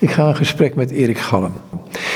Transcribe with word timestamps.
Ik 0.00 0.10
ga 0.10 0.28
een 0.28 0.36
gesprek 0.36 0.74
met 0.74 0.90
Erik 0.90 1.18
Gallen. 1.18 1.52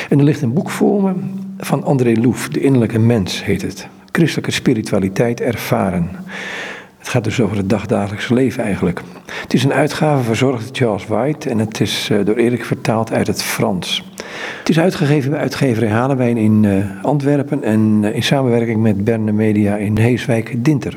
En 0.09 0.19
er 0.19 0.25
ligt 0.25 0.43
een 0.43 0.53
boek 0.53 0.71
voor 0.71 1.03
me 1.03 1.13
van 1.59 1.85
André 1.85 2.13
Loef, 2.13 2.49
De 2.49 2.61
Innerlijke 2.61 2.99
Mens 2.99 3.45
heet 3.45 3.63
het. 3.63 3.89
Christelijke 4.13 4.51
spiritualiteit 4.51 5.41
ervaren. 5.41 6.11
Het 6.99 7.09
gaat 7.09 7.25
dus 7.25 7.41
over 7.41 7.57
het 7.57 7.69
dagdagelijkse 7.69 8.35
leven 8.35 8.65
eigenlijk. 8.65 9.01
Het 9.41 9.55
is 9.55 9.65
een 9.65 9.73
uitgave 9.73 10.23
verzorgd 10.23 10.67
door 10.67 10.77
Charles 10.77 11.07
White 11.07 11.51
en 11.51 11.59
het 11.59 11.81
is 11.81 12.09
eh, 12.11 12.25
door 12.25 12.37
Erik 12.37 12.65
vertaald 12.65 13.13
uit 13.13 13.27
het 13.27 13.43
Frans. 13.43 14.05
Het 14.59 14.69
is 14.69 14.79
uitgegeven 14.79 15.31
bij 15.31 15.41
uitgeverij 15.41 15.91
Halenwijn 15.91 16.37
in 16.37 16.63
uh, 16.63 16.85
Antwerpen 17.03 17.63
en 17.63 18.01
uh, 18.03 18.15
in 18.15 18.23
samenwerking 18.23 18.83
met 18.83 19.05
Berne 19.05 19.33
Media 19.33 19.77
in 19.77 19.99
Heeswijk 19.99 20.65
Dinter. 20.65 20.97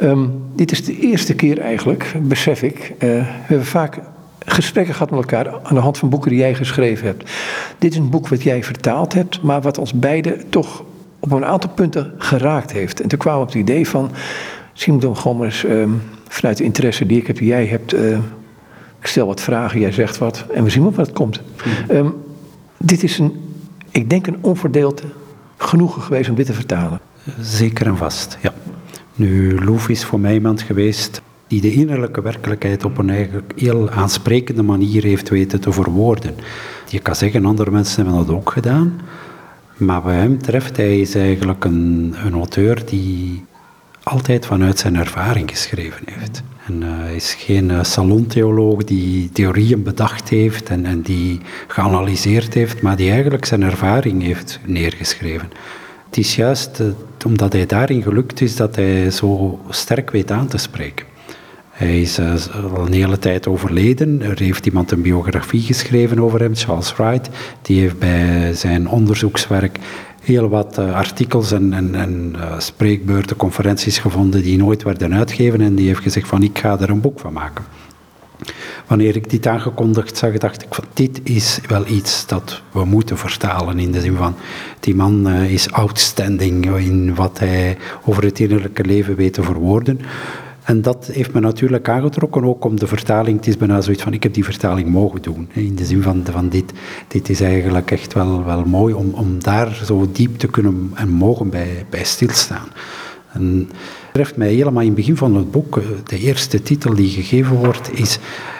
Um, 0.00 0.42
dit 0.54 0.72
is 0.72 0.84
de 0.84 0.98
eerste 0.98 1.34
keer 1.34 1.60
eigenlijk, 1.60 2.12
besef 2.22 2.62
ik. 2.62 2.94
we 2.98 3.22
hebben 3.24 3.66
vaak 3.66 3.98
gesprekken 4.44 4.94
gehad 4.94 5.10
met 5.10 5.20
elkaar 5.20 5.60
aan 5.62 5.74
de 5.74 5.80
hand 5.80 5.98
van 5.98 6.08
boeken 6.08 6.30
die 6.30 6.38
jij 6.38 6.54
geschreven 6.54 7.06
hebt. 7.06 7.30
Dit 7.78 7.92
is 7.92 7.98
een 7.98 8.10
boek 8.10 8.28
wat 8.28 8.42
jij 8.42 8.64
vertaald 8.64 9.12
hebt, 9.12 9.42
maar 9.42 9.60
wat 9.60 9.78
ons 9.78 9.92
beiden 9.92 10.48
toch 10.48 10.84
op 11.18 11.32
een 11.32 11.44
aantal 11.44 11.70
punten 11.70 12.12
geraakt 12.18 12.72
heeft. 12.72 13.00
En 13.00 13.08
toen 13.08 13.18
kwamen 13.18 13.40
we 13.40 13.46
op 13.46 13.52
het 13.52 13.62
idee 13.62 13.88
van, 13.88 14.10
misschien 14.72 14.92
moeten 14.92 15.52
um, 15.66 16.02
vanuit 16.28 16.56
de 16.56 16.64
interesse 16.64 17.06
die 17.06 17.20
ik 17.20 17.26
heb, 17.26 17.36
die 17.36 17.48
jij 17.48 17.66
hebt, 17.66 17.94
uh, 17.94 18.18
ik 19.00 19.06
stel 19.06 19.26
wat 19.26 19.40
vragen, 19.40 19.80
jij 19.80 19.92
zegt 19.92 20.18
wat 20.18 20.44
en 20.54 20.64
we 20.64 20.70
zien 20.70 20.82
wat 20.82 20.96
het 21.06 21.12
komt. 21.12 21.40
Um, 21.90 22.14
dit 22.78 23.02
is 23.02 23.18
een, 23.18 23.32
ik 23.90 24.10
denk 24.10 24.26
een 24.26 24.38
onverdeeld 24.40 25.02
genoegen 25.56 26.02
geweest 26.02 26.30
om 26.30 26.36
dit 26.36 26.46
te 26.46 26.52
vertalen. 26.52 27.00
Zeker 27.40 27.86
en 27.86 27.96
vast, 27.96 28.38
ja. 28.40 28.52
Nu, 29.14 29.64
Loef 29.64 29.88
is 29.88 30.04
voor 30.04 30.20
mij 30.20 30.34
iemand 30.34 30.62
geweest 30.62 31.22
die 31.60 31.72
de 31.72 31.80
innerlijke 31.80 32.22
werkelijkheid 32.22 32.84
op 32.84 32.98
een 32.98 33.10
eigenlijk 33.10 33.52
heel 33.56 33.90
aansprekende 33.90 34.62
manier 34.62 35.02
heeft 35.02 35.28
weten 35.28 35.60
te 35.60 35.72
verwoorden. 35.72 36.34
Je 36.88 36.98
kan 36.98 37.14
zeggen, 37.14 37.44
andere 37.44 37.70
mensen 37.70 38.04
hebben 38.04 38.26
dat 38.26 38.36
ook 38.36 38.50
gedaan, 38.50 39.00
maar 39.76 40.02
bij 40.02 40.14
hem 40.14 40.42
treft 40.42 40.76
hij 40.76 41.00
is 41.00 41.14
eigenlijk 41.14 41.64
een, 41.64 42.14
een 42.24 42.32
auteur 42.32 42.82
die 42.86 43.44
altijd 44.02 44.46
vanuit 44.46 44.78
zijn 44.78 44.96
ervaring 44.96 45.50
geschreven 45.50 46.02
heeft. 46.10 46.42
En 46.66 46.82
uh, 46.82 46.88
hij 46.98 47.14
is 47.14 47.34
geen 47.34 47.70
uh, 47.70 47.82
salontheoloog 47.82 48.84
die 48.84 49.30
theorieën 49.32 49.82
bedacht 49.82 50.28
heeft 50.28 50.68
en, 50.68 50.86
en 50.86 51.00
die 51.00 51.40
geanalyseerd 51.66 52.54
heeft, 52.54 52.82
maar 52.82 52.96
die 52.96 53.10
eigenlijk 53.10 53.44
zijn 53.44 53.62
ervaring 53.62 54.22
heeft 54.22 54.60
neergeschreven. 54.66 55.50
Het 56.06 56.16
is 56.16 56.36
juist 56.36 56.80
uh, 56.80 56.86
omdat 57.26 57.52
hij 57.52 57.66
daarin 57.66 58.02
gelukt 58.02 58.40
is 58.40 58.56
dat 58.56 58.76
hij 58.76 59.10
zo 59.10 59.60
sterk 59.68 60.10
weet 60.10 60.30
aan 60.30 60.46
te 60.46 60.58
spreken. 60.58 61.12
Hij 61.74 62.00
is 62.00 62.18
uh, 62.18 62.34
al 62.74 62.86
een 62.86 62.92
hele 62.92 63.18
tijd 63.18 63.46
overleden. 63.46 64.22
Er 64.22 64.38
heeft 64.38 64.66
iemand 64.66 64.90
een 64.90 65.02
biografie 65.02 65.60
geschreven 65.60 66.20
over 66.20 66.40
hem, 66.40 66.54
Charles 66.54 66.96
Wright. 66.96 67.28
Die 67.62 67.80
heeft 67.80 67.98
bij 67.98 68.54
zijn 68.54 68.88
onderzoekswerk 68.88 69.78
heel 70.22 70.48
wat 70.48 70.78
uh, 70.78 70.94
artikels 70.94 71.52
en, 71.52 71.72
en, 71.72 71.94
en 71.94 72.32
uh, 72.36 72.58
spreekbeurten, 72.58 73.36
conferenties 73.36 73.98
gevonden 73.98 74.42
die 74.42 74.56
nooit 74.56 74.82
werden 74.82 75.14
uitgegeven. 75.14 75.60
En 75.60 75.74
die 75.74 75.86
heeft 75.86 76.02
gezegd 76.02 76.28
van 76.28 76.42
ik 76.42 76.58
ga 76.58 76.80
er 76.80 76.90
een 76.90 77.00
boek 77.00 77.20
van 77.20 77.32
maken. 77.32 77.64
Wanneer 78.86 79.16
ik 79.16 79.30
dit 79.30 79.46
aangekondigd 79.46 80.16
zag, 80.16 80.38
dacht 80.38 80.62
ik 80.62 80.74
van 80.74 80.84
dit 80.92 81.20
is 81.22 81.60
wel 81.66 81.86
iets 81.86 82.26
dat 82.26 82.62
we 82.72 82.84
moeten 82.84 83.18
vertalen. 83.18 83.78
In 83.78 83.92
de 83.92 84.00
zin 84.00 84.16
van, 84.16 84.34
die 84.80 84.94
man 84.94 85.28
is 85.28 85.72
outstanding 85.72 86.76
in 86.76 87.14
wat 87.14 87.38
hij 87.38 87.76
over 88.04 88.24
het 88.24 88.40
innerlijke 88.40 88.84
leven 88.84 89.16
weet 89.16 89.32
te 89.32 89.42
verwoorden. 89.42 90.00
En 90.64 90.82
dat 90.82 91.08
heeft 91.12 91.32
me 91.32 91.40
natuurlijk 91.40 91.88
aangetrokken, 91.88 92.44
ook 92.44 92.64
om 92.64 92.78
de 92.78 92.86
vertaling. 92.86 93.36
Het 93.36 93.46
is 93.46 93.56
bijna 93.56 93.80
zoiets 93.80 94.02
van, 94.02 94.12
ik 94.12 94.22
heb 94.22 94.34
die 94.34 94.44
vertaling 94.44 94.88
mogen 94.88 95.22
doen. 95.22 95.48
In 95.52 95.74
de 95.74 95.84
zin 95.84 96.02
van, 96.02 96.24
van 96.30 96.48
dit, 96.48 96.72
dit 97.08 97.28
is 97.28 97.40
eigenlijk 97.40 97.90
echt 97.90 98.12
wel, 98.12 98.44
wel 98.44 98.64
mooi 98.64 98.94
om, 98.94 99.10
om 99.14 99.42
daar 99.42 99.80
zo 99.84 100.08
diep 100.12 100.38
te 100.38 100.46
kunnen 100.46 100.90
en 100.94 101.08
mogen 101.08 101.50
bij, 101.50 101.86
bij 101.90 102.04
stilstaan. 102.04 102.68
En 103.32 103.68
het 103.68 104.12
treft 104.12 104.36
mij 104.36 104.52
helemaal 104.52 104.80
in 104.80 104.86
het 104.86 104.96
begin 104.96 105.16
van 105.16 105.36
het 105.36 105.50
boek, 105.50 105.76
eh, 105.76 105.84
de 106.04 106.18
eerste 106.18 106.62
titel 106.62 106.94
die 106.94 107.08
gegeven 107.08 107.56
wordt, 107.56 107.98
is 107.98 108.18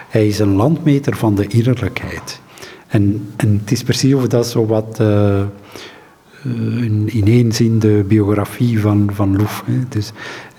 hij 0.09 0.27
is 0.27 0.39
een 0.39 0.55
landmeter 0.55 1.17
van 1.17 1.35
de 1.35 1.47
innerlijkheid. 1.47 2.41
En, 2.87 3.29
en 3.37 3.59
het 3.61 3.73
is 3.73 3.83
precies 3.83 4.15
of 4.15 4.27
dat 4.27 4.47
zo 4.47 4.67
wat... 4.67 4.99
Uh, 5.01 5.43
in, 6.81 7.09
in 7.13 7.27
één 7.27 7.53
zin 7.53 7.79
de 7.79 8.05
biografie 8.09 8.81
van, 8.81 9.11
van 9.13 9.37
Loef. 9.37 9.65
Dus 9.89 10.13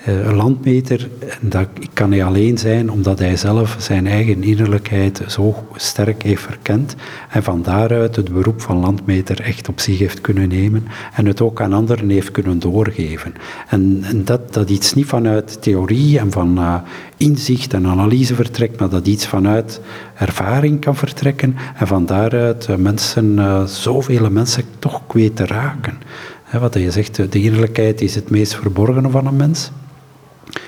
een 0.05 0.35
landmeter, 0.35 1.09
dat 1.41 1.67
kan 1.93 2.11
hij 2.11 2.23
alleen 2.23 2.57
zijn 2.57 2.91
omdat 2.91 3.19
hij 3.19 3.37
zelf 3.37 3.75
zijn 3.79 4.07
eigen 4.07 4.43
innerlijkheid 4.43 5.21
zo 5.27 5.67
sterk 5.75 6.23
heeft 6.23 6.41
verkend 6.41 6.95
en 7.29 7.43
van 7.43 7.61
daaruit 7.61 8.15
het 8.15 8.33
beroep 8.33 8.61
van 8.61 8.77
landmeter 8.77 9.41
echt 9.41 9.69
op 9.69 9.79
zich 9.79 9.99
heeft 9.99 10.21
kunnen 10.21 10.47
nemen 10.47 10.87
en 11.13 11.25
het 11.25 11.41
ook 11.41 11.61
aan 11.61 11.73
anderen 11.73 12.09
heeft 12.09 12.31
kunnen 12.31 12.59
doorgeven. 12.59 13.33
En, 13.67 14.03
dat, 14.25 14.53
dat 14.53 14.69
iets 14.69 14.93
niet 14.93 15.05
vanuit 15.05 15.61
theorie 15.61 16.19
en 16.19 16.31
van 16.31 16.59
uh, 16.59 16.75
inzicht 17.17 17.73
en 17.73 17.87
analyse 17.87 18.35
vertrekt, 18.35 18.79
maar 18.79 18.89
dat 18.89 19.07
iets 19.07 19.27
vanuit 19.27 19.81
ervaring 20.15 20.79
kan 20.79 20.95
vertrekken 20.95 21.55
en 21.75 21.87
van 21.87 22.05
daaruit 22.05 22.67
uh, 22.69 22.75
mensen, 22.75 23.39
zoveel 23.69 24.31
mensen 24.31 24.63
toch 24.79 25.01
weet 25.13 25.35
te 25.35 25.45
raken. 25.45 25.97
wat 26.59 26.73
je 26.73 26.91
zegt, 26.91 27.31
de 27.31 27.41
innerlijkheid 27.41 28.01
is 28.01 28.15
het 28.15 28.29
meest 28.29 28.55
verborgene 28.55 29.09
van 29.09 29.27
een 29.27 29.35
mens. 29.35 29.71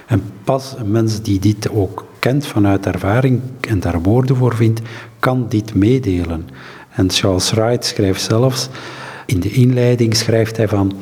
En 0.08 0.22
pas 0.44 0.76
een 0.78 0.92
mens 0.92 1.22
die 1.22 1.40
dit 1.40 1.70
ook 1.70 2.06
kent 2.20 2.46
vanuit 2.46 2.86
ervaring 2.86 3.42
en 3.62 3.80
daar 3.80 4.02
woorden 4.02 4.36
voor 4.36 4.56
vindt, 4.56 4.82
kan 5.20 5.46
dit 5.50 5.74
meedelen. 5.74 6.50
En 6.90 7.12
Charles 7.12 7.52
Wright 7.52 7.86
schrijft 7.86 8.22
zelfs, 8.22 8.70
in 9.26 9.40
de 9.40 9.52
inleiding 9.52 10.16
schrijft 10.16 10.58
hij 10.58 10.68
van, 10.68 10.94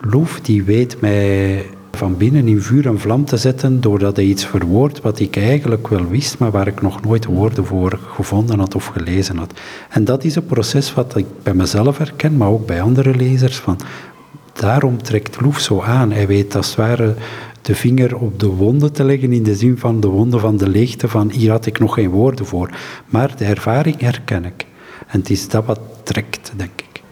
Loef 0.00 0.40
die 0.40 0.62
weet 0.62 1.00
mij 1.00 1.64
van 1.92 2.16
binnen 2.16 2.48
in 2.48 2.62
vuur 2.62 2.86
en 2.86 3.00
vlam 3.00 3.24
te 3.24 3.36
zetten 3.36 3.80
doordat 3.80 4.16
hij 4.16 4.24
iets 4.24 4.46
verwoordt 4.46 5.00
wat 5.00 5.20
ik 5.20 5.36
eigenlijk 5.36 5.88
wel 5.88 6.08
wist, 6.08 6.38
maar 6.38 6.50
waar 6.50 6.66
ik 6.66 6.82
nog 6.82 7.02
nooit 7.02 7.24
woorden 7.24 7.66
voor 7.66 7.98
gevonden 8.14 8.58
had 8.58 8.74
of 8.74 8.86
gelezen 8.86 9.36
had. 9.36 9.52
En 9.88 10.04
dat 10.04 10.24
is 10.24 10.36
een 10.36 10.46
proces 10.46 10.94
wat 10.94 11.16
ik 11.16 11.26
bij 11.42 11.54
mezelf 11.54 11.98
herken, 11.98 12.36
maar 12.36 12.48
ook 12.48 12.66
bij 12.66 12.82
andere 12.82 13.14
lezers. 13.14 13.56
Van, 13.56 13.78
daarom 14.52 15.02
trekt 15.02 15.40
Loef 15.40 15.58
zo 15.58 15.80
aan. 15.80 16.12
Hij 16.12 16.26
weet 16.26 16.54
als 16.56 16.66
het 16.66 16.76
ware 16.76 17.14
de 17.62 17.74
vinger 17.74 18.16
op 18.16 18.40
de 18.40 18.46
wonden 18.46 18.92
te 18.92 19.04
leggen 19.04 19.32
in 19.32 19.42
de 19.42 19.56
zin 19.56 19.78
van 19.78 20.00
de 20.00 20.08
wonden 20.08 20.40
van 20.40 20.56
de 20.56 20.68
leegte, 20.68 21.08
van 21.08 21.30
hier 21.30 21.50
had 21.50 21.66
ik 21.66 21.78
nog 21.78 21.94
geen 21.94 22.10
woorden 22.10 22.46
voor. 22.46 22.70
Maar 23.06 23.36
de 23.36 23.44
ervaring 23.44 24.00
herken 24.00 24.44
ik. 24.44 24.66
En 25.06 25.20
het 25.20 25.30
is 25.30 25.48
dat 25.48 25.64
wat 25.64 25.80
trekt, 26.02 26.52
denk 26.56 26.70
ik. 26.76 27.02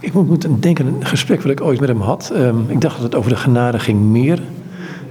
Ik 0.00 0.12
moet 0.12 0.62
denken 0.62 0.86
een 0.86 1.06
gesprek 1.06 1.42
wat 1.42 1.52
ik 1.52 1.60
ooit 1.60 1.80
met 1.80 1.88
hem 1.88 2.00
had. 2.00 2.32
Um, 2.34 2.64
ik 2.68 2.80
dacht 2.80 2.94
dat 2.94 3.04
het 3.04 3.14
over 3.14 3.30
de 3.30 3.36
genade 3.36 3.78
ging 3.78 4.00
meer. 4.00 4.42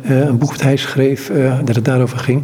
Uh, 0.05 0.19
een 0.19 0.37
boek 0.37 0.51
dat 0.51 0.61
hij 0.61 0.77
schreef, 0.77 1.29
uh, 1.29 1.59
dat 1.65 1.75
het 1.75 1.85
daarover 1.85 2.17
ging. 2.17 2.43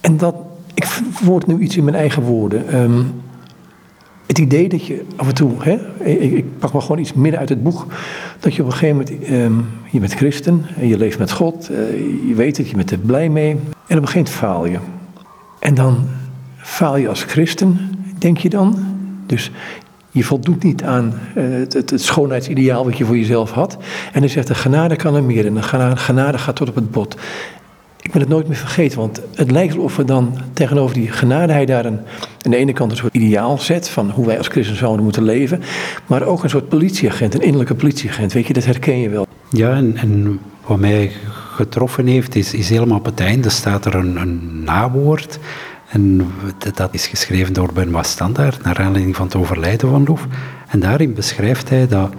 En 0.00 0.16
dat, 0.16 0.34
ik 0.74 0.84
verwoord 0.86 1.46
nu 1.46 1.58
iets 1.58 1.76
in 1.76 1.84
mijn 1.84 1.96
eigen 1.96 2.22
woorden. 2.22 2.80
Um, 2.80 3.22
het 4.34 4.44
idee 4.44 4.68
dat 4.68 4.86
je 4.86 5.04
af 5.16 5.28
en 5.28 5.34
toe, 5.34 5.52
hè, 5.58 5.78
ik, 6.04 6.32
ik, 6.32 6.58
pak 6.58 6.72
maar 6.72 6.82
gewoon 6.82 6.98
iets 6.98 7.12
midden 7.12 7.40
uit 7.40 7.48
het 7.48 7.62
boek, 7.62 7.86
dat 8.40 8.54
je 8.54 8.62
op 8.62 8.66
een 8.66 8.74
gegeven 8.74 8.96
moment, 8.96 9.30
um, 9.30 9.66
je 9.90 10.00
bent 10.00 10.14
christen 10.14 10.64
en 10.76 10.88
je 10.88 10.98
leeft 10.98 11.18
met 11.18 11.32
God, 11.32 11.70
uh, 11.70 11.78
je 12.28 12.34
weet 12.34 12.56
het, 12.56 12.68
je 12.68 12.76
bent 12.76 12.90
er 12.90 12.98
blij 12.98 13.28
mee 13.28 13.50
en 13.50 13.56
op 13.56 14.02
een 14.02 14.08
gegeven 14.08 14.14
moment 14.14 14.28
faal 14.28 14.66
je. 14.66 14.78
En 15.58 15.74
dan 15.74 16.08
faal 16.56 16.96
je 16.96 17.08
als 17.08 17.22
christen, 17.22 17.78
denk 18.18 18.38
je 18.38 18.48
dan. 18.48 18.78
Dus 19.26 19.50
je 20.10 20.24
voldoet 20.24 20.62
niet 20.62 20.82
aan 20.82 21.14
uh, 21.36 21.44
het, 21.58 21.72
het, 21.72 21.92
schoonheidsideaal 22.02 22.84
wat 22.84 22.98
je 22.98 23.04
voor 23.04 23.16
jezelf 23.16 23.50
had. 23.50 23.76
En 24.12 24.20
dan 24.20 24.28
zegt 24.28 24.46
de 24.46 24.54
genade 24.54 24.96
kan 24.96 25.14
er 25.14 25.24
meer 25.24 25.46
en 25.46 25.54
de 25.54 25.62
genade 25.96 26.38
gaat 26.38 26.56
tot 26.56 26.68
op 26.68 26.74
het 26.74 26.90
bot. 26.90 27.16
Ik 28.04 28.12
ben 28.12 28.20
het 28.20 28.30
nooit 28.30 28.48
meer 28.48 28.56
vergeten, 28.56 28.98
want 28.98 29.20
het 29.34 29.50
lijkt 29.50 29.76
of 29.76 29.96
we 29.96 30.04
dan 30.04 30.38
tegenover 30.52 30.94
die 30.94 31.10
genadeheid 31.10 31.68
daar 31.68 31.84
een, 31.84 32.00
aan 32.42 32.50
de 32.50 32.56
ene 32.56 32.72
kant 32.72 32.90
een 32.90 32.96
soort 32.96 33.14
ideaal 33.14 33.58
zet 33.58 33.88
van 33.88 34.10
hoe 34.10 34.26
wij 34.26 34.38
als 34.38 34.48
christen 34.48 34.76
zouden 34.76 35.04
moeten 35.04 35.22
leven, 35.22 35.62
maar 36.06 36.22
ook 36.22 36.42
een 36.42 36.50
soort 36.50 36.68
politieagent, 36.68 37.34
een 37.34 37.40
innerlijke 37.40 37.74
politieagent. 37.74 38.32
Weet 38.32 38.46
je, 38.46 38.52
dat 38.52 38.64
herken 38.64 38.98
je 38.98 39.08
wel. 39.08 39.26
Ja, 39.50 39.74
en, 39.74 39.96
en 39.96 40.40
wat 40.66 40.78
mij 40.78 41.12
getroffen 41.54 42.06
heeft, 42.06 42.34
is, 42.34 42.54
is 42.54 42.68
helemaal 42.68 42.98
op 42.98 43.04
het 43.04 43.20
einde 43.20 43.48
staat 43.48 43.84
er 43.84 43.94
een, 43.94 44.16
een 44.16 44.64
nawoord. 44.64 45.38
En 45.88 46.30
dat 46.74 46.94
is 46.94 47.06
geschreven 47.06 47.52
door 47.52 47.72
Benoit 47.72 48.06
Standaard, 48.06 48.62
naar 48.62 48.78
aanleiding 48.78 49.16
van 49.16 49.26
het 49.26 49.36
overlijden 49.36 49.90
van 49.90 50.04
Loef. 50.04 50.26
En 50.68 50.80
daarin 50.80 51.14
beschrijft 51.14 51.68
hij 51.68 51.88
dat 51.88 52.12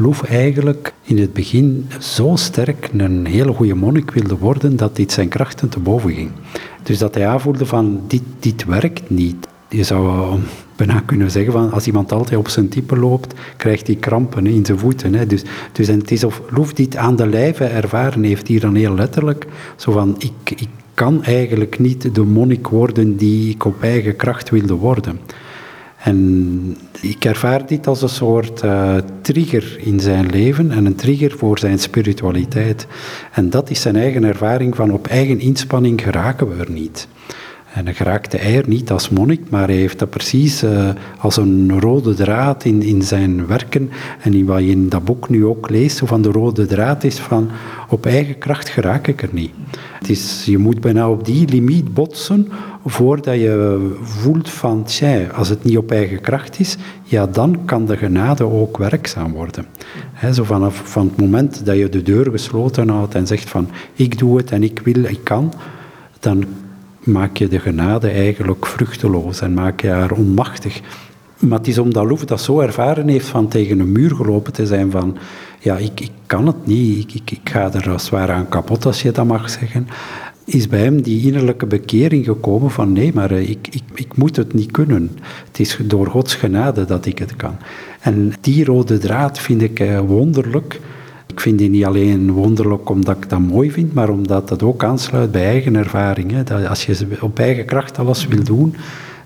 Loef 0.00 0.22
eigenlijk 0.22 0.92
in 1.02 1.18
het 1.18 1.32
begin 1.32 1.88
zo 1.98 2.36
sterk 2.36 2.90
een 2.96 3.26
hele 3.26 3.52
goede 3.52 3.74
monnik 3.74 4.10
wilde 4.10 4.36
worden 4.36 4.76
dat 4.76 4.96
dit 4.96 5.12
zijn 5.12 5.28
krachten 5.28 5.68
te 5.68 5.80
boven 5.80 6.12
ging. 6.12 6.30
Dus 6.82 6.98
dat 6.98 7.14
hij 7.14 7.26
aanvoelde 7.26 7.66
van 7.66 8.00
dit, 8.06 8.22
dit 8.38 8.64
werkt 8.64 9.10
niet. 9.10 9.48
Je 9.68 9.82
zou 9.82 10.38
bijna 10.76 11.00
kunnen 11.00 11.30
zeggen 11.30 11.52
van 11.52 11.72
als 11.72 11.86
iemand 11.86 12.12
altijd 12.12 12.38
op 12.38 12.48
zijn 12.48 12.68
type 12.68 12.96
loopt, 12.96 13.34
krijgt 13.56 13.86
hij 13.86 13.96
krampen 13.96 14.46
in 14.46 14.66
zijn 14.66 14.78
voeten. 14.78 15.28
Dus, 15.28 15.42
dus 15.72 15.88
en 15.88 15.98
het 15.98 16.10
is 16.10 16.24
of 16.24 16.42
Loef 16.50 16.72
dit 16.72 16.96
aan 16.96 17.16
de 17.16 17.26
lijve 17.26 17.64
ervaren 17.64 18.22
heeft, 18.22 18.48
hier 18.48 18.60
dan 18.60 18.74
heel 18.74 18.94
letterlijk, 18.94 19.46
zo 19.76 19.92
van 19.92 20.14
ik, 20.18 20.60
ik 20.60 20.68
kan 20.94 21.22
eigenlijk 21.24 21.78
niet 21.78 22.14
de 22.14 22.22
monnik 22.22 22.68
worden 22.68 23.16
die 23.16 23.50
ik 23.50 23.64
op 23.64 23.82
eigen 23.82 24.16
kracht 24.16 24.50
wilde 24.50 24.74
worden. 24.74 25.20
En 25.98 26.76
ik 27.00 27.24
ervaar 27.24 27.66
dit 27.66 27.86
als 27.86 28.02
een 28.02 28.08
soort 28.08 28.62
uh, 28.62 28.96
trigger 29.20 29.78
in 29.78 30.00
zijn 30.00 30.26
leven 30.30 30.70
en 30.70 30.86
een 30.86 30.94
trigger 30.94 31.38
voor 31.38 31.58
zijn 31.58 31.78
spiritualiteit. 31.78 32.86
En 33.32 33.50
dat 33.50 33.70
is 33.70 33.80
zijn 33.80 33.96
eigen 33.96 34.24
ervaring 34.24 34.76
van 34.76 34.92
op 34.92 35.06
eigen 35.06 35.40
inspanning 35.40 36.02
geraken 36.02 36.48
we 36.48 36.64
er 36.64 36.70
niet. 36.70 37.08
En 37.78 37.84
hij 37.84 37.94
geraakte 37.94 38.36
hij 38.36 38.56
er 38.56 38.68
niet 38.68 38.90
als 38.90 39.08
monnik, 39.08 39.40
maar 39.50 39.66
hij 39.66 39.76
heeft 39.76 39.98
dat 39.98 40.10
precies 40.10 40.64
uh, 40.64 40.88
als 41.18 41.36
een 41.36 41.80
rode 41.80 42.14
draad 42.14 42.64
in, 42.64 42.82
in 42.82 43.02
zijn 43.02 43.46
werken. 43.46 43.90
En 44.20 44.34
in 44.34 44.44
wat 44.44 44.60
je 44.60 44.70
in 44.70 44.88
dat 44.88 45.04
boek 45.04 45.28
nu 45.28 45.44
ook 45.44 45.70
leest, 45.70 46.00
van 46.04 46.22
de 46.22 46.30
rode 46.30 46.66
draad 46.66 47.04
is 47.04 47.18
van 47.18 47.50
op 47.88 48.06
eigen 48.06 48.38
kracht 48.38 48.68
geraak 48.68 49.06
ik 49.06 49.22
er 49.22 49.28
niet. 49.32 49.50
Het 49.98 50.08
is, 50.08 50.44
je 50.44 50.58
moet 50.58 50.80
bijna 50.80 51.10
op 51.10 51.24
die 51.24 51.48
limiet 51.48 51.94
botsen 51.94 52.48
voordat 52.86 53.34
je 53.34 53.90
voelt 54.02 54.50
van, 54.50 54.84
tja, 54.84 55.26
als 55.26 55.48
het 55.48 55.64
niet 55.64 55.76
op 55.76 55.90
eigen 55.90 56.20
kracht 56.20 56.60
is, 56.60 56.76
ja, 57.02 57.26
dan 57.26 57.64
kan 57.64 57.86
de 57.86 57.96
genade 57.96 58.44
ook 58.44 58.76
werkzaam 58.76 59.32
worden. 59.32 59.66
He, 60.12 60.34
zo 60.34 60.44
vanaf 60.44 60.82
van 60.84 61.06
het 61.06 61.16
moment 61.16 61.66
dat 61.66 61.76
je 61.76 61.88
de 61.88 62.02
deur 62.02 62.30
gesloten 62.30 62.88
houdt 62.88 63.14
en 63.14 63.26
zegt 63.26 63.50
van, 63.50 63.68
ik 63.94 64.18
doe 64.18 64.36
het 64.36 64.50
en 64.50 64.62
ik 64.62 64.80
wil, 64.84 65.04
ik 65.04 65.20
kan, 65.24 65.52
dan 66.20 66.44
maak 67.08 67.36
je 67.36 67.48
de 67.48 67.58
genade 67.58 68.08
eigenlijk 68.08 68.66
vruchteloos 68.66 69.40
en 69.40 69.54
maak 69.54 69.80
je 69.80 69.88
haar 69.88 70.12
onmachtig. 70.12 70.80
Maar 71.38 71.58
het 71.58 71.68
is 71.68 71.78
omdat 71.78 72.06
Loef 72.06 72.24
dat 72.24 72.40
zo 72.40 72.60
ervaren 72.60 73.08
heeft 73.08 73.26
van 73.26 73.48
tegen 73.48 73.80
een 73.80 73.92
muur 73.92 74.14
gelopen 74.14 74.52
te 74.52 74.66
zijn 74.66 74.90
van 74.90 75.16
ja, 75.58 75.76
ik, 75.76 76.00
ik 76.00 76.10
kan 76.26 76.46
het 76.46 76.66
niet, 76.66 76.98
ik, 76.98 77.12
ik, 77.14 77.30
ik 77.30 77.50
ga 77.50 77.72
er 77.72 78.00
zwaar 78.00 78.30
aan 78.30 78.48
kapot 78.48 78.86
als 78.86 79.02
je 79.02 79.10
dat 79.10 79.26
mag 79.26 79.50
zeggen 79.50 79.88
is 80.48 80.68
bij 80.68 80.80
hem 80.80 81.02
die 81.02 81.26
innerlijke 81.26 81.66
bekering 81.66 82.24
gekomen 82.24 82.70
van 82.70 82.92
nee, 82.92 83.12
maar 83.14 83.30
eh, 83.30 83.50
ik, 83.50 83.68
ik, 83.70 83.82
ik 83.94 84.16
moet 84.16 84.36
het 84.36 84.54
niet 84.54 84.70
kunnen. 84.70 85.10
Het 85.46 85.60
is 85.60 85.78
door 85.84 86.06
Gods 86.06 86.34
genade 86.34 86.84
dat 86.84 87.06
ik 87.06 87.18
het 87.18 87.36
kan. 87.36 87.56
En 88.00 88.32
die 88.40 88.64
rode 88.64 88.98
draad 88.98 89.38
vind 89.38 89.62
ik 89.62 89.80
eh, 89.80 90.00
wonderlijk. 90.00 90.80
Ik 91.38 91.44
vind 91.44 91.58
die 91.58 91.70
niet 91.70 91.84
alleen 91.84 92.32
wonderlijk 92.32 92.90
omdat 92.90 93.16
ik 93.16 93.28
dat 93.28 93.38
mooi 93.38 93.70
vind, 93.70 93.94
maar 93.94 94.08
omdat 94.08 94.48
dat 94.48 94.62
ook 94.62 94.84
aansluit 94.84 95.30
bij 95.30 95.44
eigen 95.44 95.76
ervaring. 95.76 96.30
Hè. 96.30 96.44
Dat 96.44 96.66
als 96.66 96.86
je 96.86 97.06
op 97.20 97.38
eigen 97.38 97.64
kracht 97.64 97.98
alles 97.98 98.26
wil 98.26 98.44
doen, 98.44 98.76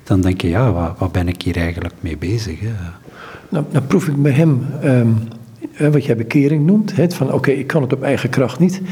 dan 0.03 0.20
denk 0.20 0.41
je, 0.41 0.49
ja, 0.49 0.73
wat, 0.73 0.99
wat 0.99 1.12
ben 1.12 1.29
ik 1.29 1.43
hier 1.43 1.56
eigenlijk 1.56 1.94
mee 2.00 2.17
bezig? 2.17 2.61
Hè? 2.61 2.69
Nou, 3.49 3.64
nou 3.70 3.85
proef 3.85 4.09
ik 4.09 4.23
bij 4.23 4.32
hem, 4.32 4.67
um, 4.85 5.19
wat 5.93 6.05
jij 6.05 6.17
bekering 6.17 6.67
noemt, 6.67 6.97
hè, 6.97 7.11
van 7.11 7.32
oké, 7.32 7.50
ik 7.50 7.67
kan 7.67 7.82
het 7.82 7.93
op 7.93 8.03
eigen 8.03 8.31
kracht 8.31 8.59
niet. 8.59 8.82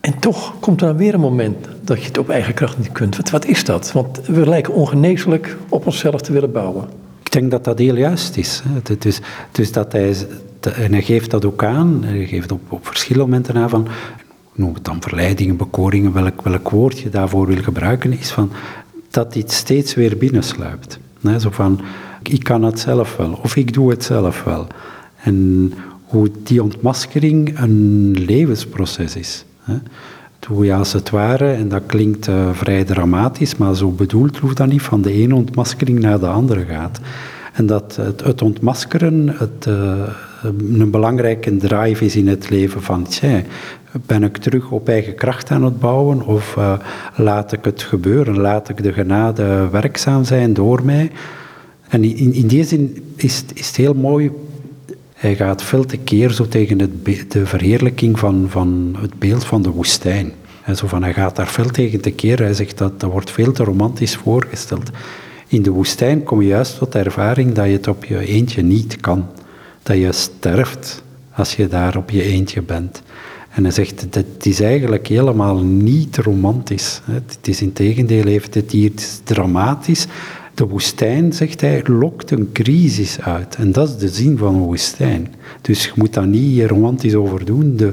En 0.00 0.18
toch 0.18 0.54
komt 0.60 0.80
er 0.80 0.86
dan 0.86 0.96
weer 0.96 1.14
een 1.14 1.20
moment 1.20 1.68
dat 1.84 2.00
je 2.00 2.06
het 2.06 2.18
op 2.18 2.28
eigen 2.28 2.54
kracht 2.54 2.78
niet 2.78 2.92
kunt. 2.92 3.16
Wat, 3.16 3.30
wat 3.30 3.44
is 3.44 3.64
dat? 3.64 3.92
Want 3.92 4.20
we 4.26 4.48
lijken 4.48 4.74
ongeneeslijk 4.74 5.56
op 5.68 5.86
onszelf 5.86 6.20
te 6.20 6.32
willen 6.32 6.52
bouwen. 6.52 6.88
Ik 7.24 7.32
denk 7.32 7.50
dat 7.50 7.64
dat 7.64 7.78
heel 7.78 7.96
juist 7.96 8.36
is. 8.36 8.62
Dus, 8.98 9.20
dus 9.52 9.72
dat 9.72 9.92
hij, 9.92 10.14
en 10.66 10.92
hij 10.92 11.02
geeft 11.02 11.30
dat 11.30 11.44
ook 11.44 11.64
aan, 11.64 12.04
hij 12.04 12.26
geeft 12.26 12.52
op, 12.52 12.72
op 12.72 12.86
verschillende 12.86 13.28
momenten 13.28 13.56
aan 13.56 13.70
van, 13.70 13.88
noem 14.52 14.74
het 14.74 14.84
dan 14.84 15.02
verleidingen, 15.02 15.56
bekoringen, 15.56 16.12
welk, 16.12 16.42
welk 16.42 16.70
woord 16.70 16.98
je 16.98 17.08
daarvoor 17.08 17.46
wil 17.46 17.62
gebruiken, 17.62 18.18
is 18.18 18.30
van 18.30 18.50
dat 19.10 19.32
dit 19.32 19.52
steeds 19.52 19.94
weer 19.94 20.16
binnensluipt. 20.16 20.98
Zo 21.38 21.50
van, 21.50 21.80
ik 22.22 22.44
kan 22.44 22.62
het 22.62 22.78
zelf 22.78 23.16
wel, 23.16 23.38
of 23.42 23.56
ik 23.56 23.72
doe 23.72 23.90
het 23.90 24.04
zelf 24.04 24.44
wel. 24.44 24.66
En 25.22 25.72
hoe 26.04 26.30
die 26.42 26.62
ontmaskering 26.62 27.58
een 27.58 28.10
levensproces 28.18 29.16
is. 29.16 29.44
Hoe 30.46 30.64
je 30.64 30.74
als 30.74 30.92
het 30.92 31.10
ware, 31.10 31.52
en 31.52 31.68
dat 31.68 31.82
klinkt 31.86 32.28
uh, 32.28 32.50
vrij 32.52 32.84
dramatisch, 32.84 33.56
maar 33.56 33.76
zo 33.76 33.90
bedoeld 33.90 34.38
hoeft 34.38 34.56
dat 34.56 34.66
niet, 34.66 34.82
van 34.82 35.02
de 35.02 35.12
ene 35.12 35.34
ontmaskering 35.34 35.98
naar 35.98 36.20
de 36.20 36.26
andere 36.26 36.64
gaat. 36.64 37.00
En 37.52 37.66
dat 37.66 37.96
het, 37.96 38.20
het 38.20 38.42
ontmaskeren 38.42 39.28
het, 39.28 39.66
uh, 39.68 40.08
een 40.42 40.90
belangrijke 40.90 41.56
drive 41.56 42.04
is 42.04 42.16
in 42.16 42.28
het 42.28 42.50
leven 42.50 42.82
van, 42.82 43.04
tja, 43.04 43.42
ben 44.06 44.22
ik 44.22 44.36
terug 44.36 44.70
op 44.70 44.88
eigen 44.88 45.14
kracht 45.14 45.50
aan 45.50 45.64
het 45.64 45.80
bouwen 45.80 46.26
of 46.26 46.56
uh, 46.58 46.72
laat 47.16 47.52
ik 47.52 47.64
het 47.64 47.82
gebeuren, 47.82 48.38
laat 48.38 48.68
ik 48.68 48.82
de 48.82 48.92
genade 48.92 49.68
werkzaam 49.70 50.24
zijn 50.24 50.54
door 50.54 50.84
mij. 50.84 51.10
En 51.88 52.04
in, 52.04 52.32
in 52.32 52.46
die 52.46 52.64
zin 52.64 53.12
is, 53.16 53.44
is 53.54 53.66
het 53.66 53.76
heel 53.76 53.94
mooi 53.94 54.30
hij 55.20 55.36
gaat 55.36 55.62
veel 55.62 55.84
te 55.84 55.96
keer 55.96 56.30
zo 56.30 56.48
tegen 56.48 56.78
het 56.78 57.04
de 57.32 57.46
verheerlijking 57.46 58.18
van, 58.18 58.46
van 58.48 58.96
het 59.00 59.18
beeld 59.18 59.44
van 59.44 59.62
de 59.62 59.70
woestijn. 59.70 60.32
En 60.64 60.76
zo 60.76 60.86
van, 60.86 61.02
hij 61.02 61.12
gaat 61.12 61.36
daar 61.36 61.46
veel 61.46 61.70
tegen 61.70 62.00
te 62.00 62.10
keer. 62.10 62.38
Hij 62.38 62.54
zegt 62.54 62.78
dat 62.78 63.00
dat 63.00 63.10
wordt 63.10 63.30
veel 63.30 63.52
te 63.52 63.64
romantisch 63.64 64.16
voorgesteld. 64.16 64.90
In 65.48 65.62
de 65.62 65.70
woestijn 65.70 66.22
kom 66.22 66.40
je 66.40 66.48
juist 66.48 66.78
tot 66.78 66.92
de 66.92 66.98
ervaring 66.98 67.52
dat 67.52 67.66
je 67.66 67.72
het 67.72 67.88
op 67.88 68.04
je 68.04 68.18
eentje 68.18 68.62
niet 68.62 69.00
kan. 69.00 69.26
Dat 69.90 69.98
je 69.98 70.12
sterft 70.12 71.02
als 71.32 71.54
je 71.54 71.68
daar 71.68 71.96
op 71.96 72.10
je 72.10 72.22
eentje 72.22 72.62
bent. 72.62 73.02
En 73.50 73.62
hij 73.62 73.72
zegt, 73.72 74.06
dat 74.12 74.24
is 74.42 74.60
eigenlijk 74.60 75.06
helemaal 75.06 75.58
niet 75.64 76.16
romantisch. 76.16 77.00
Het 77.04 77.48
is 77.48 77.62
in 77.62 77.72
tegendeel, 77.72 78.24
heeft 78.24 78.54
het 78.54 78.70
hier 78.70 78.92
dramatisch, 79.24 80.06
de 80.54 80.66
woestijn, 80.66 81.32
zegt 81.32 81.60
hij, 81.60 81.82
lokt 81.84 82.30
een 82.30 82.52
crisis 82.52 83.20
uit. 83.20 83.54
En 83.54 83.72
dat 83.72 83.88
is 83.88 83.96
de 83.96 84.08
zin 84.08 84.38
van 84.38 84.54
een 84.54 84.60
woestijn. 84.60 85.34
Dus 85.60 85.84
je 85.84 85.92
moet 85.94 86.14
daar 86.14 86.26
niet 86.26 86.66
romantisch 86.66 87.14
over 87.14 87.44
doen. 87.44 87.76
De 87.76 87.92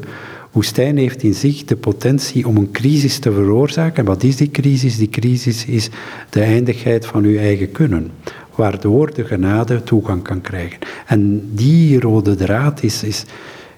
woestijn 0.51 0.97
heeft 0.97 1.23
in 1.23 1.33
zich 1.33 1.63
de 1.63 1.75
potentie 1.75 2.47
om 2.47 2.57
een 2.57 2.71
crisis 2.71 3.19
te 3.19 3.31
veroorzaken. 3.31 3.97
En 3.97 4.05
wat 4.05 4.23
is 4.23 4.35
die 4.35 4.51
crisis? 4.51 4.97
Die 4.97 5.09
crisis 5.09 5.65
is 5.65 5.89
de 6.29 6.41
eindigheid 6.41 7.05
van 7.05 7.23
uw 7.23 7.37
eigen 7.37 7.71
kunnen. 7.71 8.11
Waardoor 8.57 9.13
de 9.13 9.25
genade 9.25 9.83
toegang 9.83 10.23
kan 10.23 10.41
krijgen. 10.41 10.79
En 11.05 11.49
die 11.53 11.99
rode 11.99 12.35
draad 12.35 12.83
is, 12.83 13.03
is 13.03 13.25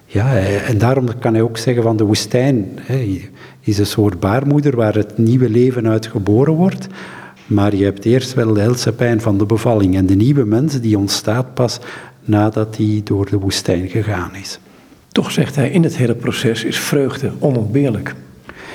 ja, 0.06 0.36
en 0.38 0.78
daarom 0.78 1.18
kan 1.18 1.32
hij 1.32 1.42
ook 1.42 1.58
zeggen 1.58 1.82
van 1.82 1.96
de 1.96 2.04
woestijn 2.04 2.68
hè, 2.80 3.20
is 3.60 3.78
een 3.78 3.86
soort 3.86 4.20
baarmoeder 4.20 4.76
waar 4.76 4.94
het 4.94 5.18
nieuwe 5.18 5.50
leven 5.50 5.88
uit 5.88 6.06
geboren 6.06 6.52
wordt. 6.52 6.86
Maar 7.46 7.74
je 7.74 7.84
hebt 7.84 8.04
eerst 8.04 8.34
wel 8.34 8.52
de 8.52 8.60
helse 8.60 8.92
pijn 8.92 9.20
van 9.20 9.38
de 9.38 9.46
bevalling. 9.46 9.96
En 9.96 10.06
de 10.06 10.14
nieuwe 10.14 10.44
mens 10.44 10.80
die 10.80 10.98
ontstaat 10.98 11.54
pas 11.54 11.78
nadat 12.24 12.76
hij 12.76 13.00
door 13.04 13.30
de 13.30 13.38
woestijn 13.38 13.88
gegaan 13.88 14.34
is. 14.34 14.58
Toch 15.12 15.30
zegt 15.30 15.56
hij, 15.56 15.70
in 15.70 15.82
het 15.82 15.96
hele 15.96 16.14
proces 16.14 16.64
is 16.64 16.78
vreugde 16.78 17.32
onontbeerlijk. 17.38 18.14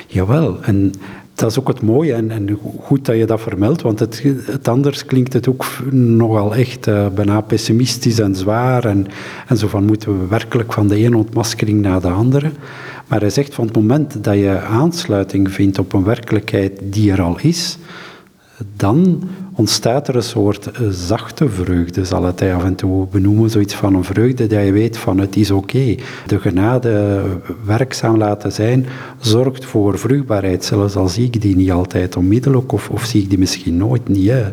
Jawel, 0.07 0.63
en 0.63 0.93
dat 1.35 1.51
is 1.51 1.59
ook 1.59 1.67
het 1.67 1.81
mooie 1.81 2.13
en, 2.13 2.31
en 2.31 2.59
goed 2.81 3.05
dat 3.05 3.17
je 3.17 3.25
dat 3.25 3.41
vermeldt, 3.41 3.81
want 3.81 3.99
het, 3.99 4.23
anders 4.63 5.05
klinkt 5.05 5.33
het 5.33 5.47
ook 5.47 5.65
nogal 5.91 6.55
echt 6.55 6.87
uh, 6.87 7.07
bijna 7.07 7.41
pessimistisch 7.41 8.19
en 8.19 8.35
zwaar 8.35 8.85
en, 8.85 9.07
en 9.47 9.57
zo 9.57 9.67
van 9.67 9.85
moeten 9.85 10.19
we 10.19 10.27
werkelijk 10.27 10.73
van 10.73 10.87
de 10.87 10.95
ene 10.95 11.17
ontmaskering 11.17 11.81
naar 11.81 12.01
de 12.01 12.09
andere. 12.09 12.51
Maar 13.07 13.19
hij 13.19 13.29
zegt 13.29 13.53
van 13.53 13.65
het 13.65 13.75
moment 13.75 14.23
dat 14.23 14.35
je 14.35 14.59
aansluiting 14.59 15.51
vindt 15.51 15.79
op 15.79 15.93
een 15.93 16.03
werkelijkheid 16.03 16.79
die 16.83 17.11
er 17.11 17.21
al 17.21 17.39
is, 17.41 17.77
dan 18.75 19.23
ontstaat 19.53 20.07
er 20.07 20.15
een 20.15 20.23
soort 20.23 20.71
eh, 20.71 20.87
zachte 20.89 21.49
vreugde, 21.49 22.05
zal 22.05 22.23
het 22.23 22.39
hij 22.39 22.55
af 22.55 22.63
en 22.63 22.75
toe 22.75 23.07
benoemen. 23.07 23.49
Zoiets 23.49 23.75
van 23.75 23.95
een 23.95 24.03
vreugde 24.03 24.47
dat 24.47 24.65
je 24.65 24.71
weet 24.71 24.97
van 24.97 25.19
het 25.19 25.35
is 25.35 25.51
oké. 25.51 25.95
De 26.25 26.39
genade 26.39 27.21
werkzaam 27.65 28.17
laten 28.17 28.51
zijn 28.51 28.85
zorgt 29.19 29.65
voor 29.65 29.99
vruchtbaarheid, 29.99 30.65
zelfs 30.65 30.95
al 30.95 31.07
zie 31.07 31.25
ik 31.25 31.41
die 31.41 31.55
niet 31.55 31.71
altijd 31.71 32.15
onmiddellijk 32.15 32.71
of, 32.71 32.89
of 32.89 33.03
zie 33.05 33.21
ik 33.21 33.29
die 33.29 33.39
misschien 33.39 33.77
nooit 33.77 34.07
niet. 34.07 34.29
Hè. 34.29 34.43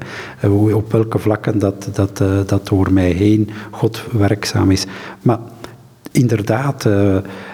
Eh, 0.41 0.75
op 0.75 0.93
welke 0.93 1.19
vlakken 1.19 1.59
dat, 1.59 1.89
dat, 1.93 2.21
eh, 2.21 2.39
dat 2.47 2.69
door 2.69 2.93
mij 2.93 3.11
heen 3.11 3.51
God 3.71 4.05
werkzaam 4.13 4.71
is. 4.71 4.87
Maar 5.23 5.39
inderdaad, 6.13 6.83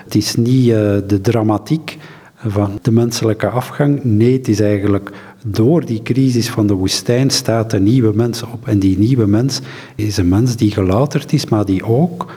het 0.04 0.14
is 0.14 0.34
niet 0.34 0.68
de 1.06 1.18
dramatiek 1.22 1.98
van 2.46 2.78
de 2.82 2.90
menselijke 2.90 3.48
afgang. 3.48 4.04
Nee, 4.04 4.32
het 4.32 4.48
is 4.48 4.60
eigenlijk 4.60 5.10
door 5.44 5.84
die 5.84 6.02
crisis 6.02 6.48
van 6.48 6.66
de 6.66 6.74
woestijn 6.74 7.30
staat 7.30 7.72
een 7.72 7.82
nieuwe 7.82 8.12
mens 8.14 8.42
op. 8.42 8.68
En 8.68 8.78
die 8.78 8.98
nieuwe 8.98 9.26
mens 9.26 9.60
is 9.94 10.16
een 10.16 10.28
mens 10.28 10.56
die 10.56 10.70
gelouterd 10.70 11.32
is, 11.32 11.44
maar 11.44 11.64
die 11.64 11.84
ook 11.84 12.32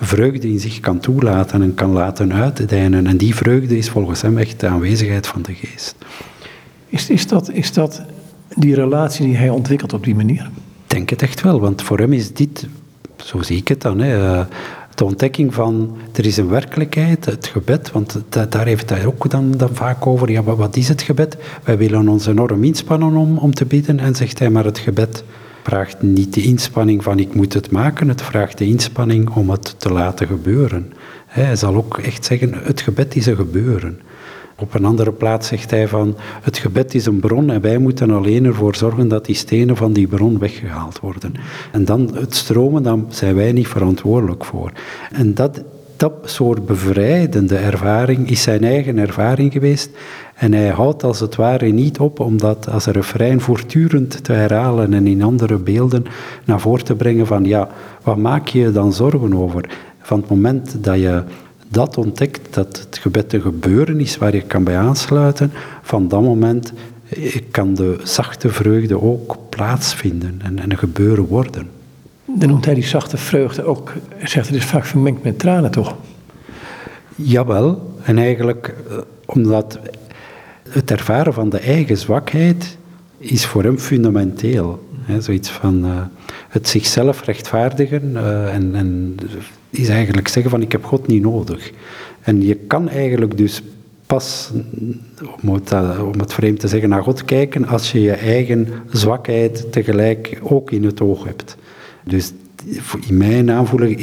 vreugde 0.00 0.48
in 0.48 0.60
zich 0.60 0.80
kan 0.80 0.98
toelaten 0.98 1.62
en 1.62 1.74
kan 1.74 1.90
laten 1.90 2.32
uitdijnen. 2.32 3.06
En 3.06 3.16
die 3.16 3.34
vreugde 3.34 3.76
is 3.76 3.88
volgens 3.88 4.22
hem 4.22 4.38
echt 4.38 4.60
de 4.60 4.66
aanwezigheid 4.66 5.26
van 5.26 5.42
de 5.42 5.54
geest. 5.54 5.94
Is, 6.88 7.10
is, 7.10 7.26
dat, 7.26 7.50
is 7.50 7.72
dat 7.72 8.02
die 8.48 8.74
relatie 8.74 9.26
die 9.26 9.36
hij 9.36 9.48
ontwikkelt 9.48 9.92
op 9.92 10.04
die 10.04 10.14
manier? 10.14 10.50
Ik 10.84 10.98
denk 10.98 11.10
het 11.10 11.22
echt 11.22 11.40
wel, 11.40 11.60
want 11.60 11.82
voor 11.82 11.98
hem 11.98 12.12
is 12.12 12.32
dit, 12.32 12.66
zo 13.16 13.42
zie 13.42 13.56
ik 13.56 13.68
het 13.68 13.80
dan, 13.80 13.98
hè, 13.98 14.44
de 14.94 15.04
ontdekking 15.04 15.54
van 15.54 15.96
er 16.12 16.26
is 16.26 16.36
een 16.36 16.48
werkelijkheid, 16.48 17.24
het 17.24 17.46
gebed, 17.46 17.90
want 17.92 18.22
daar 18.28 18.66
heeft 18.66 18.90
hij 18.90 19.06
ook 19.06 19.30
dan, 19.30 19.50
dan 19.50 19.74
vaak 19.74 20.06
over. 20.06 20.30
Ja, 20.30 20.42
wat 20.42 20.76
is 20.76 20.88
het 20.88 21.02
gebed? 21.02 21.36
Wij 21.64 21.78
willen 21.78 22.08
ons 22.08 22.26
enorm 22.26 22.64
inspannen 22.64 23.16
om, 23.16 23.38
om 23.38 23.54
te 23.54 23.64
bidden. 23.64 23.98
En 23.98 24.14
zegt 24.14 24.38
hij, 24.38 24.50
maar 24.50 24.64
het 24.64 24.78
gebed 24.78 25.24
vraagt 25.62 26.02
niet 26.02 26.34
de 26.34 26.42
inspanning 26.42 27.02
van 27.02 27.18
ik 27.18 27.34
moet 27.34 27.52
het 27.52 27.70
maken, 27.70 28.08
het 28.08 28.22
vraagt 28.22 28.58
de 28.58 28.66
inspanning 28.66 29.30
om 29.30 29.50
het 29.50 29.74
te 29.78 29.92
laten 29.92 30.26
gebeuren. 30.26 30.92
Hij 31.26 31.56
zal 31.56 31.74
ook 31.74 31.98
echt 31.98 32.24
zeggen, 32.24 32.54
het 32.62 32.80
gebed 32.80 33.16
is 33.16 33.26
een 33.26 33.36
gebeuren. 33.36 34.00
Op 34.58 34.74
een 34.74 34.84
andere 34.84 35.12
plaats 35.12 35.48
zegt 35.48 35.70
hij 35.70 35.88
van 35.88 36.16
het 36.42 36.58
gebed 36.58 36.94
is 36.94 37.06
een 37.06 37.20
bron 37.20 37.50
en 37.50 37.60
wij 37.60 37.78
moeten 37.78 38.10
alleen 38.10 38.44
ervoor 38.44 38.76
zorgen 38.76 39.08
dat 39.08 39.24
die 39.24 39.34
stenen 39.34 39.76
van 39.76 39.92
die 39.92 40.06
bron 40.06 40.38
weggehaald 40.38 41.00
worden. 41.00 41.34
En 41.72 41.84
dan 41.84 42.10
het 42.14 42.34
stromen, 42.34 42.82
daar 42.82 42.98
zijn 43.08 43.34
wij 43.34 43.52
niet 43.52 43.68
verantwoordelijk 43.68 44.44
voor. 44.44 44.72
En 45.12 45.34
dat, 45.34 45.62
dat 45.96 46.12
soort 46.24 46.66
bevrijdende 46.66 47.56
ervaring 47.56 48.30
is 48.30 48.42
zijn 48.42 48.64
eigen 48.64 48.98
ervaring 48.98 49.52
geweest. 49.52 49.90
En 50.34 50.52
hij 50.52 50.68
houdt 50.68 51.04
als 51.04 51.20
het 51.20 51.36
ware 51.36 51.66
niet 51.66 51.98
op 51.98 52.20
om 52.20 52.38
dat 52.38 52.68
als 52.68 52.86
een 52.86 52.92
refrein 52.92 53.40
voortdurend 53.40 54.24
te 54.24 54.32
herhalen 54.32 54.94
en 54.94 55.06
in 55.06 55.22
andere 55.22 55.56
beelden 55.58 56.04
naar 56.44 56.60
voren 56.60 56.84
te 56.84 56.94
brengen 56.94 57.26
van 57.26 57.44
ja, 57.44 57.68
wat 58.02 58.16
maak 58.16 58.48
je 58.48 58.72
dan 58.72 58.92
zorgen 58.92 59.34
over? 59.34 59.70
Van 60.00 60.20
het 60.20 60.28
moment 60.28 60.84
dat 60.84 60.96
je 60.96 61.22
dat 61.72 61.96
ontdekt, 61.96 62.54
dat 62.54 62.78
het 62.78 62.98
gebed 62.98 63.32
een 63.32 63.40
gebeuren 63.40 64.00
is 64.00 64.16
waar 64.16 64.34
je 64.34 64.42
kan 64.42 64.64
bij 64.64 64.76
aansluiten, 64.76 65.52
van 65.82 66.08
dat 66.08 66.22
moment 66.22 66.72
kan 67.50 67.74
de 67.74 68.00
zachte 68.02 68.48
vreugde 68.48 69.02
ook 69.02 69.36
plaatsvinden 69.48 70.40
en, 70.42 70.58
en 70.58 70.70
een 70.70 70.78
gebeuren 70.78 71.26
worden. 71.26 71.68
Dan 72.24 72.48
noemt 72.48 72.64
hij 72.64 72.74
die 72.74 72.86
zachte 72.86 73.16
vreugde 73.16 73.64
ook, 73.64 73.92
zegt 74.24 74.46
het 74.46 74.56
is 74.56 74.64
vaak 74.64 74.84
vermengd 74.84 75.22
met 75.22 75.38
tranen 75.38 75.70
toch? 75.70 75.96
Jawel, 77.14 77.94
en 78.02 78.18
eigenlijk 78.18 78.74
eh, 78.88 78.96
omdat 79.26 79.78
het 80.68 80.90
ervaren 80.90 81.32
van 81.32 81.48
de 81.48 81.58
eigen 81.58 81.96
zwakheid 81.96 82.76
is 83.18 83.46
voor 83.46 83.62
hem 83.62 83.78
fundamenteel. 83.78 84.88
He, 85.02 85.20
zoiets 85.20 85.50
van 85.50 85.84
uh, 85.84 86.02
het 86.48 86.68
zichzelf 86.68 87.24
rechtvaardigen 87.24 88.10
uh, 88.10 88.54
en, 88.54 88.74
en 88.74 89.16
is 89.72 89.88
eigenlijk 89.88 90.28
zeggen 90.28 90.50
van 90.50 90.62
ik 90.62 90.72
heb 90.72 90.84
God 90.84 91.06
niet 91.06 91.22
nodig. 91.22 91.72
En 92.20 92.42
je 92.42 92.54
kan 92.54 92.88
eigenlijk 92.88 93.36
dus 93.36 93.62
pas, 94.06 94.50
om 95.42 95.54
het, 95.54 95.72
eh, 95.72 96.08
om 96.12 96.18
het 96.20 96.32
vreemd 96.32 96.60
te 96.60 96.68
zeggen, 96.68 96.88
naar 96.88 97.02
God 97.02 97.24
kijken 97.24 97.66
als 97.66 97.92
je 97.92 98.00
je 98.00 98.12
eigen 98.12 98.68
zwakheid 98.90 99.72
tegelijk 99.72 100.38
ook 100.42 100.70
in 100.70 100.84
het 100.84 101.00
oog 101.00 101.24
hebt. 101.24 101.56
Dus 102.04 102.32
in 103.08 103.16
mijn 103.16 103.50
aanvoelen 103.50 103.96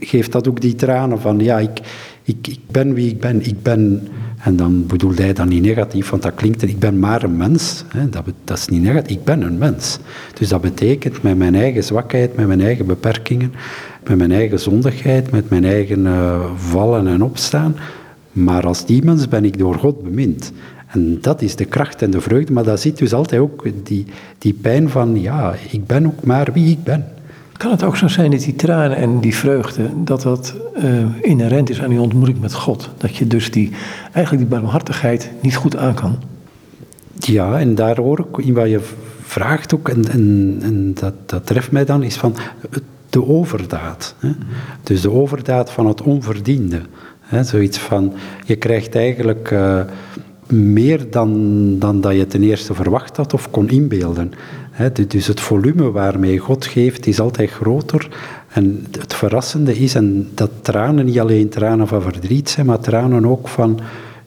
geeft 0.00 0.32
dat 0.32 0.48
ook 0.48 0.60
die 0.60 0.74
tranen 0.74 1.20
van 1.20 1.38
ja, 1.38 1.58
ik, 1.58 1.80
ik, 2.22 2.46
ik 2.46 2.60
ben 2.70 2.94
wie 2.94 3.10
ik 3.10 3.20
ben. 3.20 3.46
Ik 3.46 3.62
ben, 3.62 4.08
en 4.38 4.56
dan 4.56 4.86
bedoelt 4.86 5.18
hij 5.18 5.32
dat 5.32 5.48
niet 5.48 5.62
negatief, 5.62 6.10
want 6.10 6.22
dat 6.22 6.34
klinkt, 6.34 6.62
ik 6.62 6.78
ben 6.78 6.98
maar 6.98 7.22
een 7.22 7.36
mens. 7.36 7.84
Hè, 7.88 8.08
dat, 8.08 8.24
dat 8.44 8.58
is 8.58 8.68
niet 8.68 8.82
negatief, 8.82 9.16
ik 9.16 9.24
ben 9.24 9.42
een 9.42 9.58
mens. 9.58 9.98
Dus 10.38 10.48
dat 10.48 10.60
betekent 10.60 11.22
met 11.22 11.38
mijn 11.38 11.54
eigen 11.54 11.84
zwakheid, 11.84 12.36
met 12.36 12.46
mijn 12.46 12.60
eigen 12.60 12.86
beperkingen, 12.86 13.52
met 14.08 14.18
mijn 14.18 14.32
eigen 14.32 14.60
zondigheid, 14.60 15.30
met 15.30 15.50
mijn 15.50 15.64
eigen 15.64 16.00
uh, 16.00 16.44
vallen 16.56 17.06
en 17.06 17.22
opstaan. 17.22 17.76
Maar 18.32 18.66
als 18.66 18.86
die 18.86 19.04
mens 19.04 19.28
ben 19.28 19.44
ik 19.44 19.58
door 19.58 19.74
God 19.74 20.02
bemind. 20.02 20.52
En 20.86 21.18
dat 21.20 21.42
is 21.42 21.56
de 21.56 21.64
kracht 21.64 22.02
en 22.02 22.10
de 22.10 22.20
vreugde, 22.20 22.52
maar 22.52 22.64
daar 22.64 22.78
zit 22.78 22.98
dus 22.98 23.12
altijd 23.12 23.40
ook 23.40 23.64
die, 23.84 24.06
die 24.38 24.52
pijn 24.52 24.88
van, 24.88 25.20
ja, 25.20 25.54
ik 25.70 25.86
ben 25.86 26.06
ook 26.06 26.24
maar 26.24 26.48
wie 26.52 26.70
ik 26.70 26.84
ben. 26.84 27.04
Kan 27.52 27.70
het 27.70 27.82
ook 27.82 27.96
zo 27.96 28.08
zijn 28.08 28.30
dat 28.30 28.40
die 28.40 28.54
tranen 28.56 28.96
en 28.96 29.20
die 29.20 29.34
vreugde, 29.34 29.90
dat 30.04 30.22
dat 30.22 30.54
uh, 30.84 31.04
inherent 31.20 31.70
is 31.70 31.82
aan 31.82 31.88
die 31.88 32.00
ontmoeting 32.00 32.40
met 32.40 32.54
God? 32.54 32.90
Dat 32.96 33.16
je 33.16 33.26
dus 33.26 33.50
die, 33.50 33.70
eigenlijk 34.12 34.48
die 34.48 34.58
barmhartigheid 34.58 35.30
niet 35.40 35.56
goed 35.56 35.76
aan 35.76 35.94
kan? 35.94 36.18
Ja, 37.18 37.58
en 37.58 37.74
daar 37.74 37.96
hoor 37.96 38.18
ik 38.18 38.44
in 38.46 38.54
wat 38.54 38.68
je 38.68 38.80
vraagt 39.22 39.74
ook, 39.74 39.88
en, 39.88 40.10
en, 40.10 40.58
en 40.62 40.94
dat, 40.94 41.14
dat 41.26 41.46
treft 41.46 41.70
mij 41.70 41.84
dan, 41.84 42.02
is 42.02 42.16
van 42.16 42.34
de 43.16 43.26
overdaad. 43.26 44.14
Hè? 44.18 44.30
Dus 44.82 45.00
de 45.00 45.10
overdaad 45.10 45.70
van 45.70 45.86
het 45.86 46.02
onverdiende. 46.02 46.80
Hè? 47.20 47.44
Zoiets 47.44 47.78
van, 47.78 48.12
je 48.44 48.56
krijgt 48.56 48.94
eigenlijk 48.94 49.50
uh, 49.50 49.80
meer 50.46 51.10
dan, 51.10 51.30
dan 51.78 52.00
dat 52.00 52.14
je 52.14 52.26
ten 52.26 52.42
eerste 52.42 52.74
verwacht 52.74 53.16
had 53.16 53.34
of 53.34 53.50
kon 53.50 53.68
inbeelden. 53.68 54.32
Hè? 54.70 54.92
Dus 54.92 55.26
het 55.26 55.40
volume 55.40 55.90
waarmee 55.90 56.38
God 56.38 56.66
geeft 56.66 57.06
is 57.06 57.20
altijd 57.20 57.50
groter. 57.50 58.08
En 58.48 58.86
het 58.98 59.14
verrassende 59.14 59.78
is, 59.78 59.94
en 59.94 60.28
dat 60.34 60.50
tranen 60.62 61.04
niet 61.04 61.20
alleen 61.20 61.48
tranen 61.48 61.88
van 61.88 62.02
verdriet 62.02 62.48
zijn, 62.48 62.66
maar 62.66 62.80
tranen 62.80 63.26
ook 63.26 63.48
van, 63.48 63.80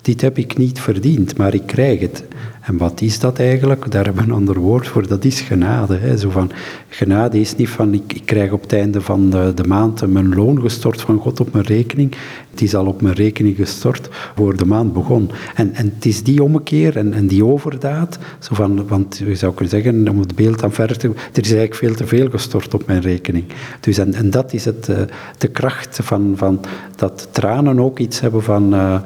dit 0.09 0.21
heb 0.21 0.37
ik 0.37 0.57
niet 0.57 0.79
verdiend, 0.79 1.37
maar 1.37 1.53
ik 1.53 1.65
krijg 1.65 1.99
het. 1.99 2.23
En 2.61 2.77
wat 2.77 3.01
is 3.01 3.19
dat 3.19 3.39
eigenlijk? 3.39 3.91
Daar 3.91 4.05
hebben 4.05 4.23
we 4.23 4.29
een 4.29 4.35
ander 4.35 4.59
woord 4.59 4.87
voor, 4.87 5.07
dat 5.07 5.25
is 5.25 5.41
genade. 5.41 5.97
Hè. 5.97 6.17
Zo 6.17 6.29
van, 6.29 6.51
genade 6.87 7.39
is 7.39 7.55
niet 7.55 7.69
van, 7.69 7.93
ik, 7.93 8.13
ik 8.13 8.25
krijg 8.25 8.51
op 8.51 8.61
het 8.61 8.73
einde 8.73 9.01
van 9.01 9.29
de, 9.29 9.51
de, 9.55 9.63
maand 9.63 10.07
mijn 10.07 10.35
loon 10.35 10.61
gestort 10.61 11.01
van 11.01 11.17
God 11.17 11.39
op 11.39 11.53
mijn 11.53 11.65
rekening. 11.65 12.15
Het 12.51 12.61
is 12.61 12.75
al 12.75 12.85
op 12.85 13.01
mijn 13.01 13.15
rekening 13.15 13.55
gestort 13.55 14.09
voor 14.35 14.57
de 14.57 14.65
maand 14.65 14.93
begon. 14.93 15.31
En, 15.55 15.73
en 15.73 15.91
het 15.95 16.05
is 16.05 16.23
die 16.23 16.43
ommekeer 16.43 16.97
en, 16.97 17.13
en 17.13 17.27
die 17.27 17.45
overdaad, 17.45 18.19
zo 18.39 18.55
van, 18.55 18.87
want 18.87 19.17
je 19.17 19.35
zou 19.35 19.53
kunnen 19.53 19.83
zeggen, 19.83 20.09
om 20.09 20.19
het 20.19 20.35
beeld 20.35 20.63
aan 20.63 20.73
verder 20.73 20.97
te 20.97 21.07
er 21.07 21.13
is 21.33 21.51
eigenlijk 21.51 21.75
veel 21.75 21.95
te 21.95 22.07
veel 22.07 22.29
gestort 22.29 22.73
op 22.73 22.85
mijn 22.85 23.01
rekening. 23.01 23.45
Dus 23.79 23.97
en, 23.97 24.13
en 24.13 24.29
dat 24.29 24.53
is 24.53 24.65
het, 24.65 24.87
uh, 24.89 24.97
de 25.37 25.47
kracht 25.47 25.99
van, 26.01 26.33
van 26.35 26.59
dat 26.95 27.27
tranen 27.31 27.79
ook 27.79 27.99
iets 27.99 28.19
hebben 28.19 28.43
van... 28.43 28.73
Uh, 28.73 28.99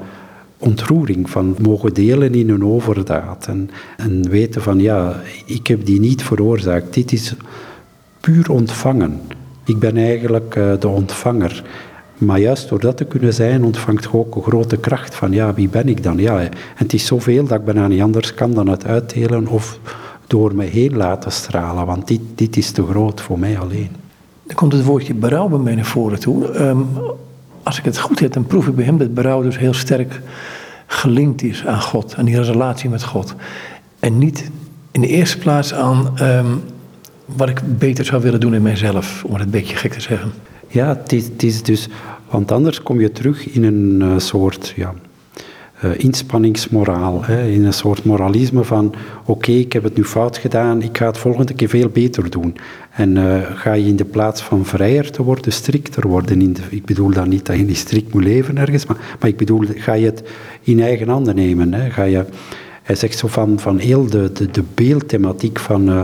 ontroering 0.63 1.29
van 1.29 1.55
mogen 1.61 1.93
delen 1.93 2.33
in 2.33 2.49
een 2.49 2.65
overdaad. 2.65 3.47
En, 3.47 3.69
en 3.97 4.29
weten 4.29 4.61
van 4.61 4.79
ja, 4.79 5.21
ik 5.45 5.67
heb 5.67 5.85
die 5.85 5.99
niet 5.99 6.23
veroorzaakt. 6.23 6.93
Dit 6.93 7.11
is 7.11 7.35
puur 8.19 8.51
ontvangen. 8.51 9.21
Ik 9.65 9.79
ben 9.79 9.97
eigenlijk 9.97 10.55
uh, 10.55 10.73
de 10.79 10.87
ontvanger. 10.87 11.63
Maar 12.17 12.39
juist 12.39 12.69
door 12.69 12.79
dat 12.79 12.97
te 12.97 13.05
kunnen 13.05 13.33
zijn, 13.33 13.63
ontvangt 13.63 14.03
je 14.03 14.13
ook 14.13 14.35
een 14.35 14.41
grote 14.41 14.77
kracht 14.77 15.15
van 15.15 15.31
ja, 15.31 15.53
wie 15.53 15.69
ben 15.69 15.87
ik 15.87 16.03
dan? 16.03 16.17
Ja, 16.17 16.39
en 16.39 16.49
het 16.75 16.93
is 16.93 17.05
zoveel 17.05 17.45
dat 17.45 17.59
ik 17.59 17.65
bijna 17.65 17.87
niet 17.87 18.01
anders 18.01 18.33
kan 18.33 18.53
dan 18.53 18.67
het 18.67 18.85
uitdelen 18.85 19.47
of 19.47 19.79
door 20.27 20.55
me 20.55 20.63
heen 20.63 20.97
laten 20.97 21.31
stralen, 21.31 21.85
want 21.85 22.07
dit, 22.07 22.21
dit 22.35 22.57
is 22.57 22.71
te 22.71 22.85
groot 22.85 23.21
voor 23.21 23.39
mij 23.39 23.59
alleen. 23.59 23.89
Er 24.47 24.55
komt 24.55 24.73
het 24.73 24.83
woordje 24.83 25.13
berouw 25.13 25.47
bij 25.47 25.59
mij 25.59 25.75
naar 25.75 25.85
voren 25.85 26.19
toe. 26.19 26.59
Um, 26.59 26.87
als 27.63 27.77
ik 27.77 27.85
het 27.85 27.99
goed 27.99 28.19
heb, 28.19 28.33
dan 28.33 28.45
proef 28.45 28.67
ik 28.67 28.75
bij 28.75 28.85
hem 28.85 28.97
dat 28.97 29.13
berouw 29.13 29.41
dus 29.41 29.57
heel 29.57 29.73
sterk 29.73 30.21
gelinkt 30.87 31.43
is 31.43 31.65
aan 31.65 31.81
God, 31.81 32.15
aan 32.15 32.25
die 32.25 32.41
relatie 32.41 32.89
met 32.89 33.03
God. 33.03 33.35
En 33.99 34.17
niet 34.17 34.51
in 34.91 35.01
de 35.01 35.07
eerste 35.07 35.37
plaats 35.37 35.73
aan 35.73 36.13
um, 36.21 36.63
wat 37.25 37.49
ik 37.49 37.61
beter 37.77 38.05
zou 38.05 38.21
willen 38.21 38.39
doen 38.39 38.53
in 38.53 38.61
mijzelf, 38.61 39.23
om 39.23 39.33
het 39.33 39.43
een 39.43 39.49
beetje 39.49 39.75
gek 39.75 39.93
te 39.93 40.01
zeggen. 40.01 40.31
Ja, 40.67 40.87
het 40.87 41.13
is, 41.13 41.29
is 41.37 41.63
dus, 41.63 41.87
want 42.29 42.51
anders 42.51 42.83
kom 42.83 42.99
je 42.99 43.11
terug 43.11 43.49
in 43.49 43.63
een 43.63 44.01
uh, 44.01 44.19
soort 44.19 44.73
ja, 44.75 44.93
inspanningsmoraal, 45.97 47.25
hè, 47.25 47.47
in 47.47 47.65
een 47.65 47.73
soort 47.73 48.03
moralisme 48.03 48.63
van 48.63 48.93
oké, 49.25 49.51
ik 49.51 49.73
heb 49.73 49.83
het 49.83 49.97
nu 49.97 50.03
fout 50.03 50.37
gedaan, 50.37 50.81
ik 50.81 50.97
ga 50.97 51.05
het 51.05 51.17
volgende 51.17 51.53
keer 51.53 51.69
veel 51.69 51.89
beter 51.89 52.29
doen. 52.29 52.55
En 52.91 53.15
uh, 53.15 53.41
ga 53.53 53.73
je 53.73 53.85
in 53.85 53.95
de 53.95 54.05
plaats 54.05 54.41
van 54.41 54.65
vrijer 54.65 55.11
te 55.11 55.23
worden, 55.23 55.53
strikter 55.53 56.07
worden. 56.07 56.41
In 56.41 56.53
de, 56.53 56.61
ik 56.69 56.85
bedoel 56.85 57.09
dan 57.09 57.29
niet 57.29 57.45
dat 57.45 57.57
je 57.57 57.63
niet 57.63 57.77
strikt 57.77 58.13
moet 58.13 58.23
leven 58.23 58.57
ergens, 58.57 58.85
maar, 58.85 58.97
maar 59.19 59.29
ik 59.29 59.37
bedoel, 59.37 59.65
ga 59.75 59.93
je 59.93 60.05
het 60.05 60.23
in 60.61 60.81
eigen 60.81 61.09
handen 61.09 61.35
nemen. 61.35 61.73
Hè? 61.73 61.89
Ga 61.89 62.03
je, 62.03 62.25
hij 62.83 62.95
zegt 62.95 63.17
zo 63.17 63.27
van, 63.27 63.59
van 63.59 63.77
heel 63.77 64.05
de, 64.05 64.31
de, 64.51 64.63
beeldthematiek 64.73 65.59
van... 65.59 65.89
Uh, 65.89 66.01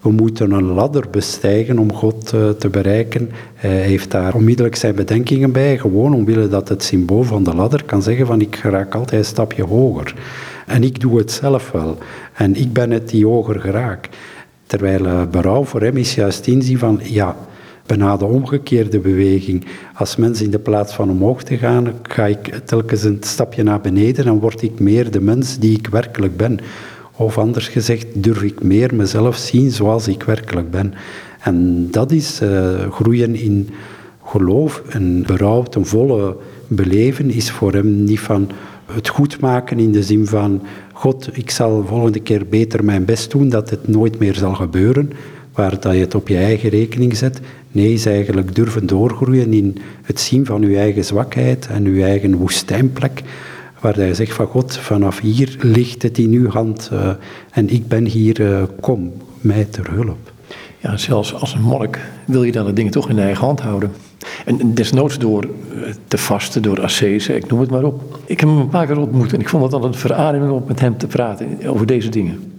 we 0.00 0.10
moeten 0.10 0.50
een 0.50 0.64
ladder 0.64 1.04
bestijgen 1.10 1.78
om 1.78 1.92
God 1.92 2.32
uh, 2.34 2.50
te 2.50 2.68
bereiken. 2.68 3.30
Hij 3.54 3.80
heeft 3.80 4.10
daar 4.10 4.34
onmiddellijk 4.34 4.76
zijn 4.76 4.94
bedenkingen 4.94 5.52
bij, 5.52 5.78
gewoon 5.78 6.14
omwille 6.14 6.48
dat 6.48 6.68
het 6.68 6.82
symbool 6.82 7.22
van 7.22 7.44
de 7.44 7.54
ladder 7.54 7.84
kan 7.84 8.02
zeggen 8.02 8.26
van 8.26 8.40
ik 8.40 8.56
raak 8.56 8.94
altijd 8.94 9.20
een 9.20 9.26
stapje 9.26 9.64
hoger. 9.64 10.14
En 10.66 10.82
ik 10.82 11.00
doe 11.00 11.18
het 11.18 11.32
zelf 11.32 11.70
wel. 11.70 11.98
En 12.34 12.54
ik 12.56 12.72
ben 12.72 12.90
het 12.90 13.08
die 13.08 13.26
hoger 13.26 13.60
geraak. 13.60 14.08
Terwijl 14.66 15.06
uh, 15.06 15.22
berouw 15.30 15.64
voor 15.64 15.80
hem 15.80 15.96
is 15.96 16.14
juist 16.14 16.46
inzien 16.46 16.78
van, 16.78 17.00
ja, 17.02 17.36
bijna 17.86 18.16
de 18.16 18.24
omgekeerde 18.24 18.98
beweging. 18.98 19.64
Als 19.94 20.16
mens 20.16 20.42
in 20.42 20.50
de 20.50 20.58
plaats 20.58 20.94
van 20.94 21.10
omhoog 21.10 21.42
te 21.42 21.56
gaan, 21.56 21.92
ga 22.02 22.26
ik 22.26 22.60
telkens 22.64 23.04
een 23.04 23.18
stapje 23.20 23.62
naar 23.62 23.80
beneden 23.80 24.26
en 24.26 24.38
word 24.38 24.62
ik 24.62 24.80
meer 24.80 25.10
de 25.10 25.20
mens 25.20 25.58
die 25.58 25.78
ik 25.78 25.86
werkelijk 25.86 26.36
ben. 26.36 26.60
Of 27.20 27.38
anders 27.38 27.68
gezegd, 27.68 28.06
durf 28.14 28.42
ik 28.42 28.62
meer 28.62 28.94
mezelf 28.94 29.36
zien 29.36 29.70
zoals 29.70 30.08
ik 30.08 30.22
werkelijk 30.22 30.70
ben. 30.70 30.94
En 31.40 31.88
dat 31.90 32.12
is 32.12 32.40
uh, 32.42 32.90
groeien 32.90 33.34
in 33.34 33.68
geloof 34.24 34.82
en 34.88 35.22
berouw 35.26 35.62
ten 35.62 35.86
volle 35.86 36.36
beleven, 36.66 37.30
is 37.30 37.50
voor 37.50 37.72
hem 37.72 38.04
niet 38.04 38.20
van 38.20 38.50
het 38.92 39.08
goed 39.08 39.40
maken 39.40 39.78
in 39.78 39.92
de 39.92 40.02
zin 40.02 40.26
van 40.26 40.62
God, 40.92 41.28
ik 41.32 41.50
zal 41.50 41.84
volgende 41.86 42.20
keer 42.20 42.46
beter 42.48 42.84
mijn 42.84 43.04
best 43.04 43.30
doen 43.30 43.48
dat 43.48 43.70
het 43.70 43.88
nooit 43.88 44.18
meer 44.18 44.34
zal 44.34 44.54
gebeuren, 44.54 45.10
waar 45.52 45.80
dat 45.80 45.92
je 45.92 46.00
het 46.00 46.14
op 46.14 46.28
je 46.28 46.36
eigen 46.36 46.68
rekening 46.68 47.16
zet. 47.16 47.40
Nee, 47.72 47.92
is 47.92 48.06
eigenlijk 48.06 48.54
durven 48.54 48.86
doorgroeien 48.86 49.52
in 49.52 49.76
het 50.02 50.20
zien 50.20 50.46
van 50.46 50.60
je 50.60 50.76
eigen 50.76 51.04
zwakheid 51.04 51.66
en 51.66 51.94
je 51.94 52.04
eigen 52.04 52.36
woestijnplek, 52.36 53.22
waar 53.80 54.00
je 54.00 54.14
zegt 54.14 54.32
van 54.32 54.46
God, 54.46 54.76
vanaf 54.76 55.20
hier 55.20 55.56
ligt 55.60 56.02
het 56.02 56.18
in 56.18 56.32
uw 56.32 56.48
hand 56.48 56.90
uh, 56.92 57.10
en 57.50 57.68
ik 57.68 57.88
ben 57.88 58.04
hier, 58.04 58.40
uh, 58.40 58.62
kom 58.80 59.12
mij 59.40 59.64
ter 59.64 59.90
hulp. 59.90 60.32
ja, 60.78 60.96
zelfs 60.96 61.34
als 61.34 61.54
een 61.54 61.62
monnik 61.62 61.98
wil 62.24 62.42
je 62.42 62.52
dan 62.52 62.66
de 62.66 62.72
dingen 62.72 62.92
toch 62.92 63.08
in 63.08 63.18
eigen 63.18 63.44
hand 63.44 63.60
houden. 63.60 63.90
En 64.44 64.74
desnoods 64.74 65.18
door 65.18 65.42
eh, 65.42 65.92
te 66.08 66.18
vasten, 66.18 66.62
door 66.62 66.82
ascese, 66.82 67.36
ik 67.36 67.50
noem 67.50 67.60
het 67.60 67.70
maar 67.70 67.84
op. 67.84 68.18
Ik 68.24 68.40
heb 68.40 68.48
hem 68.48 68.58
een 68.58 68.68
paar 68.68 68.86
keer 68.86 68.98
ontmoet 68.98 69.32
en 69.32 69.40
ik 69.40 69.48
vond 69.48 69.62
het 69.62 69.72
altijd 69.72 69.92
een 69.92 70.00
verademing 70.00 70.52
om 70.52 70.64
met 70.66 70.80
hem 70.80 70.98
te 70.98 71.06
praten 71.06 71.66
over 71.66 71.86
deze 71.86 72.08
dingen. 72.08 72.49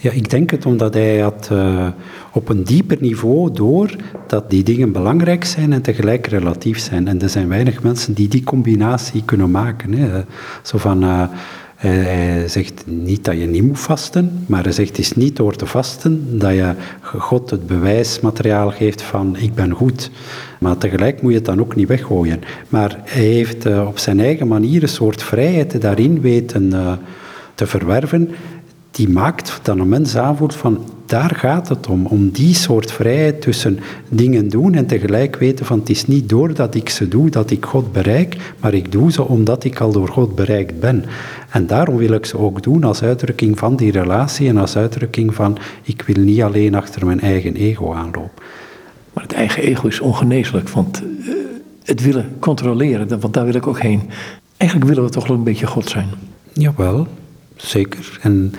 Ja, 0.00 0.10
ik 0.10 0.30
denk 0.30 0.50
het 0.50 0.66
omdat 0.66 0.94
hij 0.94 1.18
had 1.18 1.48
uh, 1.52 1.88
op 2.32 2.48
een 2.48 2.64
dieper 2.64 2.96
niveau 3.00 3.52
door 3.52 3.96
dat 4.26 4.50
die 4.50 4.62
dingen 4.62 4.92
belangrijk 4.92 5.44
zijn 5.44 5.72
en 5.72 5.82
tegelijk 5.82 6.26
relatief 6.26 6.78
zijn. 6.78 7.08
En 7.08 7.22
er 7.22 7.28
zijn 7.28 7.48
weinig 7.48 7.82
mensen 7.82 8.14
die 8.14 8.28
die 8.28 8.44
combinatie 8.44 9.22
kunnen 9.24 9.50
maken. 9.50 9.92
Hè. 9.92 10.22
Zo 10.62 10.78
van, 10.78 11.04
uh, 11.04 11.22
hij 11.76 12.48
zegt 12.48 12.84
niet 12.86 13.24
dat 13.24 13.38
je 13.38 13.46
niet 13.46 13.62
moet 13.62 13.80
vasten, 13.80 14.44
maar 14.46 14.62
hij 14.62 14.72
zegt 14.72 14.88
het 14.88 14.98
is 14.98 15.12
niet 15.12 15.36
door 15.36 15.56
te 15.56 15.66
vasten 15.66 16.38
dat 16.38 16.52
je 16.52 16.74
God 17.16 17.50
het 17.50 17.66
bewijsmateriaal 17.66 18.70
geeft 18.70 19.02
van 19.02 19.36
ik 19.36 19.54
ben 19.54 19.70
goed. 19.70 20.10
Maar 20.60 20.78
tegelijk 20.78 21.22
moet 21.22 21.30
je 21.30 21.36
het 21.36 21.46
dan 21.46 21.60
ook 21.60 21.76
niet 21.76 21.88
weggooien. 21.88 22.40
Maar 22.68 23.00
hij 23.04 23.24
heeft 23.24 23.66
uh, 23.66 23.86
op 23.86 23.98
zijn 23.98 24.20
eigen 24.20 24.48
manier 24.48 24.82
een 24.82 24.88
soort 24.88 25.22
vrijheid 25.22 25.80
daarin 25.80 26.20
weten 26.20 26.72
te 27.54 27.66
verwerven 27.66 28.30
die 28.98 29.08
maakt 29.08 29.60
dat 29.62 29.78
een 29.78 29.88
mens 29.88 30.16
aanvoelt 30.16 30.54
van 30.54 30.84
daar 31.06 31.34
gaat 31.34 31.68
het 31.68 31.86
om. 31.86 32.06
Om 32.06 32.30
die 32.30 32.54
soort 32.54 32.92
vrijheid 32.92 33.40
tussen 33.40 33.78
dingen 34.08 34.48
doen 34.48 34.74
en 34.74 34.86
tegelijk 34.86 35.36
weten 35.36 35.66
van 35.66 35.78
het 35.78 35.90
is 35.90 36.06
niet 36.06 36.28
doordat 36.28 36.74
ik 36.74 36.88
ze 36.88 37.08
doe 37.08 37.30
dat 37.30 37.50
ik 37.50 37.64
God 37.64 37.92
bereik, 37.92 38.36
maar 38.60 38.74
ik 38.74 38.92
doe 38.92 39.12
ze 39.12 39.22
omdat 39.22 39.64
ik 39.64 39.80
al 39.80 39.92
door 39.92 40.08
God 40.08 40.34
bereikt 40.34 40.80
ben. 40.80 41.04
En 41.50 41.66
daarom 41.66 41.96
wil 41.96 42.12
ik 42.12 42.26
ze 42.26 42.38
ook 42.38 42.62
doen 42.62 42.84
als 42.84 43.02
uitdrukking 43.02 43.58
van 43.58 43.76
die 43.76 43.92
relatie 43.92 44.48
en 44.48 44.56
als 44.56 44.76
uitdrukking 44.76 45.34
van 45.34 45.58
ik 45.82 46.02
wil 46.02 46.24
niet 46.24 46.42
alleen 46.42 46.74
achter 46.74 47.06
mijn 47.06 47.20
eigen 47.20 47.54
ego 47.54 47.92
aanlopen. 47.92 48.42
Maar 49.12 49.22
het 49.22 49.32
eigen 49.32 49.62
ego 49.62 49.86
is 49.86 50.00
ongeneeslijk, 50.00 50.68
want 50.68 51.02
uh, 51.02 51.34
het 51.84 52.02
willen 52.02 52.36
controleren, 52.38 53.20
want 53.20 53.34
daar 53.34 53.44
wil 53.44 53.54
ik 53.54 53.66
ook 53.66 53.80
heen. 53.80 54.02
Eigenlijk 54.56 54.90
willen 54.90 55.04
we 55.04 55.10
toch 55.10 55.26
wel 55.26 55.36
een 55.36 55.44
beetje 55.44 55.66
God 55.66 55.88
zijn. 55.88 56.08
Jawel, 56.52 57.06
zeker. 57.56 58.18
En 58.22 58.52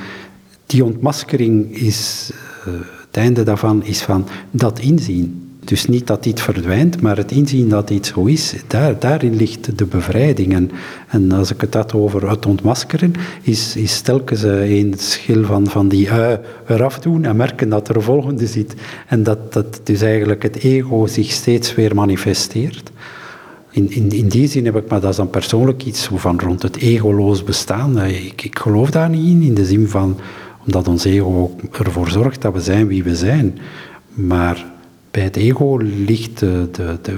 die 0.69 0.83
ontmaskering 0.83 1.75
is, 1.75 2.31
uh, 2.67 2.73
het 3.07 3.17
einde 3.17 3.43
daarvan 3.43 3.83
is 3.83 4.01
van 4.01 4.27
dat 4.51 4.79
inzien. 4.79 5.43
Dus 5.59 5.85
niet 5.85 6.07
dat 6.07 6.25
iets 6.25 6.41
verdwijnt, 6.41 7.01
maar 7.01 7.17
het 7.17 7.31
inzien 7.31 7.69
dat 7.69 7.89
iets 7.89 8.09
zo 8.09 8.25
is, 8.25 8.55
daar, 8.67 8.99
daarin 8.99 9.35
ligt 9.35 9.77
de 9.77 9.85
bevrijding. 9.85 10.69
En, 11.07 11.31
als 11.31 11.51
ik 11.51 11.61
het 11.61 11.73
had 11.73 11.93
over 11.93 12.29
het 12.29 12.45
ontmaskeren, 12.45 13.13
is, 13.41 13.75
is 13.75 14.01
telkens 14.01 14.41
een 14.41 14.93
schil 14.97 15.43
van, 15.43 15.67
van 15.67 15.87
die 15.87 16.11
ui 16.11 16.39
eraf 16.67 16.99
doen 16.99 17.25
en 17.25 17.35
merken 17.35 17.69
dat 17.69 17.89
er 17.89 17.95
een 17.95 18.01
volgende 18.01 18.47
zit. 18.47 18.73
En 19.07 19.23
dat, 19.23 19.53
dat 19.53 19.81
dus 19.83 20.01
eigenlijk 20.01 20.43
het 20.43 20.55
ego 20.55 21.07
zich 21.07 21.31
steeds 21.31 21.75
weer 21.75 21.95
manifesteert. 21.95 22.91
In, 23.71 24.11
in, 24.11 24.27
die 24.27 24.47
zin 24.47 24.65
heb 24.65 24.75
ik, 24.75 24.89
maar 24.89 25.01
dat 25.01 25.09
is 25.09 25.15
dan 25.15 25.29
persoonlijk 25.29 25.85
iets 25.85 26.09
van 26.13 26.39
rond 26.39 26.61
het 26.61 26.77
egoloos 26.77 27.43
bestaan. 27.43 28.01
Ik, 28.01 28.43
ik 28.43 28.59
geloof 28.59 28.91
daar 28.91 29.09
niet 29.09 29.27
in, 29.27 29.41
in 29.41 29.53
de 29.53 29.65
zin 29.65 29.87
van 29.87 30.17
omdat 30.65 30.87
ons 30.87 31.05
ego 31.05 31.55
ervoor 31.71 32.09
zorgt 32.09 32.41
dat 32.41 32.53
we 32.53 32.61
zijn 32.61 32.87
wie 32.87 33.03
we 33.03 33.15
zijn. 33.15 33.59
Maar 34.13 34.65
bij 35.11 35.23
het 35.23 35.35
ego 35.35 35.77
ligt 35.77 36.39
de, 36.39 36.67
de, 36.71 36.97
de, 37.01 37.17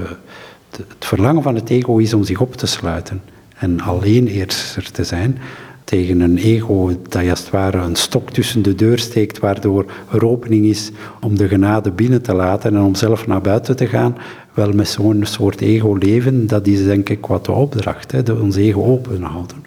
het 0.70 1.06
verlangen 1.06 1.44
van 1.44 1.56
het 1.56 1.70
ego 1.70 1.98
is 1.98 2.14
om 2.14 2.24
zich 2.24 2.42
op 2.42 2.56
te 2.56 2.68
sluiten. 2.68 3.22
En 3.58 3.82
alleen 3.82 4.28
eerster 4.28 4.92
te 4.92 5.04
zijn 5.04 5.38
tegen 5.84 6.20
een 6.20 6.38
ego 6.38 6.98
dat 7.10 7.30
als 7.30 7.40
het 7.40 7.50
ware 7.50 7.78
een 7.78 7.96
stok 7.96 8.30
tussen 8.30 8.62
de 8.62 8.76
deur 8.76 9.00
steekt, 9.00 9.40
waardoor 9.40 9.86
er 10.12 10.26
opening 10.26 10.66
is 10.66 10.92
om 11.22 11.38
de 11.38 11.48
genade 11.48 11.92
binnen 11.92 12.22
te 12.22 12.34
laten 12.34 12.76
en 12.76 12.82
om 12.82 12.96
zelf 12.96 13.28
naar 13.28 13.42
buiten 13.42 13.76
te 13.76 13.88
gaan. 13.88 14.18
Wel 14.54 14.72
met 14.72 14.88
zo'n 14.88 15.22
soort 15.26 15.62
ego 15.62 15.96
leven, 15.96 16.48
dat 16.48 16.68
is 16.68 16.84
denk 16.84 17.10
ik 17.10 17.26
wat 17.26 17.46
de 17.46 17.52
opdracht, 17.52 18.12
hè, 18.12 18.32
ons 18.32 18.56
ego 18.56 18.84
open 18.84 19.22
houden. 19.22 19.58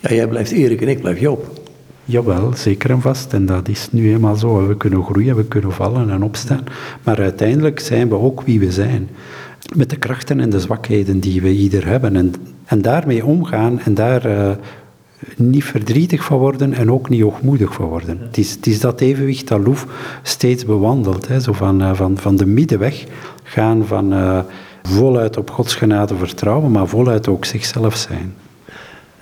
Ja, 0.00 0.14
jij 0.14 0.28
blijft 0.28 0.50
Erik 0.50 0.80
en 0.80 0.88
ik 0.88 1.00
blijf 1.00 1.20
Joop. 1.20 1.61
Jawel, 2.04 2.52
zeker 2.54 2.90
en 2.90 3.00
vast. 3.00 3.32
En 3.32 3.46
dat 3.46 3.68
is 3.68 3.88
nu 3.90 4.12
eenmaal 4.12 4.36
zo. 4.36 4.66
We 4.66 4.76
kunnen 4.76 5.04
groeien, 5.04 5.36
we 5.36 5.44
kunnen 5.44 5.72
vallen 5.72 6.10
en 6.10 6.22
opstaan. 6.22 6.64
Maar 7.02 7.18
uiteindelijk 7.18 7.80
zijn 7.80 8.08
we 8.08 8.14
ook 8.14 8.42
wie 8.42 8.60
we 8.60 8.72
zijn. 8.72 9.08
Met 9.76 9.90
de 9.90 9.96
krachten 9.96 10.40
en 10.40 10.50
de 10.50 10.60
zwakheden 10.60 11.20
die 11.20 11.42
we 11.42 11.50
ieder 11.50 11.86
hebben. 11.86 12.16
En, 12.16 12.34
en 12.64 12.82
daarmee 12.82 13.24
omgaan 13.24 13.80
en 13.80 13.94
daar 13.94 14.26
uh, 14.26 14.50
niet 15.36 15.64
verdrietig 15.64 16.24
van 16.24 16.38
worden 16.38 16.72
en 16.72 16.90
ook 16.90 17.08
niet 17.08 17.22
hoogmoedig 17.22 17.72
van 17.72 17.86
worden. 17.86 18.18
Het, 18.20 18.38
is, 18.38 18.50
het 18.50 18.66
is 18.66 18.80
dat 18.80 19.00
evenwicht 19.00 19.48
dat 19.48 19.60
Loef 19.60 19.86
steeds 20.22 20.64
bewandelt. 20.64 21.28
Hè. 21.28 21.40
Zo 21.40 21.52
van, 21.52 21.82
uh, 21.82 21.94
van, 21.94 22.18
van 22.18 22.36
de 22.36 22.46
middenweg 22.46 23.04
gaan 23.42 23.86
van 23.86 24.12
uh, 24.12 24.38
voluit 24.82 25.36
op 25.36 25.50
Gods 25.50 25.74
genade 25.74 26.16
vertrouwen, 26.16 26.70
maar 26.70 26.86
voluit 26.86 27.28
ook 27.28 27.44
zichzelf 27.44 27.96
zijn. 27.96 28.34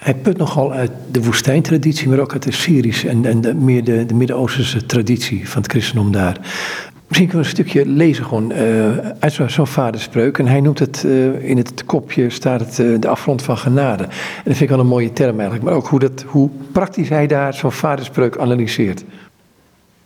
Hij 0.00 0.14
put 0.14 0.36
nogal 0.36 0.72
uit 0.72 0.90
de 1.10 1.22
woestijntraditie, 1.22 2.08
maar 2.08 2.18
ook 2.18 2.32
uit 2.32 2.42
de 2.42 2.52
Syrische 2.52 3.08
en, 3.08 3.24
en 3.24 3.40
de, 3.40 3.54
meer 3.54 3.84
de, 3.84 4.06
de 4.06 4.14
Midden-Oosterse 4.14 4.86
traditie 4.86 5.48
van 5.48 5.62
het 5.62 5.70
christendom 5.70 6.12
daar. 6.12 6.36
Misschien 7.08 7.28
kunnen 7.28 7.46
we 7.46 7.58
een 7.58 7.64
stukje 7.64 7.86
lezen 7.86 8.24
gewoon 8.24 8.52
uh, 8.52 8.98
uit 9.18 9.40
zo'n 9.46 9.66
vaderspreuk. 9.66 10.38
En 10.38 10.46
hij 10.46 10.60
noemt 10.60 10.78
het, 10.78 11.02
uh, 11.06 11.48
in 11.48 11.56
het 11.56 11.84
kopje 11.84 12.30
staat 12.30 12.60
het 12.60 12.78
uh, 12.78 13.00
de 13.00 13.08
afgrond 13.08 13.42
van 13.42 13.58
genade. 13.58 14.02
En 14.02 14.10
dat 14.44 14.56
vind 14.56 14.60
ik 14.60 14.68
wel 14.68 14.78
een 14.78 14.86
mooie 14.86 15.12
term 15.12 15.34
eigenlijk. 15.34 15.64
Maar 15.64 15.74
ook 15.74 15.86
hoe, 15.86 15.98
dat, 15.98 16.24
hoe 16.26 16.50
praktisch 16.72 17.08
hij 17.08 17.26
daar 17.26 17.54
zo'n 17.54 17.72
vaderspreuk 17.72 18.38
analyseert. 18.38 19.04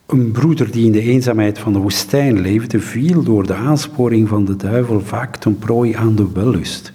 Een 0.05 0.31
broeder 0.31 0.71
die 0.71 0.85
in 0.85 0.91
de 0.91 1.01
eenzaamheid 1.01 1.59
van 1.59 1.73
de 1.73 1.79
woestijn 1.79 2.41
leefde, 2.41 2.79
viel 2.79 3.23
door 3.23 3.47
de 3.47 3.53
aansporing 3.53 4.27
van 4.27 4.45
de 4.45 4.55
duivel 4.55 5.01
vaak 5.01 5.35
ten 5.35 5.59
prooi 5.59 5.93
aan 5.93 6.15
de 6.15 6.27
wellust. 6.33 6.93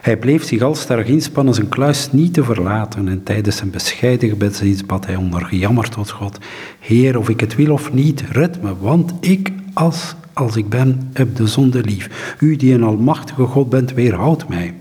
Hij 0.00 0.16
bleef 0.16 0.44
zich 0.44 0.62
alstarrig 0.62 1.06
inspannen 1.06 1.54
zijn 1.54 1.68
kluis 1.68 2.12
niet 2.12 2.34
te 2.34 2.44
verlaten 2.44 3.08
en 3.08 3.22
tijdens 3.22 3.56
zijn 3.56 3.70
bescheiden 3.70 4.28
gebedsdienst 4.28 4.86
bad 4.86 5.06
hij 5.06 5.16
ondergejammerd 5.16 5.92
tot 5.92 6.10
God, 6.10 6.38
Heer, 6.78 7.18
of 7.18 7.28
ik 7.28 7.40
het 7.40 7.54
wil 7.54 7.72
of 7.72 7.92
niet, 7.92 8.24
red 8.30 8.62
me, 8.62 8.76
want 8.78 9.14
ik, 9.20 9.52
als, 9.72 10.14
als 10.32 10.56
ik 10.56 10.68
ben, 10.68 11.10
heb 11.12 11.36
de 11.36 11.46
zonde 11.46 11.80
lief. 11.80 12.36
U 12.40 12.56
die 12.56 12.74
een 12.74 12.82
almachtige 12.82 13.44
God 13.44 13.68
bent, 13.68 13.92
weerhoud 13.92 14.48
mij. 14.48 14.74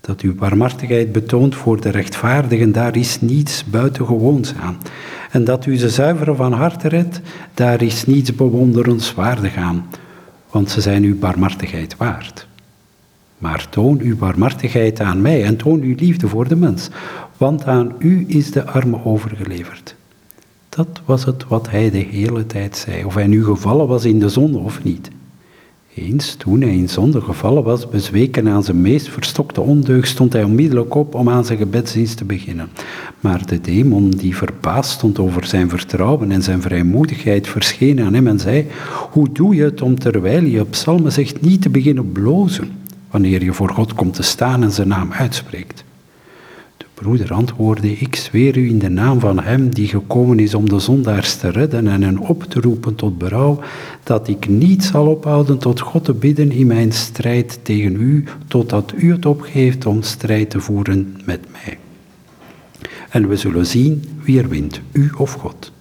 Dat 0.00 0.20
uw 0.20 0.34
barmhartigheid 0.34 1.12
betoont 1.12 1.54
voor 1.54 1.80
de 1.80 1.90
rechtvaardigen, 1.90 2.72
daar 2.72 2.96
is 2.96 3.20
niets 3.20 3.64
buitengewoons 3.64 4.54
aan. 4.60 4.78
En 5.30 5.44
dat 5.44 5.66
u 5.66 5.76
ze 5.76 5.90
zuiveren 5.90 6.36
van 6.36 6.52
harte 6.52 6.88
redt, 6.88 7.20
daar 7.54 7.82
is 7.82 8.06
niets 8.06 8.34
bewonderenswaardig 8.34 9.56
aan, 9.56 9.86
want 10.50 10.70
ze 10.70 10.80
zijn 10.80 11.02
uw 11.02 11.18
barmhartigheid 11.18 11.96
waard. 11.96 12.46
Maar 13.38 13.68
toon 13.68 14.00
uw 14.00 14.16
barmhartigheid 14.16 15.00
aan 15.00 15.20
mij 15.20 15.44
en 15.44 15.56
toon 15.56 15.80
uw 15.80 15.94
liefde 15.98 16.28
voor 16.28 16.48
de 16.48 16.56
mens, 16.56 16.88
want 17.36 17.64
aan 17.64 17.92
u 17.98 18.24
is 18.28 18.50
de 18.50 18.66
arme 18.66 19.04
overgeleverd. 19.04 19.94
Dat 20.68 21.00
was 21.04 21.24
het 21.24 21.46
wat 21.48 21.70
hij 21.70 21.90
de 21.90 21.98
hele 22.10 22.46
tijd 22.46 22.76
zei, 22.76 23.04
of 23.04 23.14
hij 23.14 23.26
nu 23.26 23.44
gevallen 23.44 23.86
was 23.86 24.04
in 24.04 24.18
de 24.18 24.28
zonde 24.28 24.58
of 24.58 24.84
niet. 24.84 25.10
Eens, 25.94 26.34
toen 26.34 26.60
hij 26.60 26.76
in 26.76 26.88
zonde 26.88 27.20
gevallen 27.20 27.62
was, 27.62 27.88
bezweken 27.88 28.48
aan 28.48 28.64
zijn 28.64 28.80
meest 28.80 29.08
verstokte 29.08 29.60
ondeugd, 29.60 30.08
stond 30.08 30.32
hij 30.32 30.44
onmiddellijk 30.44 30.94
op 30.94 31.14
om 31.14 31.28
aan 31.28 31.44
zijn 31.44 31.58
gebedsdienst 31.58 32.16
te 32.16 32.24
beginnen. 32.24 32.68
Maar 33.20 33.46
de 33.46 33.60
demon, 33.60 34.10
die 34.10 34.36
verbaasd 34.36 34.90
stond 34.90 35.18
over 35.18 35.46
zijn 35.46 35.68
vertrouwen 35.68 36.30
en 36.30 36.42
zijn 36.42 36.62
vrijmoedigheid, 36.62 37.48
verscheen 37.48 38.00
aan 38.00 38.14
hem 38.14 38.26
en 38.26 38.38
zei, 38.38 38.66
hoe 39.10 39.28
doe 39.32 39.54
je 39.54 39.62
het 39.62 39.82
om 39.82 39.98
terwijl 39.98 40.44
je 40.44 40.64
psalmen 40.64 41.12
zegt 41.12 41.40
niet 41.40 41.62
te 41.62 41.70
beginnen 41.70 42.12
blozen? 42.12 42.70
Wanneer 43.10 43.44
je 43.44 43.52
voor 43.52 43.70
God 43.70 43.94
komt 43.94 44.14
te 44.14 44.22
staan 44.22 44.62
en 44.62 44.72
zijn 44.72 44.88
naam 44.88 45.12
uitspreekt. 45.12 45.84
De 46.76 46.84
broeder 46.94 47.32
antwoordde, 47.32 47.92
ik 47.92 48.16
zweer 48.16 48.56
u 48.56 48.68
in 48.68 48.78
de 48.78 48.88
naam 48.88 49.20
van 49.20 49.40
hem 49.40 49.74
die 49.74 49.88
gekomen 49.88 50.38
is 50.38 50.54
om 50.54 50.68
de 50.68 50.78
zondaars 50.78 51.36
te 51.36 51.48
redden 51.48 51.88
en 51.88 52.02
hen 52.02 52.18
op 52.18 52.42
te 52.42 52.60
roepen 52.60 52.94
tot 52.94 53.18
berouw, 53.18 53.60
dat 54.02 54.28
ik 54.28 54.48
niet 54.48 54.84
zal 54.84 55.06
ophouden 55.06 55.58
tot 55.58 55.80
God 55.80 56.04
te 56.04 56.14
bidden 56.14 56.52
in 56.52 56.66
mijn 56.66 56.92
strijd 56.92 57.58
tegen 57.62 58.00
u, 58.00 58.24
totdat 58.46 58.92
u 58.96 59.12
het 59.12 59.26
opgeeft 59.26 59.86
om 59.86 60.02
strijd 60.02 60.50
te 60.50 60.60
voeren 60.60 61.16
met 61.24 61.40
mij. 61.52 61.78
En 63.08 63.28
we 63.28 63.36
zullen 63.36 63.66
zien 63.66 64.04
wie 64.22 64.40
er 64.40 64.48
wint, 64.48 64.80
u 64.92 65.10
of 65.16 65.32
God. 65.32 65.72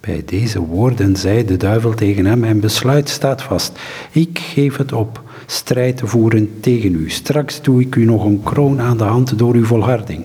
Bij 0.00 0.22
deze 0.26 0.60
woorden 0.60 1.16
zei 1.16 1.44
de 1.44 1.56
duivel 1.56 1.94
tegen 1.94 2.26
hem, 2.26 2.38
mijn 2.38 2.60
besluit 2.60 3.08
staat 3.08 3.42
vast. 3.42 3.78
Ik 4.10 4.38
geef 4.38 4.76
het 4.76 4.92
op 4.92 5.22
strijd 5.50 5.96
te 5.96 6.06
voeren 6.06 6.60
tegen 6.60 6.94
u. 6.94 7.10
Straks 7.10 7.62
doe 7.62 7.80
ik 7.80 7.94
u 7.94 8.04
nog 8.04 8.24
een 8.24 8.42
kroon 8.42 8.80
aan 8.80 8.96
de 8.96 9.04
hand 9.04 9.38
door 9.38 9.54
uw 9.54 9.64
volharding. 9.64 10.24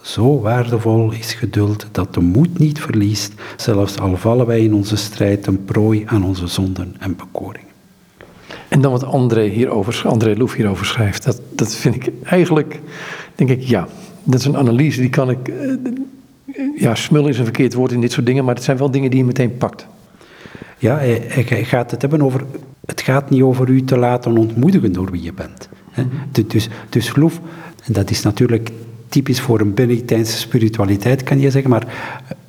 Zo 0.00 0.40
waardevol 0.40 1.12
is 1.12 1.32
geduld 1.32 1.86
dat 1.92 2.14
de 2.14 2.20
moed 2.20 2.58
niet 2.58 2.80
verliest, 2.80 3.32
zelfs 3.56 3.98
al 3.98 4.16
vallen 4.16 4.46
wij 4.46 4.60
in 4.60 4.74
onze 4.74 4.96
strijd 4.96 5.46
een 5.46 5.64
prooi 5.64 6.02
aan 6.06 6.24
onze 6.24 6.46
zonden 6.46 6.94
en 6.98 7.16
bekoring. 7.16 7.64
En 8.68 8.80
dan 8.80 8.92
wat 8.92 9.04
André, 9.04 9.42
hierover, 9.42 10.02
André 10.04 10.36
Loef 10.36 10.54
hierover 10.54 10.86
schrijft, 10.86 11.24
dat, 11.24 11.40
dat 11.50 11.74
vind 11.74 11.94
ik 11.94 12.10
eigenlijk, 12.22 12.80
denk 13.34 13.50
ik, 13.50 13.62
ja, 13.62 13.88
dat 14.22 14.40
is 14.40 14.46
een 14.46 14.56
analyse 14.56 15.00
die 15.00 15.10
kan 15.10 15.30
ik, 15.30 15.48
eh, 15.48 15.74
ja, 16.76 16.94
smul 16.94 17.26
is 17.28 17.38
een 17.38 17.44
verkeerd 17.44 17.74
woord 17.74 17.92
in 17.92 18.00
dit 18.00 18.12
soort 18.12 18.26
dingen, 18.26 18.44
maar 18.44 18.54
het 18.54 18.64
zijn 18.64 18.76
wel 18.76 18.90
dingen 18.90 19.10
die 19.10 19.18
je 19.18 19.24
meteen 19.24 19.56
pakt. 19.56 19.86
Ja, 20.78 20.96
hij, 20.96 21.22
hij 21.28 21.64
gaat 21.64 21.90
het 21.90 22.00
hebben 22.00 22.22
over, 22.22 22.44
het 22.88 23.00
gaat 23.00 23.30
niet 23.30 23.42
over 23.42 23.68
u 23.68 23.84
te 23.84 23.96
laten 23.96 24.36
ontmoedigen 24.36 24.92
door 24.92 25.10
wie 25.10 25.22
je 25.22 25.32
bent. 25.32 25.68
Hè. 25.90 26.02
Dus, 26.46 26.68
dus 26.88 27.08
geloof, 27.08 27.40
en 27.84 27.92
dat 27.92 28.10
is 28.10 28.22
natuurlijk 28.22 28.70
typisch 29.08 29.40
voor 29.40 29.60
een 29.60 29.74
Benedictijnse 29.74 30.38
spiritualiteit, 30.38 31.22
kan 31.22 31.40
je 31.40 31.50
zeggen, 31.50 31.70
maar 31.70 31.86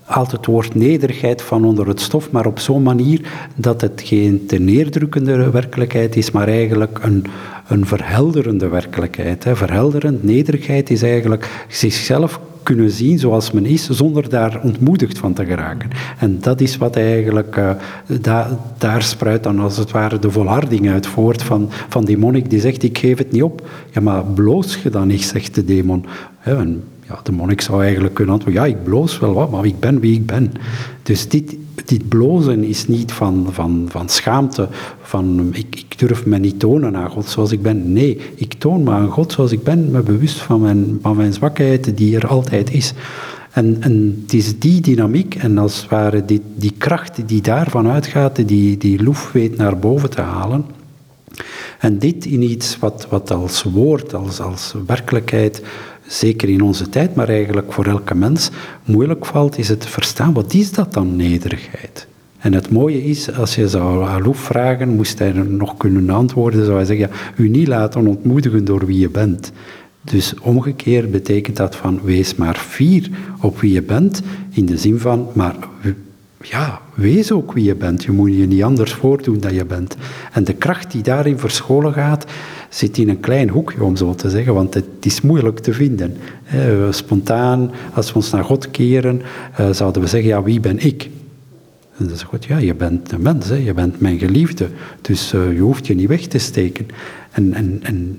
haalt 0.04 0.32
het 0.32 0.46
woord 0.46 0.76
nederigheid 0.76 1.42
van 1.42 1.66
onder 1.66 1.88
het 1.88 2.02
stof, 2.02 2.32
maar 2.32 2.46
op 2.46 2.60
zo'n 2.60 2.84
manier 2.84 3.22
dat 3.56 3.82
het 3.82 4.02
geen 4.06 4.46
te 4.46 4.58
neerdrukkende 4.58 5.50
werkelijkheid 5.50 6.16
is, 6.16 6.32
maar 6.32 6.48
eigenlijk 6.48 7.00
een, 7.02 7.26
een 7.68 7.86
verhelderende 7.86 8.68
werkelijkheid. 8.68 9.44
Hè. 9.44 9.56
Verhelderend, 9.56 10.24
nederigheid 10.24 10.90
is 10.90 11.02
eigenlijk 11.02 11.66
zichzelf 11.68 12.40
kunnen 12.76 12.92
zien 12.92 13.20
zoals 13.20 13.52
men 13.52 13.66
is, 13.66 13.90
zonder 13.90 14.30
daar 14.30 14.62
ontmoedigd 14.64 15.18
van 15.18 15.34
te 15.34 15.46
geraken. 15.46 15.90
En 16.20 16.40
dat 16.40 16.62
is 16.62 16.78
wat 16.78 16.96
eigenlijk, 16.96 17.60
da, 18.22 18.60
daar 18.78 19.02
spruit 19.02 19.44
dan 19.44 19.60
als 19.60 19.78
het 19.78 19.92
ware 19.92 20.20
de 20.20 20.32
volharding 20.32 20.90
uit 20.90 21.08
voort 21.08 21.44
van, 21.44 21.70
van 21.90 22.06
die 22.06 22.18
monnik 22.18 22.50
die 22.50 22.60
zegt, 22.60 22.84
ik 22.84 22.98
geef 22.98 23.18
het 23.18 23.32
niet 23.32 23.44
op. 23.44 23.68
Ja, 23.92 24.02
maar 24.02 24.26
bloos 24.26 24.80
je 24.84 24.90
dan 24.90 25.08
niet, 25.08 25.24
zegt 25.24 25.56
de 25.56 25.66
demon. 25.66 26.06
En 26.44 26.84
ja, 27.10 27.20
de 27.24 27.32
monnik 27.32 27.62
zou 27.62 27.84
eigenlijk 27.84 28.14
kunnen 28.14 28.34
antwoorden, 28.34 28.62
ja, 28.62 28.68
ik 28.68 28.84
bloos 28.84 29.20
wel 29.20 29.34
wat, 29.34 29.52
maar 29.52 29.66
ik 29.66 29.80
ben 29.80 30.00
wie 30.00 30.14
ik 30.14 30.26
ben. 30.26 30.52
Dus 31.04 31.28
dit, 31.28 31.58
dit 31.86 32.10
blozen 32.10 32.64
is 32.64 32.88
niet 32.88 33.12
van, 33.12 33.48
van, 33.52 33.86
van 33.90 34.10
schaamte, 34.10 34.68
van 35.02 35.50
ik, 35.52 35.76
ik 35.76 36.00
durf 36.00 36.26
me 36.26 36.38
niet 36.38 36.60
tonen 36.60 36.96
aan 36.96 37.10
God 37.10 37.30
zoals 37.30 37.52
ik 37.52 37.62
ben. 37.62 37.94
Nee, 37.94 38.20
ik 38.36 38.54
toon 38.54 38.84
me 38.84 38.92
aan 38.92 39.10
God 39.10 39.32
zoals 39.32 39.52
ik 39.52 39.64
ben, 39.64 39.92
me 39.92 40.02
bewust 40.02 40.38
van 40.38 40.62
mijn, 40.62 41.00
van 41.02 41.16
mijn 41.16 41.34
zwakheid 41.34 41.98
die 41.98 42.16
er 42.16 42.28
altijd 42.28 42.74
is. 42.74 42.94
En, 43.52 43.78
en 43.80 44.22
het 44.22 44.34
is 44.34 44.60
die 44.60 44.82
dynamiek 44.82 45.36
en 45.36 45.58
als 45.58 45.82
het 45.82 45.90
ware 45.90 46.26
die, 46.26 46.42
die 46.56 46.74
kracht 46.78 47.28
die 47.28 47.42
daarvan 47.42 47.88
uitgaat, 47.88 48.48
die, 48.48 48.78
die 48.78 49.04
loef 49.04 49.32
weet 49.32 49.58
naar 49.58 49.78
boven 49.78 50.10
te 50.10 50.22
halen. 50.22 50.66
En 51.80 52.00
dit 52.00 52.26
in 52.26 52.42
iets 52.42 52.80
wat, 52.80 53.08
wat 53.10 53.32
als 53.32 53.64
woord, 53.64 54.14
als, 54.14 54.40
als 54.40 54.76
werkelijkheid 54.86 55.62
zeker 56.10 56.50
in 56.50 56.62
onze 56.62 56.90
tijd, 56.90 57.16
maar 57.16 57.30
eigenlijk 57.30 57.74
voor 57.74 57.86
elke 57.86 58.16
mens 58.16 58.50
moeilijk 58.86 59.26
valt, 59.26 59.58
is 59.58 59.70
het 59.70 59.86
verstaan, 59.86 60.34
wat 60.34 60.54
is 60.54 60.72
dat 60.72 60.94
dan, 60.94 61.16
nederigheid? 61.16 62.08
En 62.40 62.54
het 62.54 62.70
mooie 62.70 63.06
is, 63.06 63.34
als 63.34 63.56
je 63.56 63.68
zou 63.68 64.08
Alouf 64.08 64.38
vragen, 64.38 64.96
moest 64.96 65.20
hij 65.20 65.32
nog 65.32 65.78
kunnen 65.78 66.10
antwoorden, 66.10 66.66
zou 66.66 66.76
hij 66.76 66.86
zeggen, 66.86 67.10
ja, 67.10 67.44
u 67.44 67.50
niet 67.50 67.68
laten 67.68 68.08
ontmoedigen 68.08 68.66
door 68.66 68.86
wie 68.86 69.00
je 69.00 69.10
bent. 69.10 69.52
Dus 70.04 70.34
omgekeerd 70.42 71.12
betekent 71.12 71.58
dat 71.58 71.76
van, 71.76 72.00
wees 72.04 72.36
maar 72.36 72.56
fier 72.56 73.10
op 73.42 73.60
wie 73.60 73.74
je 73.74 73.82
bent, 73.82 74.22
in 74.50 74.66
de 74.66 74.78
zin 74.78 75.00
van, 75.00 75.28
maar 75.34 75.56
ja, 76.42 76.82
wees 76.94 77.32
ook 77.32 77.52
wie 77.52 77.64
je 77.64 77.76
bent. 77.76 78.04
Je 78.04 78.12
moet 78.12 78.36
je 78.36 78.48
niet 78.48 78.64
anders 78.64 78.94
voordoen 78.94 79.40
dan 79.40 79.54
je 79.54 79.66
bent. 79.66 79.96
En 80.34 80.44
de 80.44 80.54
kracht 80.54 80.92
die 80.92 81.02
daarin 81.02 81.40
verscholen 81.40 81.94
gaat, 81.94 82.26
zit 82.70 82.98
in 82.98 83.10
een 83.10 83.20
klein 83.20 83.50
hoekje, 83.50 83.84
om 83.84 83.96
zo 83.96 84.16
te 84.16 84.30
zeggen, 84.30 84.54
want 84.54 84.74
het 84.74 84.86
is 85.00 85.22
moeilijk 85.22 85.60
te 85.60 85.74
vinden. 85.74 86.18
Spontaan, 86.90 87.72
als 87.94 88.10
we 88.10 88.16
ons 88.16 88.30
naar 88.30 88.44
God 88.44 88.72
keren, 88.72 89.22
eh, 89.56 89.70
zouden 89.70 90.02
we 90.02 90.08
zeggen, 90.08 90.30
ja, 90.30 90.44
wie 90.44 90.60
ben 90.60 90.86
ik? 90.86 91.10
En 91.98 92.06
dan 92.06 92.14
is 92.14 92.24
goed, 92.24 92.46
ja, 92.46 92.58
je 92.58 92.76
bent 92.76 93.12
een 93.12 93.22
mens, 93.22 93.50
hè? 93.50 93.56
je 93.56 93.74
bent 93.74 94.00
mijn 94.00 94.20
geliefde, 94.20 94.68
dus 95.02 95.34
uh, 95.34 95.54
je 95.54 95.60
hoeft 95.60 95.88
je 95.88 95.96
niet 95.96 96.08
weg 96.08 96.22
te 96.22 96.38
steken. 96.38 96.88
En, 97.32 97.54
en, 97.54 97.80
en 97.84 98.18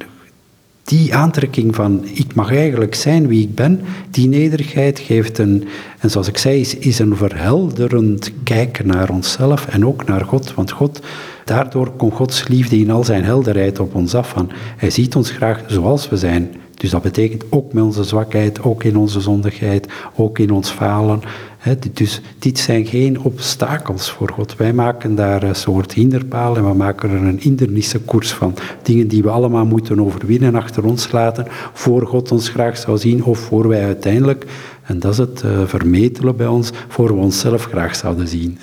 die 0.90 1.14
aantrekking 1.14 1.74
van 1.74 2.05
ik 2.14 2.35
mag 2.35 2.53
eigenlijk 2.53 2.94
zijn 2.94 3.26
wie 3.26 3.42
ik 3.42 3.55
ben, 3.55 3.81
die 4.11 4.29
nederigheid 4.29 4.98
geeft 4.98 5.38
een, 5.38 5.68
en 5.98 6.11
zoals 6.11 6.29
ik 6.29 6.38
zei, 6.38 6.61
is, 6.61 6.76
is 6.76 6.98
een 6.98 7.16
verhelderend 7.16 8.33
kijken 8.44 8.87
naar 8.87 9.11
onszelf 9.11 9.66
en 9.66 9.87
ook 9.87 10.07
naar 10.07 10.24
God. 10.24 10.55
Want 10.55 10.70
God, 10.70 11.00
daardoor 11.44 11.90
komt 11.90 12.14
Gods 12.14 12.48
liefde 12.48 12.79
in 12.79 12.90
al 12.90 13.05
zijn 13.05 13.24
helderheid 13.24 13.79
op 13.79 13.94
ons 13.94 14.14
af. 14.14 14.29
Van, 14.29 14.50
hij 14.76 14.90
ziet 14.90 15.16
ons 15.16 15.31
graag 15.31 15.62
zoals 15.66 16.09
we 16.09 16.16
zijn. 16.16 16.55
Dus 16.74 16.90
dat 16.90 17.03
betekent 17.03 17.44
ook 17.48 17.72
met 17.72 17.85
onze 17.85 18.05
zwakheid, 18.05 18.62
ook 18.62 18.85
in 18.85 18.96
onze 18.96 19.20
zondigheid, 19.20 19.88
ook 20.14 20.38
in 20.38 20.50
ons 20.50 20.70
falen. 20.70 21.22
Dus 21.92 22.20
dit 22.38 22.59
zijn 22.59 22.87
geen 22.87 23.20
obstakels 23.20 24.11
voor 24.11 24.31
God. 24.31 24.57
Wij 24.57 24.73
maken 24.73 25.14
daar 25.14 25.42
een 25.42 25.55
soort 25.55 25.92
hinderpaal 25.92 26.57
en 26.57 26.68
we 26.68 26.75
maken 26.75 27.11
er 27.11 27.23
een 27.23 27.38
hindernissenkoers 27.40 28.33
van. 28.33 28.55
Dingen 28.83 29.09
die 29.09 29.23
we 29.23 29.31
allemaal 29.31 29.66
moeten 29.66 30.01
overwinnen, 30.01 30.55
achter 30.55 30.85
ons 30.85 31.12
laten, 31.12 31.46
voor 31.73 32.07
God 32.07 32.33
ons 32.33 32.49
graag 32.49 32.77
zou 32.77 32.99
zien 32.99 33.25
of 33.25 33.38
voor 33.38 33.68
wij 33.68 33.85
uiteindelijk 33.85 34.46
en 34.90 34.99
dat 34.99 35.12
is 35.12 35.18
het 35.18 35.42
uh, 35.42 35.62
vermetelen 35.64 36.37
bij 36.37 36.46
ons, 36.46 36.70
voor 36.88 37.07
we 37.07 37.20
onszelf 37.20 37.64
graag 37.64 37.96
zouden 37.96 38.29
zien. 38.29 38.59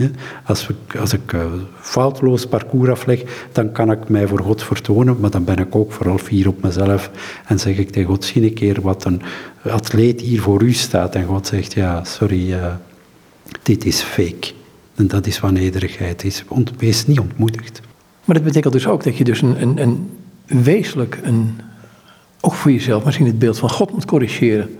Als, 0.45 0.67
we, 0.67 0.99
als 0.99 1.13
ik 1.13 1.33
uh, 1.33 1.41
foutloos 1.79 2.45
parcours 2.45 2.89
afleg, 2.89 3.47
dan 3.51 3.71
kan 3.71 3.91
ik 3.91 4.10
mij 4.10 4.27
voor 4.27 4.39
God 4.41 4.63
vertonen, 4.63 5.17
maar 5.19 5.29
dan 5.29 5.43
ben 5.43 5.57
ik 5.57 5.75
ook 5.75 5.91
vooral 5.91 6.17
fier 6.17 6.47
op 6.47 6.63
mezelf. 6.63 7.12
En 7.45 7.60
zeg 7.60 7.77
ik 7.77 7.89
tegen 7.89 8.10
God, 8.10 8.25
zie 8.25 8.43
een 8.43 8.53
keer 8.53 8.81
wat 8.81 9.05
een 9.05 9.21
atleet 9.62 10.21
hier 10.21 10.41
voor 10.41 10.63
u 10.63 10.73
staat. 10.73 11.15
En 11.15 11.25
God 11.25 11.47
zegt, 11.47 11.73
ja, 11.73 12.03
sorry, 12.03 12.51
uh, 12.51 12.65
dit 13.67 13.86
is 13.86 14.01
fake. 14.01 14.51
En 14.95 15.08
dat 15.08 15.27
is 15.27 15.39
wat 15.39 15.51
nederigheid 15.51 16.23
is. 16.23 16.43
Wees 16.77 17.08
niet 17.08 17.19
ontmoedigd. 17.19 17.82
Maar 18.25 18.36
dat 18.36 18.43
betekent 18.43 18.73
dus 18.73 18.88
ook 18.88 19.03
dat 19.03 19.17
je 19.17 19.23
dus 19.23 19.41
een, 19.41 19.62
een, 19.62 19.77
een 20.47 20.63
wezenlijk, 20.63 21.19
een, 21.23 21.60
ook 22.41 22.53
voor 22.53 22.71
jezelf, 22.71 23.06
misschien 23.06 23.25
het 23.25 23.39
beeld 23.39 23.58
van 23.58 23.69
God 23.69 23.91
moet 23.91 24.06
corrigeren. 24.06 24.77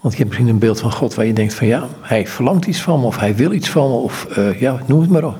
Want 0.00 0.14
je 0.14 0.18
hebt 0.18 0.28
misschien 0.28 0.48
een 0.48 0.58
beeld 0.58 0.80
van 0.80 0.92
God 0.92 1.14
waar 1.14 1.26
je 1.26 1.32
denkt 1.32 1.54
van 1.54 1.66
ja, 1.66 1.88
hij 2.00 2.26
verlangt 2.26 2.66
iets 2.66 2.80
van 2.80 3.00
me 3.00 3.06
of 3.06 3.18
hij 3.18 3.36
wil 3.36 3.52
iets 3.52 3.70
van 3.70 3.90
me 3.90 3.96
of 3.96 4.28
uh, 4.38 4.60
ja, 4.60 4.82
noem 4.86 5.00
het 5.00 5.10
maar 5.10 5.24
op. 5.24 5.38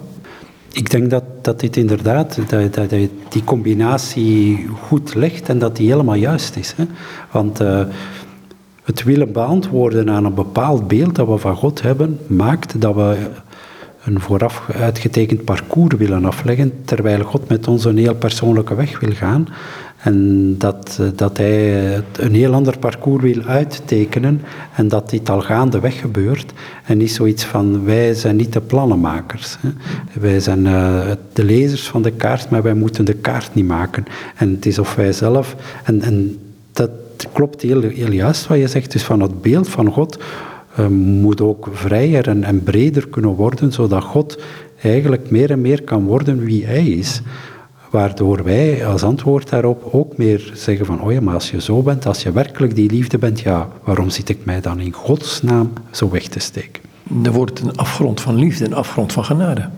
Ik 0.72 0.90
denk 0.90 1.11
dat, 1.11 1.24
dat 1.42 1.61
dit 1.61 1.76
inderdaad, 1.76 2.38
dat, 2.48 2.74
dat, 2.74 2.90
dat 2.90 3.09
die 3.28 3.44
combinatie 3.44 4.66
goed 4.83 5.14
legt 5.14 5.48
en 5.48 5.59
dat 5.59 5.76
die 5.76 5.90
helemaal 5.90 6.14
juist 6.14 6.56
is. 6.56 6.74
Hè? 6.76 6.85
Want 7.30 7.61
uh, 7.61 7.83
het 8.90 9.03
willen 9.03 9.33
beantwoorden 9.33 10.11
aan 10.11 10.24
een 10.24 10.35
bepaald 10.35 10.88
beeld 10.88 11.14
dat 11.14 11.29
we 11.29 11.38
van 11.38 11.57
God 11.57 11.83
hebben, 11.83 12.18
maakt 12.26 12.81
dat 12.81 12.94
we 12.94 13.16
een 14.05 14.20
vooraf 14.20 14.70
uitgetekend 14.74 15.44
parcours 15.44 15.94
willen 15.94 16.24
afleggen, 16.24 16.72
terwijl 16.85 17.24
God 17.24 17.48
met 17.48 17.68
ons 17.68 17.85
een 17.85 17.98
heel 17.98 18.14
persoonlijke 18.14 18.74
weg 18.74 19.00
wil 19.00 19.12
gaan. 19.12 19.48
En 20.03 20.55
dat, 20.59 20.98
eh, 21.00 21.07
dat 21.14 21.37
hij 21.37 21.96
een 22.12 22.35
heel 22.35 22.55
ander 22.55 22.79
parcours 22.79 23.22
wil 23.22 23.42
uittekenen 23.42 24.42
en 24.74 24.88
dat 24.88 25.11
dit 25.11 25.31
al 25.31 25.40
gaandeweg 25.40 26.00
gebeurt. 26.00 26.53
En 26.85 26.98
niet 26.98 27.12
zoiets 27.12 27.44
van, 27.44 27.85
wij 27.85 28.14
zijn 28.14 28.37
niet 28.37 28.53
de 28.53 28.61
plannenmakers. 28.61 29.57
Hè. 29.61 29.68
Wij 30.20 30.40
zijn 30.40 30.66
uh, 30.66 31.11
de 31.33 31.44
lezers 31.44 31.88
van 31.88 32.03
de 32.03 32.12
kaart, 32.12 32.50
maar 32.50 32.62
wij 32.62 32.74
moeten 32.74 33.05
de 33.05 33.14
kaart 33.14 33.55
niet 33.55 33.66
maken. 33.66 34.05
En 34.37 34.50
het 34.50 34.66
is 34.66 34.79
of 34.79 34.94
wij 34.94 35.12
zelf... 35.12 35.57
En, 35.85 36.03
en 36.03 36.38
dat 37.22 37.33
klopt 37.33 37.62
heel, 37.62 37.85
juist 37.90 38.46
wat 38.46 38.59
je 38.59 38.68
zegt. 38.68 38.92
Dus 38.92 39.02
van 39.02 39.20
het 39.20 39.42
beeld 39.42 39.68
van 39.68 39.92
God 39.92 40.18
uh, 40.78 40.87
moet 40.87 41.40
ook 41.40 41.68
vrijer 41.72 42.28
en, 42.28 42.44
en 42.44 42.62
breder 42.62 43.09
kunnen 43.09 43.30
worden, 43.30 43.72
zodat 43.72 44.04
God 44.04 44.38
eigenlijk 44.83 45.30
meer 45.30 45.50
en 45.50 45.61
meer 45.61 45.83
kan 45.83 46.04
worden 46.04 46.44
wie 46.44 46.66
hij 46.66 46.87
is. 46.87 47.22
Waardoor 47.90 48.44
wij 48.44 48.87
als 48.87 49.02
antwoord 49.02 49.48
daarop 49.48 49.88
ook 49.92 50.16
meer 50.16 50.50
zeggen 50.54 50.87
van, 50.87 51.02
oh 51.02 51.12
ja, 51.12 51.20
maar 51.20 51.35
als 51.35 51.50
je 51.50 51.61
zo 51.61 51.83
bent, 51.83 52.06
als 52.06 52.22
je 52.22 52.33
werkelijk 52.33 52.74
die 52.74 52.90
liefde 52.90 53.18
bent, 53.18 53.40
ja, 53.40 53.68
waarom 53.85 54.11
zit 54.11 54.28
ik 54.28 54.44
mij 54.44 54.61
dan 54.61 54.80
in 54.80 54.92
Gods 54.92 55.42
naam 55.42 55.72
zo 55.90 56.11
weg 56.11 56.22
te 56.22 56.38
steken? 56.38 56.83
Er 57.22 57.33
wordt 57.33 57.61
een 57.61 57.76
afgrond 57.76 58.20
van 58.20 58.35
liefde, 58.35 58.64
een 58.64 58.74
afgrond 58.74 59.12
van 59.12 59.24
genade. 59.24 59.68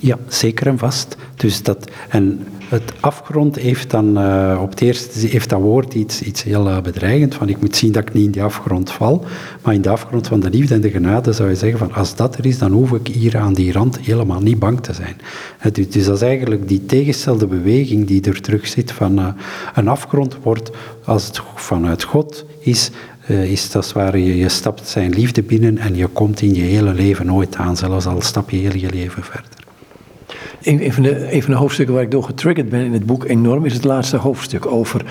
Ja, 0.00 0.18
zeker 0.28 0.66
en 0.66 0.78
vast. 0.78 1.16
Dus 1.36 1.62
dat, 1.62 1.90
en 2.08 2.46
het 2.68 2.92
afgrond 3.00 3.56
heeft 3.56 3.90
dan 3.90 4.18
uh, 4.18 4.58
op 4.62 4.70
het 4.70 4.80
eerste 4.80 5.26
heeft 5.26 5.48
dat 5.48 5.60
woord 5.60 5.94
iets, 5.94 6.22
iets 6.22 6.42
heel 6.42 6.68
uh, 6.68 6.80
bedreigend 6.80 7.34
van 7.34 7.48
ik 7.48 7.60
moet 7.60 7.76
zien 7.76 7.92
dat 7.92 8.02
ik 8.02 8.12
niet 8.12 8.24
in 8.24 8.30
die 8.30 8.42
afgrond 8.42 8.90
val, 8.90 9.24
maar 9.62 9.74
in 9.74 9.82
de 9.82 9.88
afgrond 9.88 10.26
van 10.26 10.40
de 10.40 10.50
liefde 10.50 10.74
en 10.74 10.80
de 10.80 10.90
genade 10.90 11.32
zou 11.32 11.48
je 11.48 11.54
zeggen 11.54 11.78
van 11.78 11.92
als 11.92 12.16
dat 12.16 12.36
er 12.36 12.46
is, 12.46 12.58
dan 12.58 12.72
hoef 12.72 12.92
ik 12.92 13.06
hier 13.06 13.38
aan 13.38 13.54
die 13.54 13.72
rand 13.72 13.98
helemaal 13.98 14.40
niet 14.40 14.58
bang 14.58 14.80
te 14.80 14.92
zijn. 14.92 15.16
Dus, 15.72 15.90
dus, 15.90 16.04
dat 16.04 16.16
is 16.16 16.22
eigenlijk 16.22 16.68
die 16.68 16.86
tegenstelde 16.86 17.46
beweging 17.46 18.06
die 18.06 18.22
er 18.22 18.40
terug 18.40 18.66
zit 18.66 18.92
van 18.92 19.34
een 19.74 19.88
afgrond 19.88 20.36
wordt 20.42 20.70
als 21.04 21.26
het 21.26 21.40
vanuit 21.54 22.02
God 22.02 22.44
is, 22.60 22.90
is 23.26 23.70
dat 23.70 23.92
waar 23.92 24.18
je, 24.18 24.36
je 24.36 24.48
stapt 24.48 24.88
zijn 24.88 25.10
liefde 25.10 25.42
binnen 25.42 25.78
en 25.78 25.96
je 25.96 26.06
komt 26.06 26.40
in 26.40 26.54
je 26.54 26.62
hele 26.62 26.94
leven 26.94 27.26
nooit 27.26 27.56
aan, 27.56 27.76
zelfs 27.76 28.06
al 28.06 28.20
stap 28.20 28.50
je 28.50 28.56
heel 28.56 28.76
je 28.76 28.90
leven 28.90 29.22
verder. 29.22 29.57
Een, 30.62 30.92
van 30.92 31.02
de, 31.02 31.32
een 31.32 31.42
van 31.42 31.52
de 31.52 31.58
hoofdstukken 31.58 31.94
waar 31.94 32.04
ik 32.04 32.10
door 32.10 32.24
getriggerd 32.24 32.68
ben 32.68 32.84
in 32.84 32.92
het 32.92 33.06
boek 33.06 33.24
enorm 33.24 33.64
is 33.64 33.72
het 33.72 33.84
laatste 33.84 34.16
hoofdstuk 34.16 34.66
over. 34.66 35.04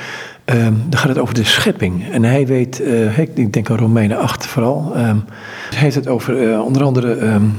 Um, 0.45 0.83
dan 0.89 0.99
gaat 0.99 1.09
het 1.09 1.17
over 1.17 1.33
de 1.33 1.43
schepping. 1.43 2.09
En 2.11 2.23
hij 2.23 2.47
weet, 2.47 2.81
uh, 2.81 3.17
ik 3.17 3.53
denk 3.53 3.69
aan 3.69 3.77
Romeinen 3.77 4.17
8 4.17 4.45
vooral. 4.45 4.91
Um, 4.97 5.23
hij 5.69 5.79
heeft 5.79 5.95
het 5.95 6.07
over 6.07 6.41
uh, 6.41 6.65
onder 6.65 6.83
andere 6.83 7.21
um, 7.21 7.53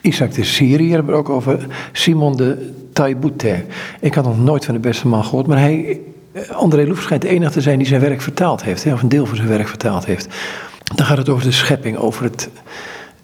Isaac 0.00 0.34
de 0.34 0.44
Syriër, 0.44 1.04
maar 1.04 1.14
ook 1.14 1.28
over 1.28 1.66
Simon 1.92 2.36
de 2.36 2.72
Taibouter. 2.92 3.64
Ik 4.00 4.14
had 4.14 4.24
nog 4.24 4.38
nooit 4.38 4.64
van 4.64 4.74
de 4.74 4.80
beste 4.80 5.08
man 5.08 5.24
gehoord, 5.24 5.46
maar 5.46 5.58
hij, 5.58 6.00
uh, 6.32 6.50
André 6.50 6.86
Loef 6.86 7.02
schijnt 7.02 7.22
de 7.22 7.28
enige 7.28 7.52
te 7.52 7.60
zijn 7.60 7.78
die 7.78 7.86
zijn 7.86 8.00
werk 8.00 8.20
vertaald 8.20 8.64
heeft, 8.64 8.86
of 8.86 9.02
een 9.02 9.08
deel 9.08 9.26
van 9.26 9.36
zijn 9.36 9.48
werk 9.48 9.68
vertaald 9.68 10.04
heeft. 10.04 10.28
Dan 10.94 11.06
gaat 11.06 11.18
het 11.18 11.28
over 11.28 11.44
de 11.44 11.52
schepping, 11.52 11.96
over 11.96 12.24
het, 12.24 12.48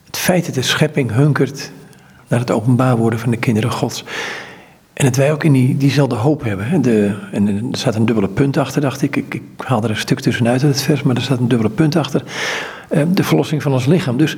het 0.06 0.16
feit 0.16 0.46
dat 0.46 0.54
de 0.54 0.62
schepping 0.62 1.12
hunkert 1.12 1.70
naar 2.32 2.40
het 2.40 2.50
openbaar 2.50 2.96
worden 2.96 3.18
van 3.18 3.30
de 3.30 3.36
kinderen 3.36 3.70
Gods. 3.70 4.04
En 4.92 5.04
dat 5.04 5.16
wij 5.16 5.32
ook 5.32 5.44
in 5.44 5.52
die, 5.52 5.76
diezelfde 5.76 6.14
hoop 6.14 6.42
hebben. 6.42 6.66
Hè? 6.66 6.80
De, 6.80 7.14
en 7.32 7.48
er 7.48 7.78
staat 7.78 7.94
een 7.94 8.06
dubbele 8.06 8.28
punt 8.28 8.56
achter, 8.56 8.80
dacht 8.80 9.02
ik. 9.02 9.16
ik. 9.16 9.34
Ik 9.34 9.42
haal 9.56 9.82
er 9.82 9.90
een 9.90 9.96
stuk 9.96 10.20
tussenuit 10.20 10.62
uit 10.62 10.72
het 10.74 10.82
vers, 10.82 11.02
maar 11.02 11.16
er 11.16 11.22
staat 11.22 11.38
een 11.38 11.48
dubbele 11.48 11.70
punt 11.70 11.96
achter. 11.96 12.22
Eh, 12.88 13.02
de 13.08 13.24
verlossing 13.24 13.62
van 13.62 13.72
ons 13.72 13.86
lichaam. 13.86 14.16
Dus 14.16 14.36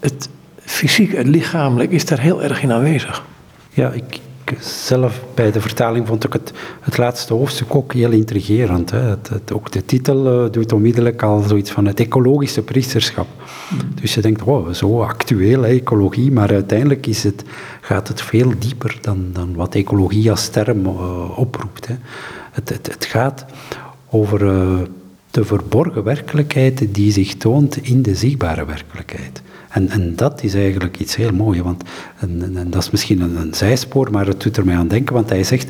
het 0.00 0.28
fysiek, 0.60 1.16
het 1.16 1.26
lichamelijk 1.26 1.90
is 1.90 2.04
daar 2.04 2.20
heel 2.20 2.42
erg 2.42 2.62
in 2.62 2.72
aanwezig. 2.72 3.24
Ja, 3.70 3.90
ik, 3.90 4.20
zelf 4.60 5.24
bij 5.34 5.52
de 5.52 5.60
vertaling 5.60 6.06
vond 6.06 6.24
ik 6.24 6.32
het, 6.32 6.52
het 6.80 6.98
laatste 6.98 7.34
hoofdstuk 7.34 7.74
ook 7.74 7.92
heel 7.92 8.10
intrigerend. 8.10 8.90
Hè. 8.90 8.98
Het, 8.98 9.28
het, 9.28 9.52
ook 9.52 9.70
de 9.70 9.84
titel 9.84 10.44
uh, 10.44 10.50
doet 10.50 10.72
onmiddellijk 10.72 11.22
al 11.22 11.40
zoiets 11.40 11.70
van 11.70 11.86
het 11.86 12.00
ecologische 12.00 12.62
priesterschap. 12.62 13.26
Dus 14.00 14.14
je 14.14 14.20
denkt, 14.20 14.40
wow, 14.40 14.74
zo 14.74 15.02
actueel, 15.02 15.64
ecologie, 15.64 16.32
maar 16.32 16.50
uiteindelijk 16.50 17.06
is 17.06 17.22
het, 17.22 17.44
gaat 17.80 18.08
het 18.08 18.22
veel 18.22 18.52
dieper 18.58 18.98
dan, 19.00 19.26
dan 19.32 19.54
wat 19.54 19.74
ecologie 19.74 20.30
als 20.30 20.48
term 20.48 20.86
uh, 20.86 21.38
oproept. 21.38 21.86
Hè. 21.86 21.94
Het, 22.52 22.68
het, 22.68 22.86
het, 22.86 23.04
gaat 23.04 23.44
over 24.10 24.42
uh, 24.42 24.78
de 25.30 25.44
verborgen 25.44 26.04
werkelijkheid 26.04 26.94
die 26.94 27.12
zich 27.12 27.36
toont 27.36 27.76
in 27.76 28.02
de 28.02 28.14
zichtbare 28.14 28.64
werkelijkheid. 28.64 29.42
En, 29.72 29.88
en 29.88 30.16
dat 30.16 30.42
is 30.42 30.54
eigenlijk 30.54 30.98
iets 30.98 31.16
heel 31.16 31.32
moois, 31.32 31.60
want 31.60 31.82
en, 32.18 32.56
en, 32.56 32.70
dat 32.70 32.82
is 32.82 32.90
misschien 32.90 33.20
een, 33.20 33.36
een, 33.36 33.54
zijspoor, 33.54 34.10
maar 34.10 34.26
het 34.26 34.40
doet 34.40 34.56
er 34.56 34.64
mij 34.64 34.76
aan 34.76 34.88
denken, 34.88 35.14
want 35.14 35.28
hij 35.28 35.44
zegt, 35.44 35.68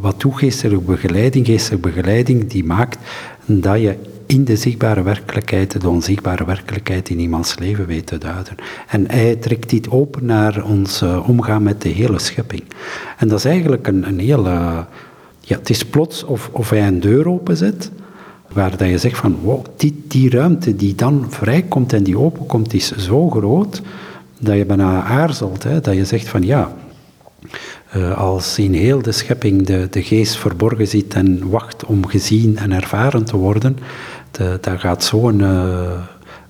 wat 0.00 0.20
doet 0.20 0.38
geestelijke 0.38 0.84
begeleiding? 0.84 1.46
Geestelijke 1.46 1.88
begeleiding 1.88 2.50
die 2.50 2.64
maakt 2.64 2.98
dat 3.46 3.80
je 3.80 3.96
in 4.26 4.44
de 4.44 4.56
zichtbare 4.56 5.02
werkelijkheid, 5.02 5.80
de 5.80 5.88
onzichtbare 5.88 6.44
werkelijkheid 6.44 7.08
in 7.08 7.18
iemands 7.18 7.58
leven 7.58 7.86
weet 7.86 8.06
te 8.06 8.18
duiden. 8.18 8.54
En 8.88 9.10
hij 9.10 9.36
trekt 9.36 9.70
dit 9.70 9.90
open 9.90 10.24
naar 10.24 10.64
ons 10.64 11.02
uh, 11.02 11.28
omgaan 11.28 11.62
met 11.62 11.82
de 11.82 11.88
hele 11.88 12.18
schepping. 12.18 12.62
En 13.16 13.28
dat 13.28 13.38
is 13.38 13.44
eigenlijk 13.44 13.86
een, 13.86 14.08
een 14.08 14.18
hele... 14.18 14.84
Ja, 15.40 15.56
het 15.56 15.70
is 15.70 15.84
plots 15.86 16.24
of, 16.24 16.48
of 16.52 16.70
hij 16.70 16.86
een 16.86 17.00
deur 17.00 17.28
openzet, 17.28 17.90
waar 18.56 18.76
dat 18.76 18.88
je 18.88 18.98
zegt 18.98 19.18
van, 19.18 19.38
wow, 19.42 19.64
die, 19.76 20.04
die 20.08 20.30
ruimte 20.30 20.76
die 20.76 20.94
dan 20.94 21.26
vrijkomt 21.28 21.92
en 21.92 22.02
die 22.02 22.18
openkomt, 22.18 22.74
is 22.74 22.96
zo 22.96 23.30
groot, 23.30 23.82
dat 24.38 24.56
je 24.56 24.66
bijna 24.66 25.02
aarzelt. 25.02 25.62
Hè? 25.62 25.80
Dat 25.80 25.94
je 25.94 26.04
zegt 26.04 26.28
van, 26.28 26.42
ja, 26.42 26.72
uh, 27.96 28.18
als 28.18 28.58
in 28.58 28.72
heel 28.72 29.02
de 29.02 29.12
schepping 29.12 29.66
de, 29.66 29.86
de 29.90 30.02
geest 30.02 30.36
verborgen 30.36 30.88
zit 30.88 31.14
en 31.14 31.50
wacht 31.50 31.84
om 31.84 32.06
gezien 32.06 32.56
en 32.56 32.72
ervaren 32.72 33.24
te 33.24 33.36
worden, 33.36 33.78
de, 34.30 34.58
daar 34.60 34.78
gaat 34.78 35.04
zo'n 35.04 35.38
uh, 35.40 36.00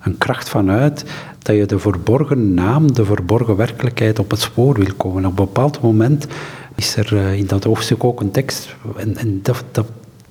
een 0.01 0.17
kracht 0.17 0.49
van 0.49 0.69
uit 0.69 1.05
dat 1.39 1.55
je 1.55 1.65
de 1.65 1.79
verborgen 1.79 2.53
naam, 2.53 2.93
de 2.93 3.05
verborgen 3.05 3.55
werkelijkheid 3.55 4.19
op 4.19 4.31
het 4.31 4.39
spoor 4.39 4.73
wil 4.73 4.93
komen. 4.97 5.25
Op 5.25 5.39
een 5.39 5.45
bepaald 5.45 5.81
moment 5.81 6.27
is 6.75 6.95
er 6.95 7.13
uh, 7.13 7.33
in 7.33 7.45
dat 7.45 7.63
hoofdstuk 7.63 8.03
ook 8.03 8.21
een 8.21 8.31
tekst, 8.31 8.75
en, 8.97 9.17
en 9.17 9.39
dat 9.41 9.85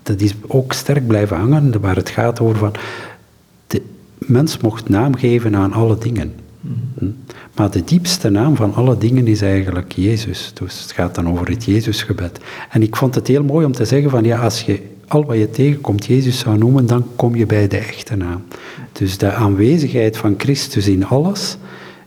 dat 0.06 0.20
is 0.20 0.34
ook 0.46 0.72
sterk 0.72 1.06
blijven 1.06 1.36
hangen, 1.36 1.80
waar 1.80 1.96
het 1.96 2.08
gaat 2.08 2.40
over 2.40 2.56
van, 2.56 2.72
de 3.66 3.82
mens 4.18 4.58
mocht 4.58 4.88
naam 4.88 5.16
geven 5.16 5.56
aan 5.56 5.72
alle 5.72 5.98
dingen. 5.98 6.34
Mhm. 6.60 7.10
Maar 7.56 7.70
de 7.70 7.84
diepste 7.84 8.30
naam 8.30 8.56
van 8.56 8.74
alle 8.74 8.98
dingen 8.98 9.26
is 9.26 9.40
eigenlijk 9.40 9.92
Jezus. 9.92 10.50
Dus 10.54 10.82
het 10.82 10.92
gaat 10.92 11.14
dan 11.14 11.28
over 11.28 11.48
het 11.48 11.64
Jezusgebed. 11.64 12.40
En 12.70 12.82
ik 12.82 12.96
vond 12.96 13.14
het 13.14 13.26
heel 13.26 13.44
mooi 13.44 13.66
om 13.66 13.72
te 13.72 13.84
zeggen 13.84 14.10
van 14.10 14.24
ja, 14.24 14.38
als 14.38 14.62
je 14.62 14.82
al 15.08 15.24
wat 15.24 15.36
je 15.36 15.50
tegenkomt 15.50 16.06
Jezus 16.06 16.38
zou 16.38 16.58
noemen, 16.58 16.86
dan 16.86 17.06
kom 17.16 17.34
je 17.34 17.46
bij 17.46 17.68
de 17.68 17.76
echte 17.76 18.16
naam. 18.16 18.42
Dus 18.92 19.18
de 19.18 19.32
aanwezigheid 19.32 20.16
van 20.16 20.34
Christus 20.38 20.86
in 20.88 21.06
alles 21.06 21.56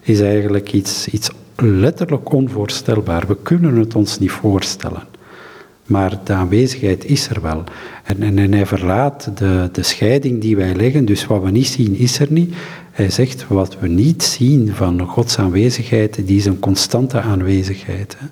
is 0.01 0.21
eigenlijk 0.21 0.73
iets, 0.73 1.07
iets 1.07 1.29
letterlijk 1.55 2.33
onvoorstelbaar. 2.33 3.27
We 3.27 3.37
kunnen 3.43 3.75
het 3.75 3.95
ons 3.95 4.19
niet 4.19 4.31
voorstellen. 4.31 5.03
Maar 5.89 6.19
de 6.23 6.33
aanwezigheid 6.33 7.05
is 7.05 7.29
er 7.29 7.41
wel. 7.41 7.63
En, 8.03 8.21
en, 8.21 8.37
en, 8.37 8.53
hij 8.53 8.65
verlaat 8.65 9.31
de, 9.37 9.69
de 9.71 9.83
scheiding 9.83 10.41
die 10.41 10.55
wij 10.55 10.75
leggen, 10.75 11.05
dus 11.05 11.25
wat 11.25 11.43
we 11.43 11.51
niet 11.51 11.67
zien 11.67 11.95
is 11.95 12.19
er 12.19 12.27
niet. 12.29 12.55
Hij 12.91 13.09
zegt, 13.09 13.47
wat 13.47 13.79
we 13.79 13.87
niet 13.87 14.23
zien 14.23 14.73
van 14.73 15.01
Gods 15.01 15.39
aanwezigheid, 15.39 16.27
die 16.27 16.37
is 16.37 16.45
een 16.45 16.59
constante 16.59 17.21
aanwezigheid. 17.21 18.17
Hè. 18.19 18.25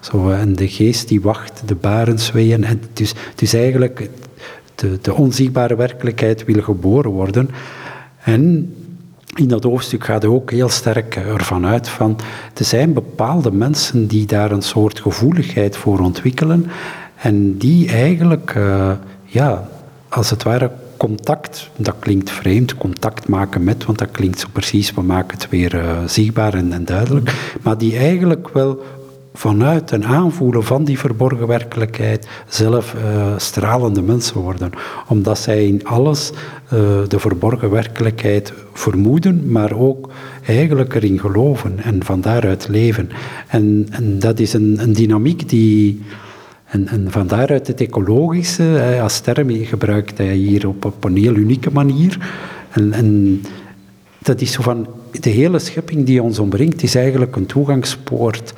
Zo, 0.00 0.30
en 0.30 0.56
de 0.56 0.68
geest 0.68 1.08
die 1.08 1.20
wacht, 1.20 1.62
de 1.66 1.74
baren 1.74 2.18
zweeën. 2.18 2.64
En 2.64 2.80
dus, 2.92 3.14
dus 3.34 3.52
eigenlijk, 3.52 4.10
de, 4.74 4.98
de 5.02 5.14
onzichtbare 5.14 5.76
werkelijkheid 5.76 6.44
wil 6.44 6.62
geboren 6.62 7.10
worden. 7.10 7.50
En 8.22 8.74
in 9.34 9.48
dat 9.48 9.64
hoofdstuk 9.64 10.04
gaat 10.04 10.22
hij 10.22 10.30
ook 10.30 10.50
heel 10.50 10.68
sterk 10.68 11.16
ervan 11.16 11.66
uit 11.66 11.88
van, 11.88 12.18
er 12.54 12.64
zijn 12.64 12.92
bepaalde 12.92 13.52
mensen 13.52 14.06
die 14.06 14.26
daar 14.26 14.50
een 14.50 14.62
soort 14.62 15.00
gevoeligheid 15.00 15.76
voor 15.76 15.98
ontwikkelen. 15.98 16.66
En 17.24 17.56
die 17.58 17.88
eigenlijk, 17.88 18.54
uh, 18.56 18.90
ja, 19.24 19.68
als 20.08 20.30
het 20.30 20.42
ware 20.42 20.70
contact, 20.96 21.70
dat 21.76 21.94
klinkt 21.98 22.30
vreemd, 22.30 22.76
contact 22.76 23.28
maken 23.28 23.64
met, 23.64 23.84
want 23.84 23.98
dat 23.98 24.10
klinkt 24.10 24.40
zo 24.40 24.46
precies, 24.52 24.94
we 24.94 25.02
maken 25.02 25.38
het 25.38 25.48
weer 25.48 25.74
uh, 25.74 25.98
zichtbaar 26.06 26.54
en, 26.54 26.72
en, 26.72 26.84
duidelijk, 26.84 27.54
maar 27.62 27.78
die 27.78 27.96
eigenlijk 27.96 28.48
wel 28.48 28.82
vanuit 29.34 29.90
een 29.90 30.06
aanvoelen 30.06 30.64
van 30.64 30.84
die 30.84 30.98
verborgen 30.98 31.46
werkelijkheid 31.46 32.28
zelf 32.48 32.94
uh, 32.94 33.34
stralende 33.36 34.02
mensen 34.02 34.40
worden. 34.40 34.70
Omdat 35.08 35.38
zij 35.38 35.66
in 35.66 35.86
alles 35.86 36.32
de 37.08 37.18
verborgen 37.18 37.70
werkelijkheid 37.70 38.52
vermoeden, 38.72 39.50
maar 39.50 39.72
ook 39.72 40.10
eigenlijk 40.46 40.94
erin 40.94 41.20
geloven 41.20 41.78
en 41.82 42.04
van 42.04 42.20
daaruit 42.20 42.68
leven. 42.68 43.10
En, 43.48 43.86
en 43.90 44.18
dat 44.18 44.38
is 44.38 44.52
een, 44.52 44.76
een 44.80 44.92
dynamiek 44.92 45.48
die 45.48 46.02
en, 46.74 46.88
en 46.88 47.10
van 47.10 47.26
daaruit 47.26 47.66
het 47.66 47.80
ecologische, 47.80 48.98
als 49.02 49.20
term 49.20 49.64
gebruikt 49.64 50.18
hij 50.18 50.34
hier 50.34 50.68
op, 50.68 51.04
een 51.04 51.16
heel 51.16 51.34
unieke 51.34 51.70
manier. 51.72 52.18
En, 52.70 52.92
en 52.92 53.40
dat 54.18 54.40
is 54.40 54.52
zo 54.52 54.62
van, 54.62 54.86
de 55.20 55.30
hele 55.30 55.58
schepping 55.58 56.06
die 56.06 56.22
ons 56.22 56.38
omringt, 56.38 56.82
is 56.82 56.94
eigenlijk 56.94 57.36
een 57.36 57.46
toegangspoort 57.46 58.52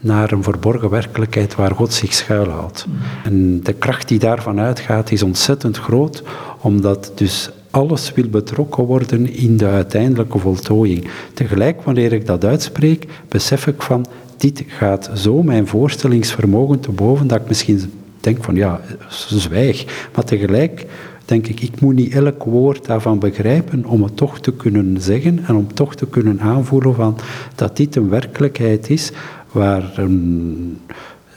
naar 0.00 0.32
een 0.32 0.42
verborgen 0.42 0.90
werkelijkheid 0.90 1.54
waar 1.54 1.74
God 1.74 1.92
zich 1.92 2.12
schuilhoudt. 2.12 2.86
En 3.24 3.62
de 3.62 3.72
kracht 3.72 4.08
die 4.08 4.18
daarvan 4.18 4.60
uitgaat 4.60 5.10
is 5.10 5.22
ontzettend 5.22 5.76
groot, 5.76 6.22
omdat 6.60 7.12
dus 7.14 7.50
alles 7.70 8.12
wil 8.12 8.28
betrokken 8.28 8.84
worden 8.84 9.32
in 9.32 9.56
de 9.56 9.66
uiteindelijke 9.66 10.38
voltooiing. 10.38 11.08
Tegelijk, 11.34 11.82
wanneer 11.82 12.12
ik 12.12 12.26
dat 12.26 12.44
uitspreek, 12.44 13.06
besef 13.28 13.66
ik 13.66 13.82
van, 13.82 14.06
dit 14.38 14.64
gaat 14.66 15.10
zo 15.14 15.42
mijn 15.42 15.66
voorstellingsvermogen 15.66 16.80
te 16.80 16.90
boven 16.90 17.26
dat 17.26 17.40
ik 17.40 17.48
misschien 17.48 17.92
denk 18.20 18.44
van 18.44 18.54
ja, 18.54 18.80
zwijg. 19.08 20.08
Maar 20.14 20.24
tegelijk 20.24 20.86
denk 21.24 21.46
ik, 21.46 21.60
ik 21.60 21.80
moet 21.80 21.94
niet 21.94 22.12
elk 22.12 22.44
woord 22.44 22.86
daarvan 22.86 23.18
begrijpen 23.18 23.84
om 23.84 24.02
het 24.02 24.16
toch 24.16 24.40
te 24.40 24.52
kunnen 24.52 25.00
zeggen 25.00 25.44
en 25.46 25.56
om 25.56 25.74
toch 25.74 25.94
te 25.94 26.06
kunnen 26.06 26.40
aanvoelen 26.40 26.94
van 26.94 27.18
dat 27.54 27.76
dit 27.76 27.96
een 27.96 28.08
werkelijkheid 28.08 28.90
is 28.90 29.12
waar 29.52 29.92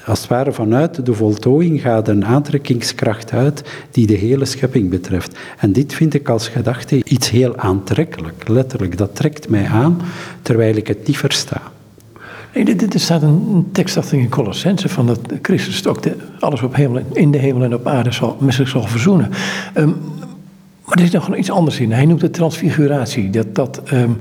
als 0.06 0.20
het 0.20 0.30
ware 0.30 0.52
vanuit 0.52 1.06
de 1.06 1.14
voltooiing 1.14 1.82
gaat 1.82 2.08
een 2.08 2.26
aantrekkingskracht 2.26 3.32
uit 3.32 3.64
die 3.92 4.08
de 4.08 4.14
hele 4.14 4.46
schepping 4.46 4.90
betreft. 4.90 5.38
En 5.58 5.72
dit 5.72 5.94
vind 5.94 6.14
ik 6.14 6.30
als 6.30 6.48
gedachte 6.48 7.04
iets 7.04 7.30
heel 7.30 7.58
aantrekkelijk, 7.58 8.48
letterlijk. 8.48 8.98
Dat 8.98 9.16
trekt 9.16 9.50
mij 9.50 9.66
aan 9.66 10.02
terwijl 10.42 10.76
ik 10.76 10.88
het 10.88 11.08
niet 11.08 11.18
versta. 11.18 11.62
Dit, 12.54 12.94
staat 12.96 13.22
een 13.22 13.70
tekst 13.72 13.98
achter 13.98 14.18
in 14.18 14.30
Colossense 14.30 14.90
van 14.90 15.08
dat 15.08 15.20
Christus 15.42 15.88
ook 15.88 16.04
de, 16.04 16.16
alles 16.40 16.62
op 16.62 16.76
hemel, 16.76 17.02
in 17.14 17.32
de 17.32 17.38
hemel 17.38 17.64
en 17.64 17.74
op 17.74 17.88
aarde 17.88 18.12
zal, 18.12 18.38
met 18.40 18.54
zich 18.54 18.68
zal 18.68 18.88
verzoenen. 18.88 19.30
Um, 19.76 19.96
maar 20.86 20.98
er 20.98 21.04
is 21.04 21.12
nog 21.12 21.36
iets 21.36 21.52
anders 21.52 21.80
in. 21.80 21.92
Hij 21.92 22.06
noemt 22.06 22.22
het 22.22 22.34
transfiguratie. 22.34 23.30
Dat, 23.30 23.56
dat, 23.56 23.82
um, 23.94 24.18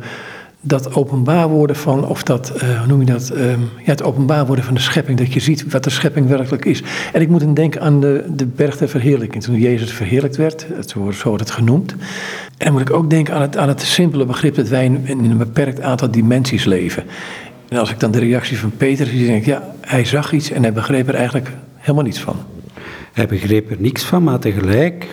dat 0.61 0.95
openbaar 0.95 1.49
worden 1.49 1.77
van, 1.77 2.07
of 2.07 2.23
dat, 2.23 2.53
uh, 2.57 2.79
hoe 2.79 2.87
noem 2.87 3.01
je 3.01 3.07
dat, 3.07 3.31
um, 3.31 3.69
ja, 3.85 3.91
het 3.91 4.03
openbaar 4.03 4.47
worden 4.47 4.65
van 4.65 4.75
de 4.75 4.81
schepping. 4.81 5.19
Dat 5.19 5.33
je 5.33 5.41
ziet 5.41 5.71
wat 5.71 5.85
de 5.85 5.91
schepping 5.91 6.29
werkelijk 6.29 6.65
is. 6.65 6.83
En 7.13 7.21
ik 7.21 7.29
moet 7.29 7.41
dan 7.41 7.55
denken 7.55 7.81
aan 7.81 8.01
de, 8.01 8.25
de 8.37 8.47
berg 8.47 8.77
der 8.77 8.89
verheerlijking. 8.89 9.43
Toen 9.43 9.59
Jezus 9.59 9.93
verheerlijkt 9.93 10.37
werd, 10.37 10.67
het, 10.75 10.91
zo 10.91 11.15
wordt 11.25 11.41
het 11.41 11.51
genoemd. 11.51 11.93
En 11.93 12.67
dan 12.67 12.73
moet 12.73 12.83
ik 12.83 12.93
ook 12.93 13.11
denken 13.11 13.35
aan 13.35 13.43
het, 13.43 13.57
aan 13.57 13.69
het 13.69 13.83
simpele 13.83 14.25
begrip 14.25 14.55
dat 14.55 14.69
wij 14.69 14.85
in 14.85 15.25
een 15.31 15.39
beperkt 15.39 15.81
aantal 15.81 16.11
dimensies 16.11 16.65
leven. 16.65 17.05
En 17.71 17.79
als 17.79 17.91
ik 17.91 18.01
dan 18.01 18.11
de 18.11 18.19
reactie 18.19 18.59
van 18.59 18.73
Peter 18.77 19.07
zie, 19.07 19.27
denk 19.27 19.41
ik, 19.41 19.47
ja, 19.47 19.75
hij 19.81 20.05
zag 20.05 20.33
iets 20.33 20.51
en 20.51 20.63
hij 20.63 20.73
begreep 20.73 21.09
er 21.09 21.15
eigenlijk 21.15 21.51
helemaal 21.77 22.05
niets 22.05 22.21
van. 22.21 22.37
Hij 23.13 23.27
begreep 23.27 23.71
er 23.71 23.77
niks 23.79 24.05
van, 24.05 24.23
maar 24.23 24.39
tegelijk 24.39 25.07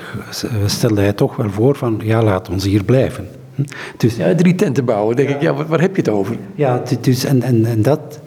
stelde 0.66 1.02
hij 1.02 1.14
toch 1.14 1.36
wel 1.36 1.50
voor 1.50 1.76
van, 1.76 2.02
ja, 2.04 2.24
laat 2.24 2.50
ons 2.50 2.64
hier 2.64 2.84
blijven. 2.84 3.28
Hm? 3.56 3.64
Dus, 3.98 4.16
ja, 4.16 4.36
drie 4.36 4.56
tenten 4.56 4.86
bouwen, 4.86 5.16
denk 5.16 5.30
ik, 5.30 5.42
ja, 5.42 5.54
waar, 5.54 5.82
heb 5.82 5.96
je 5.96 6.02
het 6.02 6.10
over? 6.10 6.36
Ja, 6.56 6.84
dus, 7.02 7.24
en, 7.24 7.42
en, 7.42 7.66
en 7.66 7.82
dat, 7.82 8.20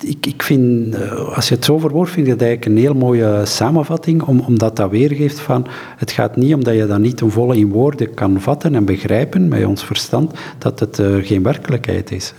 ik, 0.00 0.26
ik 0.26 0.42
vind, 0.42 0.94
eh, 0.94 1.34
als 1.34 1.48
je 1.48 1.54
het 1.54 1.64
zo 1.64 1.78
verwoordt, 1.78 2.10
vind 2.10 2.26
ik 2.26 2.32
dat 2.32 2.42
eigenlijk 2.42 2.76
een 2.76 2.82
heel 2.82 2.94
mooie 2.94 3.42
samenvatting, 3.44 4.22
om, 4.22 4.40
omdat 4.40 4.76
dat 4.76 4.90
weergeeft 4.90 5.40
van, 5.40 5.66
het 5.96 6.10
gaat 6.10 6.36
niet 6.36 6.54
omdat 6.54 6.74
je 6.74 6.86
dat 6.86 6.98
niet 6.98 7.16
ten 7.16 7.30
volle 7.30 7.56
in 7.56 7.68
woorden 7.68 8.14
kan 8.14 8.40
vatten 8.40 8.74
en 8.74 8.84
begrijpen 8.84 9.48
met 9.48 9.64
ons 9.64 9.84
verstand, 9.84 10.34
dat 10.58 10.80
het 10.80 10.98
uh, 10.98 11.24
geen 11.26 11.42
werkelijkheid 11.42 12.10
is. 12.10 12.34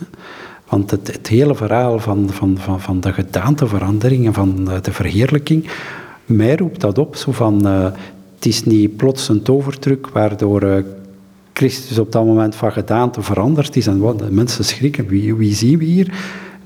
Want 0.70 0.92
het, 0.92 1.08
het 1.08 1.28
hele 1.28 1.56
verhaal 1.56 2.00
van, 2.00 2.30
van, 2.30 2.58
van, 2.58 2.82
van 2.82 3.00
de 3.00 3.14
gedaanteverandering 3.14 4.26
en 4.26 4.34
van 4.34 4.70
de 4.82 4.92
verheerlijking, 4.92 5.70
mij 6.26 6.56
roept 6.56 6.82
dat 6.82 6.98
op, 6.98 7.16
zo 7.16 7.32
van, 7.32 7.68
uh, 7.68 7.84
het 8.36 8.46
is 8.46 8.64
niet 8.64 8.96
plots 8.96 9.30
een 9.30 9.42
tovertruc 9.42 10.08
waardoor 10.08 10.64
uh, 10.64 10.78
Christus 11.54 12.00
op 12.00 12.12
dat 12.12 12.26
moment 12.26 12.56
van 12.56 12.72
gedaante 12.72 13.22
veranderd 13.22 13.76
is 13.76 13.88
en 13.88 14.00
wat, 14.00 14.30
mensen 14.32 14.66
schrikken, 14.66 15.08
wie, 15.08 15.36
wie 15.36 15.54
zien 15.54 15.78
we 15.78 15.86
hier? 15.86 16.14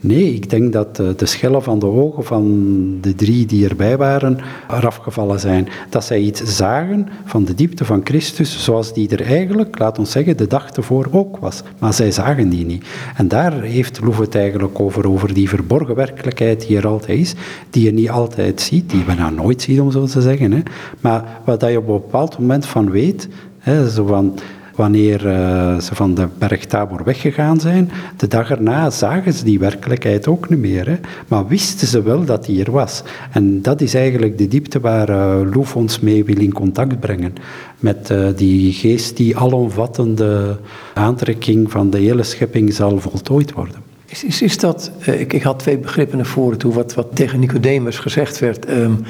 Nee, 0.04 0.34
ik 0.34 0.50
denk 0.50 0.74
dat 0.74 1.00
eh, 1.00 1.08
de 1.18 1.26
schellen 1.26 1.64
van 1.64 1.80
de 1.80 1.86
ogen 1.86 2.24
van 2.24 2.98
de 3.02 3.16
drie 3.16 3.46
die 3.46 3.68
erbij 3.68 3.98
waren 3.98 4.38
eraf 4.70 4.96
gevallen 4.96 5.40
zijn. 5.40 5.68
Dat 5.90 6.06
zij 6.06 6.20
iets 6.20 6.44
zagen 6.44 7.08
van 7.26 7.44
de 7.44 7.56
diepte 7.56 7.86
van 7.86 8.02
Christus, 8.04 8.64
zoals 8.64 8.94
die 8.94 9.10
er 9.10 9.22
eigenlijk, 9.22 9.80
laat 9.80 10.00
ons 10.00 10.12
zeggen, 10.12 10.38
de 10.38 10.48
dag 10.48 10.70
ervoor 10.70 11.08
ook 11.12 11.38
was. 11.38 11.64
Maar 11.80 11.94
zij 11.94 12.12
zagen 12.12 12.50
die 12.50 12.66
niet. 12.66 12.86
En 13.16 13.28
daar 13.28 13.62
heeft 13.62 14.00
Loef 14.04 14.18
het 14.18 14.36
eigenlijk 14.36 14.80
over, 14.80 15.10
over 15.10 15.34
die 15.34 15.50
verborgen 15.50 15.96
werkelijkheid 15.96 16.68
die 16.68 16.78
er 16.78 16.88
altijd 16.88 17.20
is, 17.20 17.34
die 17.70 17.84
je 17.84 17.94
niet 17.94 18.10
altijd 18.10 18.62
ziet, 18.62 18.90
die 18.90 19.04
we 19.04 19.14
nou 19.14 19.34
nooit 19.34 19.62
zien, 19.62 19.82
om 19.82 19.92
zo 19.92 20.06
te 20.06 20.22
zeggen. 20.22 20.52
Hè. 20.52 20.62
Maar 21.02 21.42
wat 21.46 21.62
je 21.62 21.78
op 21.78 21.88
een 21.88 21.94
bepaald 21.94 22.40
moment 22.40 22.66
van 22.66 22.90
weet, 22.90 23.28
hè, 23.60 23.90
zo 23.90 24.06
van 24.06 24.40
wanneer 24.76 25.26
uh, 25.26 25.80
ze 25.80 25.96
van 25.96 26.14
de 26.14 26.28
berg 26.38 26.66
Tabor 26.66 27.04
weggegaan 27.04 27.60
zijn. 27.60 27.92
De 28.18 28.28
dag 28.28 28.50
erna 28.50 28.90
zagen 28.90 29.34
ze 29.34 29.44
die 29.44 29.60
werkelijkheid 29.60 30.28
ook 30.28 30.50
niet 30.50 30.60
meer. 30.60 31.00
Maar 31.28 31.48
wisten 31.48 31.88
ze 31.88 32.02
wel 32.02 32.26
dat 32.26 32.46
die 32.46 32.64
er 32.64 32.72
was. 32.72 33.04
En 33.32 33.62
dat 33.62 33.82
is 33.82 33.94
eigenlijk 33.94 34.38
de 34.38 34.48
diepte 34.48 34.80
waar 34.80 35.10
uh, 35.10 35.54
Loef 35.54 35.76
ons 35.76 36.00
mee 36.00 36.24
wil 36.24 36.38
in 36.38 36.54
contact 36.54 37.00
brengen. 37.00 37.34
Met 37.80 38.10
uh, 38.10 38.28
die 38.36 38.74
geest 38.74 39.18
die 39.18 39.38
alomvattende 39.38 40.58
aantrekking 40.94 41.72
van 41.72 41.90
de 41.90 41.98
hele 41.98 42.24
schepping 42.24 42.74
zal 42.74 43.00
voltooid 43.00 43.54
worden. 43.54 43.76
Is, 44.06 44.24
is, 44.24 44.42
is 44.42 44.58
dat, 44.58 44.92
ik, 45.00 45.34
ik, 45.34 45.44
had 45.44 45.60
twee 45.60 45.78
begrippen 45.78 46.18
naar 46.18 46.26
voren 46.26 46.58
toe, 46.58 46.74
wat, 46.74 46.94
wat 46.94 47.08
tegen 47.14 47.40
Nicodemus 47.40 48.00
gezegd 48.00 48.40
werd. 48.40 48.70
Um, 48.70 49.04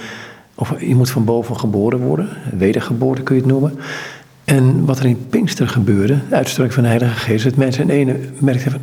of 0.56 0.74
je 0.80 0.96
moet 0.96 1.10
van 1.10 1.26
boven 1.26 1.60
geboren 1.60 2.00
worden, 2.00 2.30
wedergeboren 2.58 3.24
kun 3.24 3.36
je 3.36 3.42
het 3.42 3.52
noemen. 3.52 3.80
En 4.52 4.86
wat 4.86 5.00
er 5.00 5.06
in 5.06 5.26
Pinkster 5.30 5.68
gebeurde, 5.68 6.20
de 6.30 6.72
van 6.72 6.84
Heilige 6.84 7.16
Geest, 7.16 7.44
dat 7.44 7.56
mensen 7.56 7.84
in 7.84 7.90
ene 7.90 8.16
merkten 8.40 8.72
van, 8.72 8.82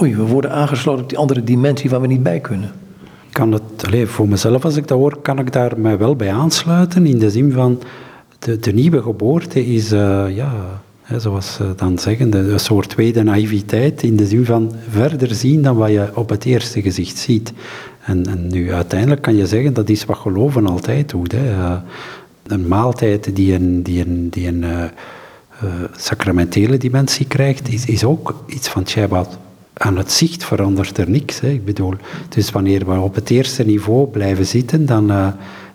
oei, 0.00 0.16
we 0.16 0.22
worden 0.22 0.50
aangesloten 0.50 1.02
op 1.02 1.08
die 1.08 1.18
andere 1.18 1.44
dimensie 1.44 1.90
waar 1.90 2.00
we 2.00 2.06
niet 2.06 2.22
bij 2.22 2.40
kunnen. 2.40 2.70
Kan 3.32 3.52
het, 3.52 3.62
alleen 3.86 4.06
voor 4.06 4.28
mezelf 4.28 4.64
als 4.64 4.76
ik 4.76 4.88
dat 4.88 4.98
hoor, 4.98 5.18
kan 5.22 5.38
ik 5.38 5.52
daar 5.52 5.72
mij 5.80 5.98
wel 5.98 6.16
bij 6.16 6.32
aansluiten, 6.32 7.06
in 7.06 7.18
de 7.18 7.30
zin 7.30 7.52
van, 7.52 7.80
de, 8.38 8.58
de 8.58 8.72
nieuwe 8.72 9.02
geboorte 9.02 9.66
is, 9.66 9.92
uh, 9.92 10.24
ja, 10.34 10.52
hè, 11.02 11.20
zoals 11.20 11.54
ze 11.54 11.72
dan 11.76 11.98
zeggen, 11.98 12.34
een 12.34 12.60
soort 12.60 12.88
tweede 12.88 13.22
naïviteit, 13.22 14.02
in 14.02 14.16
de 14.16 14.26
zin 14.26 14.44
van 14.44 14.72
verder 14.88 15.34
zien 15.34 15.62
dan 15.62 15.76
wat 15.76 15.90
je 15.90 16.10
op 16.14 16.28
het 16.28 16.44
eerste 16.44 16.82
gezicht 16.82 17.18
ziet. 17.18 17.52
En, 18.04 18.26
en 18.26 18.46
nu 18.46 18.72
uiteindelijk 18.72 19.22
kan 19.22 19.36
je 19.36 19.46
zeggen, 19.46 19.74
dat 19.74 19.88
is 19.88 20.04
wat 20.04 20.16
geloven 20.16 20.66
altijd 20.66 21.08
doet. 21.08 21.32
Hè. 21.32 21.50
Uh, 21.50 21.76
een 22.46 22.68
maaltijd 22.68 23.36
die 23.36 23.54
een, 23.54 23.82
die 23.82 24.06
een, 24.06 24.28
die 24.30 24.46
een 24.46 24.62
uh, 24.62 24.84
sacramentele 25.96 26.76
dimensie 26.76 27.26
krijgt, 27.26 27.68
is, 27.68 27.84
is 27.86 28.04
ook 28.04 28.44
iets 28.46 28.68
van 28.68 28.88
Shabbat. 28.88 29.38
Aan 29.72 29.96
het 29.96 30.12
zicht 30.12 30.44
verandert 30.44 30.98
er 30.98 31.10
niks. 31.10 31.40
Hè. 31.40 31.48
Ik 31.48 31.64
bedoel, 31.64 31.94
dus 32.28 32.50
wanneer 32.50 32.86
we 32.86 33.00
op 33.00 33.14
het 33.14 33.30
eerste 33.30 33.64
niveau 33.64 34.06
blijven 34.06 34.46
zitten, 34.46 34.86
dan, 34.86 35.10
uh, 35.10 35.28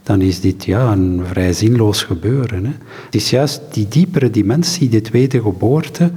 dan 0.04 0.22
is 0.22 0.40
dit 0.40 0.66
ja, 0.66 0.92
een 0.92 1.22
vrij 1.26 1.54
zinloos 1.54 2.04
gebeuren. 2.04 2.66
Hè. 2.66 2.72
Het 3.06 3.16
is 3.16 3.30
juist 3.30 3.62
die 3.72 3.88
diepere 3.88 4.30
dimensie, 4.30 4.90
de 4.90 5.02
tweede 5.02 5.42
geboorte, 5.42 6.12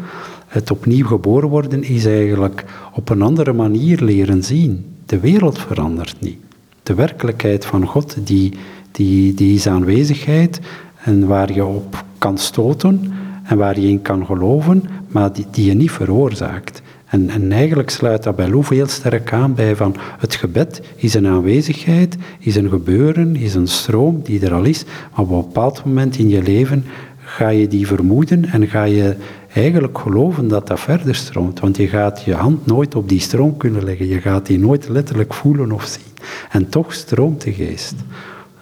het 0.47 0.71
opnieuw 0.71 1.07
geboren 1.07 1.49
worden, 1.49 1.83
is 1.83 2.05
eigenlijk 2.05 2.65
op 2.95 3.09
een 3.09 3.23
andere 3.23 3.53
manier 3.53 4.03
leren 4.03 4.45
zien. 4.45 4.95
De 5.07 5.21
wereld 5.21 5.59
verandert 5.59 6.17
niet. 6.21 6.39
De 6.83 6.95
werkelijkheid 6.95 7.65
van 7.65 7.87
God, 7.87 8.17
die, 8.25 8.53
die, 8.93 9.35
die 9.35 9.55
is 9.55 9.67
aanwezigheid 9.67 10.61
en 11.05 11.27
waar 11.27 11.53
je 11.53 11.65
op 11.65 12.05
kan 12.19 12.39
stoten 12.39 13.13
en 13.45 13.57
waar 13.57 13.81
je 13.81 13.89
in 13.89 14.03
kan 14.03 14.27
geloven, 14.27 14.83
maar 15.09 15.33
die, 15.33 15.47
die 15.51 15.65
je 15.65 15.75
niet 15.75 15.91
veroorzaakt. 15.91 16.83
En, 17.07 17.29
en, 17.31 17.53
eigenlijk 17.53 17.91
sluit 17.91 18.23
dat 18.23 18.37
bij 18.37 18.51
heel 18.69 18.89
sterk 18.89 19.33
aan 19.33 19.55
bij 19.55 19.77
van 19.77 19.97
het 20.19 20.35
gebed 20.35 20.83
is 20.97 21.15
een 21.15 21.27
aanwezigheid, 21.27 22.17
is 22.39 22.57
een 22.57 22.69
gebeuren, 22.69 23.37
is 23.37 23.55
een 23.55 23.67
stroom 23.67 24.21
die 24.23 24.41
er 24.41 24.55
al 24.55 24.65
is, 24.65 24.85
maar 24.85 25.25
op 25.25 25.31
een 25.31 25.37
bepaald 25.37 25.85
moment 25.85 26.19
in 26.19 26.29
je 26.29 26.43
leven 26.43 26.85
ga 27.19 27.49
je 27.49 27.69
die 27.69 27.87
vermoeden 27.87 28.45
en 28.45 28.67
ga 28.67 28.85
je 28.85 29.17
eigenlijk 29.53 29.99
geloven 29.99 30.49
dat 30.49 30.67
dat 30.67 30.81
verder 30.81 31.15
stroomt. 31.15 31.61
Want 31.61 31.77
je 31.77 31.89
gaat 31.89 32.23
je 32.25 32.35
hand 32.35 32.67
nooit 32.67 32.95
op 32.95 33.09
die 33.09 33.21
stroom 33.21 33.57
kunnen 33.57 33.85
leggen, 33.85 34.09
je 34.09 34.21
gaat 34.21 34.47
die 34.47 34.59
nooit 34.59 34.89
letterlijk 34.89 35.35
voelen 35.35 35.73
of 35.73 35.85
zien. 35.85 36.27
En 36.51 36.69
toch 36.69 36.93
stroomt 36.93 37.43
de 37.43 37.53
geest 37.53 37.95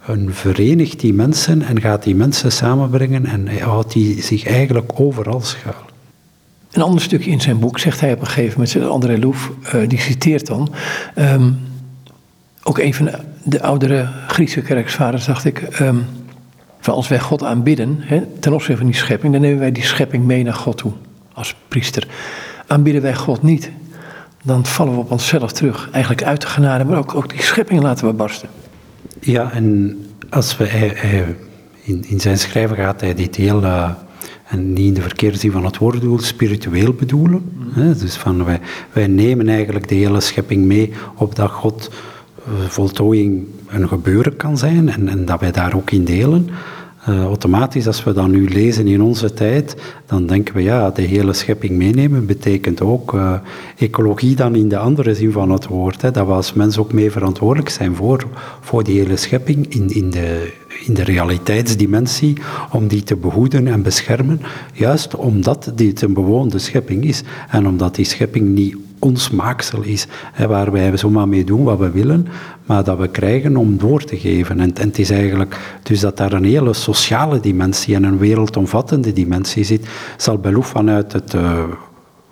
een 0.09 0.35
verenigt 0.35 1.01
die 1.01 1.15
mensen 1.15 1.63
en 1.63 1.81
gaat 1.81 2.03
die 2.03 2.15
mensen 2.15 2.53
samenbrengen 2.53 3.27
en 3.27 3.61
houdt 3.61 3.93
die 3.93 4.23
zich 4.23 4.45
eigenlijk 4.45 5.01
overal 5.01 5.41
schuil. 5.41 5.75
Een 6.73 6.83
ander 6.83 7.01
stukje 7.01 7.31
in 7.31 7.41
zijn 7.41 7.59
boek 7.59 7.79
zegt 7.79 8.01
hij 8.01 8.13
op 8.13 8.21
een 8.21 8.27
gegeven 8.27 8.61
moment, 8.61 8.91
André 8.91 9.19
Loef, 9.19 9.53
uh, 9.75 9.89
die 9.89 9.99
citeert 9.99 10.47
dan, 10.47 10.75
um, 11.19 11.59
ook 12.63 12.79
een 12.79 12.95
van 12.95 13.11
de, 13.43 13.63
oudere 13.63 14.09
Griekse 14.27 14.61
kerksvaders, 14.61 15.25
dacht 15.25 15.45
ik, 15.45 15.67
van 16.81 16.95
als 16.95 17.09
wij 17.09 17.21
God 17.21 17.45
aanbidden, 17.45 18.05
ten 18.41 18.53
opzichte 18.53 18.77
van 18.77 18.87
die 18.87 18.95
schepping, 18.95 19.33
dan 19.33 19.43
nemen 19.43 19.59
wij 19.59 19.73
die 19.73 19.85
schepping 19.85 20.25
mee 20.25 20.43
naar 20.43 20.55
God 20.55 20.77
toe, 20.77 20.93
als 21.33 21.55
priester. 21.69 22.07
Aanbidden 22.67 23.03
wij 23.03 23.15
God 23.15 23.43
niet, 23.43 23.71
dan 24.43 24.67
vallen 24.67 24.93
we 24.95 24.99
op 24.99 25.11
onszelf 25.11 25.53
terug, 25.53 25.89
eigenlijk 25.93 26.25
uit 26.25 26.41
de 26.41 26.47
genade, 26.47 26.85
maar 26.85 26.99
ook, 26.99 27.15
ook 27.15 27.31
die 27.31 27.43
schepping 27.43 27.83
laten 27.83 28.07
we 28.07 28.13
barsten. 28.13 28.49
Ja, 29.21 29.53
en 29.53 29.97
als 30.31 30.57
we, 30.57 30.65
in, 31.83 32.05
in 32.09 32.21
zijn 32.21 32.39
schrijven 32.39 32.77
gaat 32.77 33.01
hij 33.01 33.15
dit 33.15 33.37
heel, 33.37 33.63
uh, 33.63 33.91
en 34.49 34.73
niet 34.73 34.87
in 34.87 34.95
de 34.95 35.03
verkeerde 35.03 35.39
zin 35.39 35.51
van 35.51 35.65
het 35.65 35.79
woord 35.79 35.99
bedoel, 35.99 36.19
spiritueel 36.19 36.93
bedoelen. 36.93 37.43
Hè? 37.71 37.95
Dus 37.97 38.17
van 38.17 38.45
wij, 38.45 38.61
wij 38.93 39.07
nemen 39.07 39.49
eigenlijk 39.49 39.89
de 39.89 39.95
hele 39.95 40.21
schepping 40.21 40.65
mee 40.65 40.93
op 41.15 41.35
dat 41.37 41.51
God 41.51 41.91
uh, 42.49 42.69
voltooiing 42.69 43.47
een 43.69 43.89
gebeuren 43.89 44.37
kan 44.37 44.59
zijn 44.59 44.89
en, 44.89 45.09
en 45.09 45.25
dat 45.25 45.41
wij 45.41 45.53
daar 45.53 45.75
ook 45.75 45.91
in 45.91 46.05
delen. 46.05 46.51
Uh, 47.09 47.23
automatisch, 47.23 47.87
als 47.87 48.05
we 48.05 48.13
dat 48.13 48.29
nu 48.29 48.49
lezen 48.49 48.87
in 48.87 49.03
onze 49.03 49.33
tijd, 49.33 49.77
dan 50.07 50.27
denken 50.27 50.55
we 50.55 50.63
ja, 50.63 50.91
de 50.91 51.03
hele 51.03 51.33
schepping 51.33 51.77
meenemen 51.77 52.27
betekent 52.27 52.81
ook 52.81 53.15
uh, 53.15 53.33
ecologie 53.79 54.35
dan 54.35 54.55
in 54.55 54.69
de 54.69 54.79
andere 54.79 55.15
zin 55.15 55.33
van 55.33 55.51
het 55.51 55.67
woord. 55.67 56.03
Hè, 56.03 56.11
dat 56.11 56.27
we 56.27 56.33
als 56.33 56.53
mens 56.53 56.79
ook 56.79 56.93
mee 56.93 57.11
verantwoordelijk 57.11 57.69
zijn 57.69 57.95
voor, 57.95 58.27
voor 58.61 58.85
die 58.85 59.01
hele 59.01 59.17
schepping 59.17 59.75
in, 59.75 59.89
in, 59.95 60.11
de, 60.11 60.53
in 60.85 60.95
de 60.95 61.05
realiteitsdimensie, 61.05 62.37
om 62.73 62.89
die 62.89 63.03
te 63.03 63.17
behoeden 63.17 63.69
en 63.69 63.83
beschermen, 63.83 64.41
juist 64.73 65.17
omdat 65.17 65.73
dit 65.75 66.03
een 66.03 66.15
bewoonde 66.15 66.59
schepping 66.59 67.05
is 67.05 67.23
en 67.51 67.67
omdat 67.67 67.95
die 67.95 68.05
schepping 68.05 68.49
niet 68.49 68.77
ons 68.99 69.31
maaksel 69.31 69.83
is, 69.83 70.07
hè, 70.33 70.47
waar 70.47 70.73
wij 70.73 70.97
zomaar 70.97 71.29
mee 71.29 71.45
doen 71.45 71.65
wat 71.65 71.79
we 71.79 71.91
willen, 71.91 72.27
maar 72.67 72.85
dat 72.85 72.99
we 72.99 73.09
krijgen 73.09 73.57
om 73.57 73.79
door 73.79 74.05
te 74.05 74.17
geven. 74.17 74.61
En, 74.61 74.73
het 74.75 74.99
is 74.99 75.11
eigenlijk, 75.11 75.79
dus 75.83 76.01
dat 76.01 76.17
daar 76.17 76.33
een 76.33 76.45
hele 76.45 76.73
sociale 76.73 77.41
dimensie 77.41 77.95
en 77.95 78.05
een 78.05 78.19
wereldomvattende 78.19 79.13
dimensie 79.13 79.65
zit, 79.65 79.89
zal 80.17 80.39
bij 80.39 80.53
Loef 80.53 80.67
vanuit 80.67 81.13
het 81.13 81.35
uh, 81.35 81.63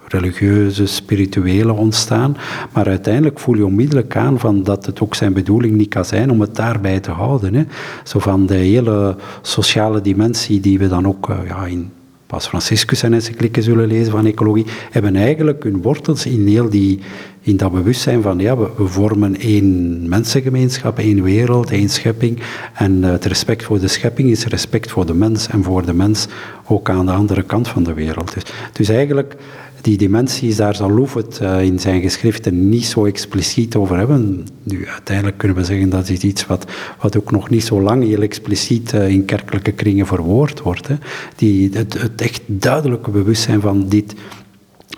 religieuze, 0.08 0.86
spirituele 0.86 1.72
ontstaan, 1.72 2.36
maar 2.72 2.86
uiteindelijk 2.86 3.38
voel 3.38 3.56
je 3.56 3.66
onmiddellijk 3.66 4.16
aan 4.16 4.38
van 4.38 4.62
dat 4.62 4.86
het 4.86 5.00
ook 5.00 5.14
zijn 5.14 5.32
bedoeling 5.32 5.74
niet 5.74 5.88
kan 5.88 6.04
zijn 6.04 6.30
om 6.30 6.40
het 6.40 6.54
daarbij 6.54 7.00
te 7.00 7.10
houden. 7.10 7.54
Hè. 7.54 7.64
Zo 8.04 8.18
van 8.18 8.46
de 8.46 8.54
hele 8.54 9.16
sociale 9.42 10.00
dimensie 10.00 10.60
die 10.60 10.78
we 10.78 10.88
dan 10.88 11.06
ook 11.06 11.28
uh, 11.28 11.36
ja, 11.48 11.66
in 11.66 11.90
Pas 12.26 12.46
Franciscus 12.46 13.02
en 13.02 13.12
encyclieken 13.12 13.62
zullen 13.62 13.86
lezen 13.86 14.12
van 14.12 14.26
ecologie, 14.26 14.66
hebben 14.90 15.16
eigenlijk 15.16 15.62
hun 15.62 15.82
wortels 15.82 16.26
in 16.26 16.46
heel 16.46 16.68
die, 16.68 16.98
in 17.40 17.56
dat 17.56 17.72
bewustzijn 17.72 18.22
van 18.22 18.38
ja, 18.38 18.56
we, 18.56 18.68
vormen 18.76 19.38
één 19.38 20.08
mensengemeenschap, 20.08 20.98
één 20.98 21.22
wereld, 21.22 21.70
één 21.70 21.88
schepping. 21.88 22.38
En 22.74 23.02
het 23.02 23.24
respect 23.24 23.64
voor 23.64 23.80
de 23.80 23.88
schepping 23.88 24.30
is 24.30 24.46
respect 24.46 24.90
voor 24.90 25.06
de 25.06 25.14
mens 25.14 25.48
en 25.48 25.62
voor 25.62 25.86
de 25.86 25.94
mens 25.94 26.26
ook 26.66 26.90
aan 26.90 27.06
de 27.06 27.12
andere 27.12 27.42
kant 27.42 27.68
van 27.68 27.82
de 27.82 27.94
wereld. 27.94 28.34
Dus, 28.34 28.42
dus 28.72 28.88
eigenlijk 28.88 29.36
die 29.80 29.96
dimensies, 29.96 30.56
daar 30.56 30.74
zal 30.74 30.90
Loef 30.90 31.14
het 31.14 31.38
uh, 31.42 31.62
in 31.62 31.78
zijn 31.78 32.00
geschriften 32.00 32.68
niet 32.68 32.84
zo 32.84 33.04
expliciet 33.04 33.76
over 33.76 33.96
hebben. 33.96 34.46
Nu, 34.62 34.88
uiteindelijk 34.88 35.38
kunnen 35.38 35.56
we 35.56 35.64
zeggen 35.64 35.88
dat 35.88 36.08
is 36.08 36.20
iets 36.20 36.46
wat, 36.46 36.64
wat 37.00 37.16
ook 37.16 37.30
nog 37.30 37.50
niet 37.50 37.64
zo 37.64 37.82
lang 37.82 38.04
heel 38.04 38.22
expliciet 38.22 38.92
uh, 38.92 39.08
in 39.08 39.24
kerkelijke 39.24 39.72
kringen 39.72 40.06
verwoord 40.06 40.60
wordt. 40.60 40.88
Hè. 40.88 40.94
Die, 41.36 41.70
het, 41.72 42.00
het 42.00 42.20
echt 42.20 42.40
duidelijke 42.46 43.10
bewustzijn 43.10 43.60
van 43.60 43.88
dit 43.88 44.14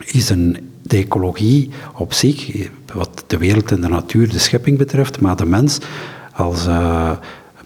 is 0.04 0.28
een, 0.28 0.56
de 0.82 0.96
ecologie 0.96 1.70
op 1.94 2.12
zich, 2.12 2.68
wat 2.94 3.24
de 3.26 3.38
wereld 3.38 3.70
en 3.70 3.80
de 3.80 3.88
natuur, 3.88 4.28
de 4.28 4.38
schepping 4.38 4.78
betreft, 4.78 5.20
maar 5.20 5.36
de 5.36 5.46
mens 5.46 5.78
als... 6.32 6.66
Uh, 6.66 7.10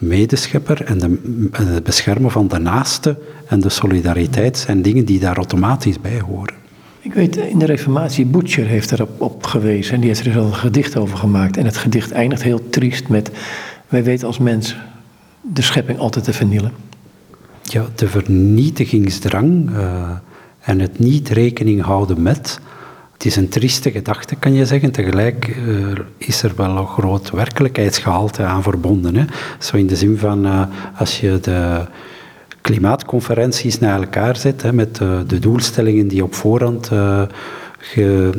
medeschepper 0.03 0.85
en, 0.85 0.99
de, 0.99 1.19
en 1.53 1.67
het 1.67 1.85
beschermen 1.85 2.31
van 2.31 2.49
de 2.49 2.59
naaste 2.59 3.19
en 3.47 3.61
de 3.61 3.69
solidariteit 3.69 4.59
zijn 4.59 4.83
dingen 4.83 5.05
die 5.05 5.19
daar 5.19 5.37
automatisch 5.37 6.01
bij 6.01 6.21
horen. 6.21 6.62
Ik 7.05 7.15
weet, 7.15 7.37
in 7.37 7.59
de 7.59 7.65
Reformatie, 7.65 8.27
Butcher 8.27 8.67
heeft 8.67 8.93
erop 8.93 9.21
op 9.21 9.45
gewezen 9.45 9.95
en 9.95 10.01
die 10.01 10.09
heeft 10.09 10.27
er 10.27 10.39
al 10.39 10.47
een 10.47 10.55
gedicht 10.55 10.97
over 10.97 11.17
gemaakt. 11.19 11.57
En 11.57 11.65
het 11.65 11.77
gedicht 11.77 12.13
eindigt 12.13 12.43
heel 12.43 12.69
triest 12.69 13.09
met: 13.09 13.31
Wij 13.89 14.05
weten 14.05 14.27
als 14.27 14.39
mens 14.39 14.77
de 15.41 15.63
schepping 15.63 15.99
altijd 15.99 16.25
te 16.25 16.33
vernielen. 16.33 16.73
Ja, 17.63 17.85
de 17.95 18.09
vernietigingsdrang 18.09 19.71
uh, 19.71 20.11
en 20.61 20.81
het 20.81 20.99
niet 20.99 21.29
rekening 21.29 21.83
houden 21.83 22.23
met. 22.23 22.61
Het 23.13 23.25
is 23.25 23.37
een 23.37 23.49
trieste 23.49 23.91
gedachte, 23.91 24.37
kan 24.37 24.55
je 24.55 24.67
zeggen. 24.67 24.91
Tegelijk 24.91 25.57
uh, 25.67 25.93
is 26.17 26.43
er 26.43 26.53
wel 26.57 26.77
een 26.77 26.87
groot 26.87 27.31
werkelijkheidsgehalte 27.31 28.43
aan 28.43 28.63
verbonden. 28.63 29.17
Hè? 29.17 29.25
Zo 29.59 29.77
in 29.77 29.87
de 29.87 29.97
zin 29.97 30.19
van, 30.19 30.47
uh, 30.47 30.63
als 30.97 31.21
je 31.21 31.39
de 31.41 31.87
klimaatconferenties 32.63 33.79
naar 33.79 34.01
elkaar 34.01 34.37
zet, 34.37 34.63
hè, 34.63 34.73
met 34.73 35.01
uh, 35.03 35.19
de 35.27 35.39
doelstellingen 35.39 36.09
die 36.09 36.23
op 36.23 36.35
voorhand, 36.35 36.91
ge, 37.79 38.31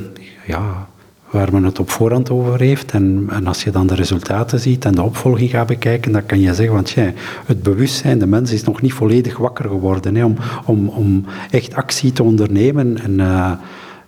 ja, 0.46 0.88
waar 1.30 1.52
men 1.52 1.64
het 1.64 1.80
op 1.80 1.90
voorhand 1.90 2.30
over 2.30 2.60
heeft. 2.60 2.92
En, 2.92 3.28
en, 3.30 3.48
als 3.48 3.64
je 3.64 3.72
dan 3.72 3.88
de 3.88 3.96
resultaten 3.96 4.60
ziet 4.60 4.86
en 4.86 4.96
de 4.96 5.02
opvolging 5.02 5.50
gaat 5.50 5.68
bekijken, 5.68 6.12
dan 6.12 6.26
kan 6.26 6.40
je 6.40 6.54
zeggen, 6.54 6.76
want 6.76 6.90
ja, 6.90 7.12
het 7.46 7.64
bewustzijn, 7.64 8.20
de 8.20 8.28
mens 8.28 8.52
is 8.52 8.64
nog 8.64 8.82
niet 8.82 8.94
volledig 8.94 9.38
wakker 9.38 9.70
geworden 9.70 10.16
hè, 10.16 10.26
om, 10.26 10.36
om, 10.66 10.88
om 10.88 11.26
echt 11.52 11.76
actie 11.76 12.12
te 12.12 12.24
ondernemen. 12.24 12.98
En, 13.02 13.20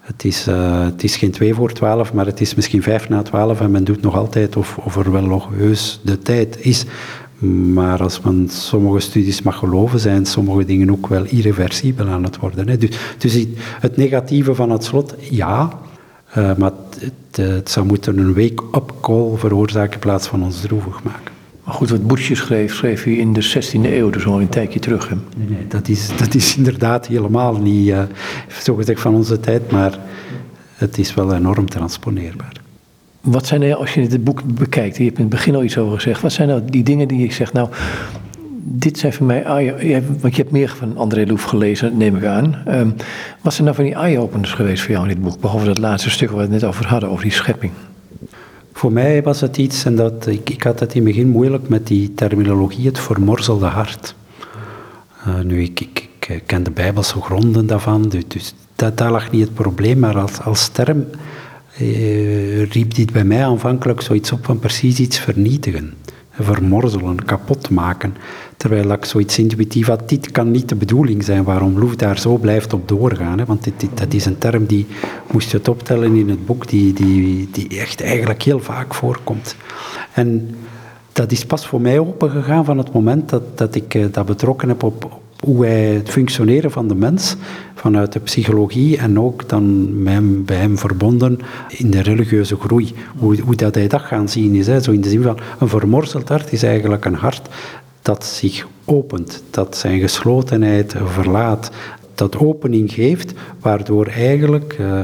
het 0.06 0.26
is, 0.26 0.46
het 0.86 1.04
is 1.04 1.16
geen 1.16 1.32
twee 1.32 1.54
voor 1.54 1.72
twaalf, 1.72 2.14
maar 2.14 2.26
het 2.26 2.42
is 2.42 2.56
misschien 2.56 2.84
vijf 2.84 3.10
na 3.10 3.22
twaalf 3.22 3.62
en 3.62 3.72
men 3.72 3.84
doet 3.84 4.02
nog 4.02 4.16
altijd 4.16 4.56
of, 4.56 4.78
of 4.78 4.96
er 4.96 5.12
wel 5.12 5.26
nog 5.26 5.50
heus 5.58 6.00
de 6.04 6.20
tijd 6.20 6.58
is. 6.60 6.86
Maar 7.74 8.02
als 8.02 8.22
men 8.22 8.50
sommige 8.50 9.00
studies 9.00 9.42
mag 9.42 9.58
geloven, 9.58 10.00
zijn 10.00 10.26
sommige 10.26 10.66
dingen 10.66 10.92
ook 10.92 11.08
wel 11.08 11.26
irreversibel 11.26 12.08
aan 12.08 12.24
het 12.24 12.38
worden. 12.38 12.68
Hè. 12.68 12.78
Dus, 12.78 12.98
dus 13.18 13.46
het 13.80 13.98
negatieve 13.98 14.56
van 14.56 14.70
het 14.70 14.84
slot, 14.84 15.16
ja, 15.30 15.80
uh, 16.38 16.56
maar 16.56 16.72
het, 17.00 17.38
het, 17.38 17.70
zou 17.70 17.86
moeten 17.86 18.18
een 18.18 18.34
wake-up 18.34 18.94
call 19.02 19.38
veroorzaken 19.38 19.94
in 19.94 20.00
plaats 20.00 20.28
van 20.28 20.44
ons 20.44 20.62
droevig 20.62 21.04
maken. 21.04 21.34
Maar 21.64 21.74
goed, 21.74 21.90
wat 21.90 22.08
Boetje 22.08 22.36
schreef, 22.36 22.74
schreef 22.74 23.04
hij 23.04 23.14
in 23.14 23.34
de 23.34 23.44
16e 23.44 23.82
eeuw, 23.82 24.10
dus 24.10 24.26
al 24.26 24.42
een 24.42 24.50
tijdje 24.50 24.80
terug. 24.80 25.10
Hè? 25.10 25.16
Nee, 25.38 25.48
nee, 25.50 25.68
dat 25.68 25.88
is, 25.88 26.10
dat 26.18 26.36
is 26.36 26.58
inderdaad 26.58 27.08
helemaal 27.08 27.56
niet, 27.56 27.88
uh, 27.88 28.04
zo 28.62 28.76
gezegd, 28.76 29.02
van 29.02 29.16
onze 29.16 29.40
tijd, 29.40 29.72
maar 29.72 30.00
het 30.76 30.98
is 30.98 31.14
wel 31.14 31.34
enorm 31.34 31.70
transponeerbaar. 31.70 32.64
Wat 33.26 33.48
zijn 33.48 33.62
nou, 33.62 33.74
als 33.74 33.94
je 33.94 34.08
dit 34.08 34.24
boek 34.24 34.44
bekijkt, 34.44 34.98
je 34.98 35.04
hebt 35.04 35.18
in 35.18 35.24
het 35.24 35.34
begin 35.34 35.56
al 35.56 35.64
iets 35.64 35.78
over 35.78 35.96
gezegd, 35.96 36.22
wat 36.22 36.32
zijn 36.32 36.48
nou 36.48 36.62
die 36.66 36.84
dingen 36.84 37.08
die 37.08 37.24
ik 37.24 37.34
zeg, 37.34 37.54
nou, 37.54 37.70
dit 38.58 38.98
zijn 38.98 39.14
voor 39.14 39.26
mij, 39.26 39.44
want 40.20 40.36
je 40.36 40.42
hebt 40.42 40.52
meer 40.52 40.74
van 40.78 40.98
André 40.98 41.26
Loef 41.26 41.44
gelezen, 41.44 41.98
neem 41.98 42.16
ik 42.16 42.26
aan. 42.26 42.64
Um, 42.68 42.96
wat 43.42 43.54
zijn 43.54 43.64
nou 43.64 43.76
van 43.76 43.86
die 43.86 43.94
eye-openers 43.94 44.54
geweest 44.54 44.84
voor 44.84 44.92
jou 44.92 45.10
in 45.10 45.14
dit 45.14 45.24
boek, 45.24 45.40
behalve 45.40 45.66
dat 45.66 45.78
laatste 45.78 46.10
stuk 46.10 46.28
waar 46.28 46.38
we 46.38 46.44
het 46.44 46.52
net 46.52 46.64
over 46.64 46.88
hadden, 46.88 47.10
over 47.10 47.24
die 47.24 47.32
schepping? 47.32 47.72
Voor 48.74 48.92
mij 48.92 49.24
was 49.24 49.42
het 49.42 49.58
iets, 49.58 49.86
en 49.86 49.96
dat, 49.96 50.28
ik, 50.28 50.64
had 50.64 50.80
het 50.80 50.94
in 50.94 51.06
het 51.06 51.14
begin 51.14 51.30
moeilijk 51.30 51.70
met 51.70 51.88
die 51.88 52.14
terminologie, 52.14 52.86
het 52.86 53.00
vermorzelde 53.00 53.66
hart. 53.66 54.16
Uh, 55.28 55.40
nu, 55.40 55.62
ik, 55.62 55.80
ik, 55.80 56.10
ik, 56.28 56.44
ken 56.46 56.64
de 56.64 56.72
Bijbelse 56.72 57.22
gronden 57.22 57.68
daarvan, 57.68 58.10
dus, 58.10 58.24
dus 58.28 58.54
dat, 58.76 58.98
daar 58.98 59.12
lag 59.12 59.32
niet 59.32 59.42
het 59.42 59.54
probleem, 59.54 60.00
maar 60.00 60.18
als, 60.18 60.42
als 60.42 60.68
term 60.68 61.06
eh, 61.78 62.64
riep 62.64 62.96
dit 62.96 63.12
bij 63.12 63.24
mij 63.24 63.46
aanvankelijk 63.46 64.02
zoiets 64.02 64.32
op 64.32 64.46
van 64.46 64.60
precies 64.60 65.00
iets 65.00 65.20
vernietigen 65.20 65.94
vermorzelen, 66.40 67.26
kapot 67.26 67.70
maken. 67.70 68.16
Terwijl 68.58 68.92
ik 68.92 69.06
zoiets 69.06 69.38
intuïtief 69.38 69.88
had, 69.88 70.10
dit 70.10 70.32
kan 70.32 70.52
niet 70.52 70.70
de 70.70 70.76
bedoeling 70.76 71.24
zijn 71.24 71.44
waarom 71.44 71.80
Loef 71.80 71.96
daar 71.96 72.20
zo 72.20 72.38
blijft 72.38 72.74
op 72.74 72.88
doorgaan. 72.88 73.40
Hè? 73.40 73.46
Want 73.46 73.64
dit, 73.64 73.80
dit, 73.80 73.98
dat 73.98 74.14
is 74.14 74.26
een 74.26 74.38
term 74.38 74.66
die, 74.66 74.86
moest 75.32 75.52
je 75.52 75.58
het 75.58 75.68
optellen 75.68 76.16
in 76.16 76.30
het 76.30 76.46
boek, 76.46 76.68
die, 76.68 76.94
die, 76.94 77.50
die 77.52 77.80
echt 77.80 78.02
eigenlijk 78.02 78.44
heel 78.44 78.60
vaak 78.60 78.94
voorkomt. 78.94 79.56
En 80.14 80.56
dat 81.14 81.32
is 81.32 81.46
pas 81.46 81.68
voor 81.68 81.82
mij 81.82 82.00
opengegaan 82.00 82.66
van 82.66 82.78
het 82.78 82.94
moment 82.94 83.30
dat, 83.30 83.58
dat 83.58 83.76
ik 83.76 83.94
eh, 83.94 84.06
dat 84.12 84.26
betrokken 84.26 84.68
heb 84.68 84.84
op, 84.84 85.20
hoe 85.40 85.60
wij 85.60 85.84
het 85.84 86.10
functioneren 86.10 86.72
van 86.72 86.88
de 86.88 86.96
mens 86.96 87.36
vanuit 87.76 88.14
de 88.14 88.20
psychologie 88.20 88.98
en 88.98 89.20
ook 89.20 89.50
dan 89.50 89.94
bij 90.46 90.58
hem 90.58 90.78
verbonden 90.78 91.40
in 91.70 91.92
de 91.92 92.02
religieuze 92.02 92.56
groei. 92.56 92.94
Hoe, 93.18 93.42
hoe 93.42 93.56
dat 93.56 93.76
hij 93.76 93.88
dat 93.88 94.02
gaan 94.02 94.30
zien 94.30 94.56
is. 94.56 94.68
Hè. 94.68 94.82
Zo 94.82 94.92
in 94.92 95.02
de 95.02 95.10
zin 95.10 95.22
van 95.22 95.38
een 95.60 95.70
vermorzeld 95.70 96.30
hart 96.30 96.52
is 96.52 96.64
eigenlijk 96.64 97.06
een 97.06 97.16
hart 97.16 97.50
dat 98.02 98.26
zich 98.26 98.68
opent, 98.86 99.44
dat 99.50 99.78
zijn 99.78 100.00
geslotenheid 100.00 100.96
verlaat, 101.06 101.72
dat 102.16 102.38
opening 102.38 102.94
geeft, 102.94 103.34
waardoor 103.60 104.08
eigenlijk, 104.08 104.78
uh, 104.80 105.02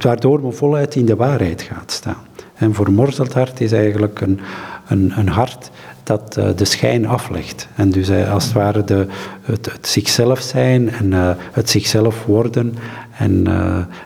waardoor 0.00 0.40
men 0.40 0.54
voluit 0.54 0.94
in 0.94 1.06
de 1.06 1.16
waarheid 1.16 1.62
gaat 1.62 1.90
staan. 1.90 2.26
En 2.54 2.74
vermorzeld 2.74 3.32
hart 3.32 3.60
is 3.60 3.72
eigenlijk 3.72 4.20
een, 4.20 4.40
een, 4.88 5.12
een 5.16 5.28
hart 5.28 5.70
dat 6.08 6.36
uh, 6.38 6.48
de 6.56 6.64
schijn 6.64 7.06
aflegt. 7.06 7.68
En 7.74 7.90
dus 7.90 8.08
uh, 8.08 8.32
als 8.32 8.44
het 8.44 8.52
ware 8.52 8.84
de, 8.84 9.06
het, 9.42 9.72
het 9.72 9.86
zichzelf 9.86 10.40
zijn 10.40 10.90
en 10.90 11.12
uh, 11.12 11.30
het 11.52 11.70
zichzelf 11.70 12.24
worden 12.24 12.74
en 13.18 13.44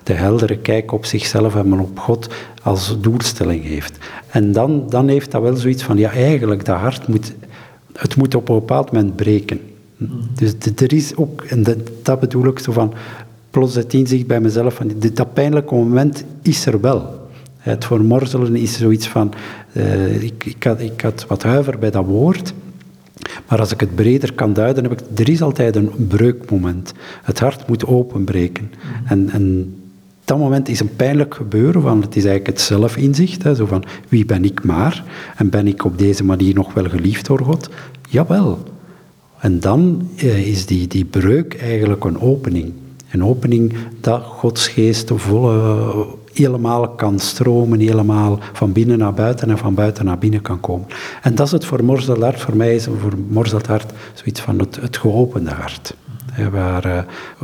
de 0.03 0.13
heldere 0.13 0.57
kijk 0.57 0.93
op 0.93 1.05
zichzelf 1.05 1.57
en 1.57 1.81
op 1.81 1.99
God 1.99 2.29
als 2.63 3.01
doelstelling 3.01 3.65
heeft. 3.65 3.99
En 4.29 4.53
dan, 4.53 4.87
dan 4.89 5.09
heeft 5.09 5.31
dat 5.31 5.43
wel 5.43 5.57
zoiets 5.57 5.83
van, 5.83 5.99
ja 5.99 6.11
eigenlijk, 6.11 6.65
dat 6.65 6.77
hart 6.77 7.09
moet, 7.09 7.33
het 7.93 8.17
moet 8.17 8.35
op 8.35 8.49
een 8.49 8.55
bepaald 8.55 8.93
moment 8.93 9.17
breken. 9.17 9.61
Dus 10.35 10.53
er 10.77 10.93
is 10.93 11.17
ook, 11.17 11.43
en 11.43 11.63
dat, 11.63 11.79
dat 12.03 12.21
bedoel 12.21 12.47
ik 12.47 12.59
zo 12.59 12.73
van, 12.73 12.95
plots 13.51 13.75
het 13.75 13.95
inzicht 13.95 14.27
bij 14.27 14.41
mezelf, 14.41 14.75
van, 14.75 14.93
dat 15.13 15.33
pijnlijke 15.35 15.75
moment 15.75 16.25
is 16.43 16.67
er 16.67 16.81
wel. 16.81 17.22
Het 17.63 17.85
vermorzelen 17.85 18.57
is 18.57 18.77
zoiets 18.77 19.09
van, 19.09 19.33
uh, 19.73 20.23
ik, 20.23 20.45
ik, 20.45 20.63
had, 20.63 20.81
ik 20.81 21.01
had 21.01 21.25
wat 21.29 21.43
huiver 21.43 21.79
bij 21.79 21.91
dat 21.91 22.05
woord, 22.05 22.55
maar 23.49 23.59
als 23.59 23.73
ik 23.73 23.81
het 23.81 23.95
breder 23.95 24.33
kan 24.33 24.53
duiden, 24.53 24.83
heb 24.83 24.93
ik, 24.93 25.19
er 25.19 25.29
is 25.29 25.43
altijd 25.43 25.77
een 25.77 25.91
breukmoment. 26.09 26.93
Het 27.23 27.39
hart 27.41 27.69
moet 27.69 27.87
openbreken. 27.87 28.71
Mm. 28.73 29.07
En, 29.07 29.31
en 29.31 29.75
dat 30.25 30.39
moment 30.39 30.69
is 30.69 30.81
een 30.81 30.97
pijnlijk 30.97 31.35
gebeuren, 31.35 31.83
want 31.83 32.05
het 32.05 32.17
is 32.17 32.25
eigenlijk 32.25 32.57
het 32.57 32.67
zelfinzicht, 32.67 33.43
hè, 33.43 33.55
zo 33.55 33.67
van 33.67 33.85
wie 34.09 34.25
ben 34.25 34.45
ik 34.45 34.65
maar, 34.65 35.05
en 35.37 35.51
ben 35.51 35.67
ik 35.67 35.85
op 35.85 35.99
deze 35.99 36.25
manier 36.25 36.55
nog 36.55 36.75
wel 36.75 36.89
geliefd 36.89 37.27
door 37.27 37.41
God? 37.41 37.71
Jawel. 38.09 38.59
En 39.39 39.61
dan 39.61 40.09
uh, 40.17 40.47
is 40.47 40.67
die, 40.67 40.87
die 40.87 41.05
breuk 41.05 41.55
eigenlijk 41.61 42.05
een 42.05 42.21
opening. 42.21 42.73
Een 43.11 43.25
opening 43.25 43.73
dat 44.01 44.23
Gods 44.23 44.69
geest 44.69 45.11
volle 45.15 46.07
helemaal 46.33 46.89
kan 46.89 47.19
stromen, 47.19 47.81
helemaal 47.81 48.39
van 48.53 48.73
binnen 48.73 48.99
naar 48.99 49.15
buiten 49.15 49.51
en 49.51 49.59
van 49.59 49.75
buiten 49.75 50.05
naar 50.05 50.19
binnen 50.19 50.43
kan 50.43 50.61
komen. 50.61 50.87
En 51.23 51.35
dat 51.35 51.47
is 51.47 51.53
het 51.53 51.65
vermorzeld 51.65 52.23
hart. 52.23 52.41
Voor 52.41 52.57
mij 52.57 52.75
is 52.75 52.89
vermorzeld 52.99 53.67
hart 53.67 53.93
zoiets 54.15 54.41
van 54.41 54.59
het, 54.59 54.97
geopende 54.97 55.51
hart. 55.51 55.95
waar 56.51 56.87
uh, 56.87 56.99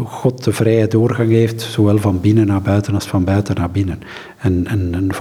God 0.05 0.45
de 0.45 0.53
vrije 0.53 0.89
doorgang 0.89 1.31
heeft, 1.31 1.63
zowel 1.63 1.99
van 1.99 2.21
binnen 2.21 2.47
naar 2.47 2.63
buiten 2.63 2.95
als 2.95 3.07
van 3.07 3.25
buiten 3.25 3.55
naar 3.55 3.71
binnen. 3.71 4.01
En, 4.39 4.67
en 4.67 4.93
een 4.93 5.13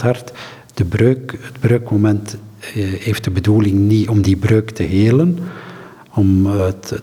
hart, 0.00 0.32
de 0.74 0.84
breuk, 0.84 1.38
het 1.40 1.60
breukmoment 1.60 2.36
uh, 2.76 2.92
heeft 3.00 3.24
de 3.24 3.30
bedoeling 3.30 3.78
niet 3.78 4.08
om 4.08 4.22
die 4.22 4.36
breuk 4.36 4.70
te 4.70 4.82
helen, 4.82 5.38
om 6.14 6.46
het, 6.46 7.00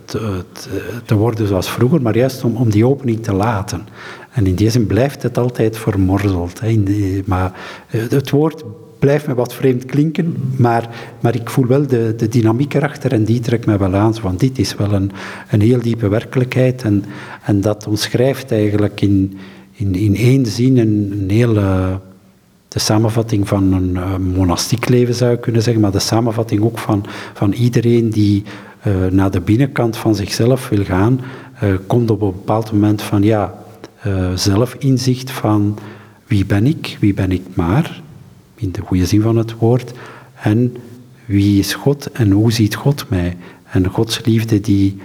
te 1.06 1.16
worden 1.16 1.48
zoals 1.48 1.70
vroeger, 1.70 2.02
maar 2.02 2.18
juist 2.18 2.44
om, 2.44 2.56
om 2.56 2.70
die 2.70 2.88
opening 2.88 3.24
te 3.24 3.34
laten. 3.34 3.88
En 4.36 4.48
in 4.48 4.56
die 4.56 4.70
zin 4.70 4.86
blijft 4.86 5.24
het 5.24 5.38
altijd 5.38 5.78
vermorzeld. 5.78 6.60
Hè. 6.60 6.80
maar 7.26 7.60
eh, 7.90 8.02
het 8.10 8.30
woord 8.30 8.64
blijft 9.00 9.28
me 9.28 9.34
wat 9.34 9.54
vreemd 9.54 9.86
klinken, 9.86 10.36
maar, 10.58 10.90
maar 11.20 11.36
ik 11.36 11.50
voel 11.50 11.66
wel 11.66 11.88
de, 11.88 12.14
de 12.18 12.28
dynamiek 12.28 12.74
erachter 12.74 13.12
en 13.12 13.24
die 13.24 13.40
trekt 13.40 13.66
mij 13.66 13.78
wel 13.78 13.96
aan. 13.96 14.14
Want 14.22 14.40
dit 14.40 14.60
is 14.60 14.76
wel 14.76 14.94
een, 14.94 15.12
een 15.50 15.62
heel 15.62 15.82
diepe 15.82 16.08
werkelijkheid 16.08 16.84
en, 16.84 17.06
en 17.44 17.62
dat 17.62 17.88
omschrijft 17.88 18.52
eigenlijk 18.52 19.02
in, 19.02 19.38
in, 19.72 19.96
in 19.96 20.16
één 20.16 20.46
zin 20.46 20.78
een, 20.78 21.18
een 21.22 21.30
hele... 21.30 22.00
De 22.68 22.82
samenvatting 22.82 23.48
van 23.48 23.74
een, 23.74 24.22
monastiek 24.22 24.90
leven 24.90 25.16
zou 25.16 25.32
je 25.32 25.40
kunnen 25.40 25.62
zeggen, 25.62 25.82
maar 25.82 25.92
de 25.92 26.00
samenvatting 26.00 26.62
ook 26.62 26.78
van, 26.78 27.06
van 27.34 27.52
iedereen 27.54 28.10
die 28.10 28.44
uh, 28.88 28.94
naar 29.12 29.32
de 29.32 29.42
binnenkant 29.42 29.98
van 29.98 30.16
zichzelf 30.16 30.70
wil 30.70 30.84
gaan, 30.84 31.22
komt 31.88 32.12
op 32.12 32.22
een 32.22 32.32
bepaald 32.32 32.72
moment 32.72 33.02
van 33.02 33.24
ja, 33.24 33.65
uh, 34.08 34.32
zelfinzicht 34.36 35.32
van 35.32 35.78
wie 36.28 36.46
ben 36.46 36.66
ik, 36.66 36.98
wie 37.00 37.14
ben 37.14 37.32
ik 37.32 37.42
maar, 37.54 38.02
in 38.56 38.72
de 38.72 38.82
goede 38.82 39.06
zin 39.06 39.22
van 39.22 39.38
het 39.38 39.54
woord, 39.58 39.94
en 40.42 40.76
wie 41.26 41.60
is 41.60 41.74
God 41.74 42.12
en 42.12 42.32
hoe 42.32 42.52
ziet 42.52 42.76
God 42.76 43.10
mij. 43.10 43.38
En 43.72 43.88
Gods 43.88 44.26
liefde 44.26 44.62
die 44.62 44.98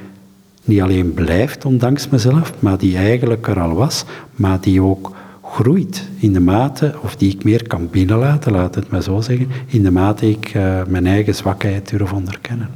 niet 0.65 0.81
alleen 0.81 1.15
blijft 1.15 1.65
ondanks 1.65 2.09
mezelf, 2.09 2.53
maar 2.59 2.79
die 2.79 2.97
eigenlijk 2.97 3.47
er 3.47 3.61
al 3.61 3.75
was, 3.75 4.05
maar 4.35 4.61
die 4.61 4.83
ook 4.83 5.17
groeit 5.45 6.09
in 6.19 6.33
de 6.33 6.41
mate, 6.41 6.95
of 7.03 7.17
die 7.17 7.35
ik 7.35 7.45
meer 7.45 7.67
kan 7.67 7.89
binnenlaten, 7.91 8.53
laat 8.53 8.75
het 8.75 8.91
maar 8.91 9.03
zo 9.03 9.21
zeggen, 9.21 9.49
in 9.67 9.83
de 9.83 9.91
mate 9.91 10.31
ik 10.31 10.55
uh, 10.55 10.85
mijn 10.89 11.07
eigen 11.07 11.35
zwakheid 11.35 11.91
durf 11.91 12.13
onderkennen. 12.13 12.69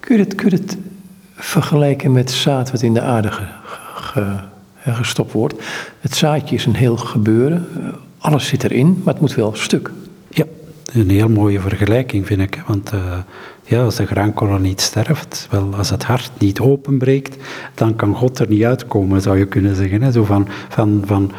Kun 0.00 0.16
je 0.16 0.22
het, 0.22 0.34
kun 0.34 0.50
je 0.50 0.56
het 0.56 0.76
vergelijken 1.34 2.12
met 2.12 2.30
zaad 2.30 2.70
wat 2.70 2.82
in 2.82 2.94
de 2.94 3.00
aarde 3.00 3.30
ge, 3.30 3.44
ge 3.94 4.38
gestopt 4.84 5.32
wordt. 5.32 5.54
Het 6.00 6.14
zaadje 6.14 6.54
is 6.54 6.66
een 6.66 6.74
heel 6.74 6.96
gebeuren. 6.96 7.66
alles 8.18 8.46
zit 8.46 8.64
erin, 8.64 9.00
maar 9.04 9.12
het 9.12 9.22
moet 9.22 9.34
wel 9.34 9.54
stuk. 9.54 9.90
Ja, 10.28 10.44
een 10.92 11.10
heel 11.10 11.28
mooie 11.28 11.60
vergelijking 11.60 12.26
vind 12.26 12.40
ik. 12.40 12.62
Want 12.66 12.90
ja, 13.70 13.82
als 13.82 13.96
de 13.96 14.06
graankorrel 14.06 14.58
niet 14.58 14.80
sterft, 14.80 15.46
wel, 15.50 15.74
als 15.76 15.90
het 15.90 16.04
hart 16.04 16.30
niet 16.38 16.60
openbreekt, 16.60 17.36
dan 17.74 17.96
kan 17.96 18.14
God 18.14 18.38
er 18.38 18.48
niet 18.48 18.64
uitkomen, 18.64 19.22
zou 19.22 19.38
je 19.38 19.46
kunnen 19.46 19.74
zeggen. 19.74 20.02
Hè? 20.02 20.12
Zo 20.12 20.24
van, 20.24 20.48
van, 20.68 21.02
van 21.04 21.32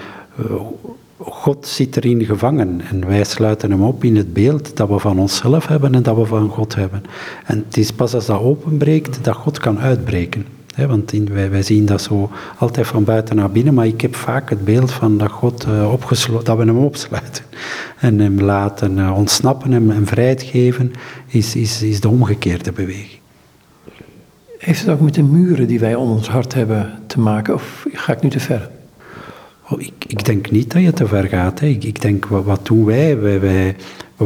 God 1.18 1.68
zit 1.68 1.98
erin 1.98 2.26
gevangen 2.26 2.82
en 2.90 3.08
wij 3.08 3.24
sluiten 3.24 3.72
hem 3.72 3.84
op 3.84 4.04
in 4.04 4.16
het 4.16 4.34
beeld 4.34 4.78
dat 4.78 4.90
we 4.90 5.00
van 5.00 5.20
onszelf 5.20 5.68
hebben 5.68 5.96
en 5.96 6.04
dat 6.04 6.16
we 6.16 6.26
van 6.26 6.50
God 6.50 6.76
hebben. 6.76 7.04
En 7.46 7.64
het 7.68 7.78
is 7.78 7.92
pas 7.92 8.14
als 8.14 8.26
dat 8.26 8.40
openbreekt 8.40 9.24
dat 9.24 9.36
God 9.36 9.60
kan 9.60 9.80
uitbreken. 9.80 10.46
Want 10.76 11.14
in, 11.14 11.34
wij, 11.34 11.50
wij, 11.50 11.64
zien 11.64 11.86
dat 11.86 12.02
zo 12.02 12.30
altijd 12.58 12.88
van 12.88 13.04
buiten 13.04 13.36
naar 13.36 13.52
binnen, 13.52 13.74
maar 13.74 13.86
ik 13.86 14.02
heb 14.02 14.16
vaak 14.16 14.50
het 14.50 14.66
beeld 14.66 14.92
van 14.92 15.18
dat, 15.18 15.32
God, 15.32 15.68
uh, 15.68 15.92
opgesloten, 15.92 16.46
dat 16.46 16.58
we 16.58 16.64
hem 16.64 16.78
opsluiten 16.78 17.44
en 18.00 18.20
hem 18.20 18.42
laten 18.42 18.98
uh, 18.98 19.18
ontsnappen 19.18 19.72
hem 19.72 19.92
en 19.92 20.06
vrijheid 20.06 20.44
geven, 20.44 20.94
is, 21.28 21.56
is, 21.56 21.82
is 21.82 22.00
de 22.00 22.10
omgekeerde 22.10 22.72
beweging. 22.72 23.20
Heeft 24.58 24.80
het 24.80 24.90
ook 24.90 25.02
met 25.02 25.14
de 25.14 25.24
muren 25.24 25.68
die 25.68 25.80
wij 25.80 25.96
om 25.96 26.10
ons 26.10 26.30
hart 26.30 26.54
hebben 26.54 27.00
te 27.08 27.20
maken, 27.20 27.54
of 27.54 27.86
ga 27.94 28.14
ik 28.14 28.22
nu 28.22 28.30
te 28.30 28.40
ver? 28.40 28.70
Oh, 29.70 29.82
ik, 29.82 30.06
ik, 30.08 30.26
denk 30.26 30.52
niet 30.52 30.72
dat 30.72 30.82
je 30.82 30.94
te 30.94 31.08
ver 31.08 31.28
gaat. 31.28 31.60
Hè. 31.60 31.66
Ik, 31.66 31.84
ik, 31.84 32.02
denk, 32.02 32.26
wat, 32.26 32.44
wat 32.44 32.66
doen 32.66 32.86
wij? 32.86 33.20
wij? 33.20 33.40
wij? 33.40 33.76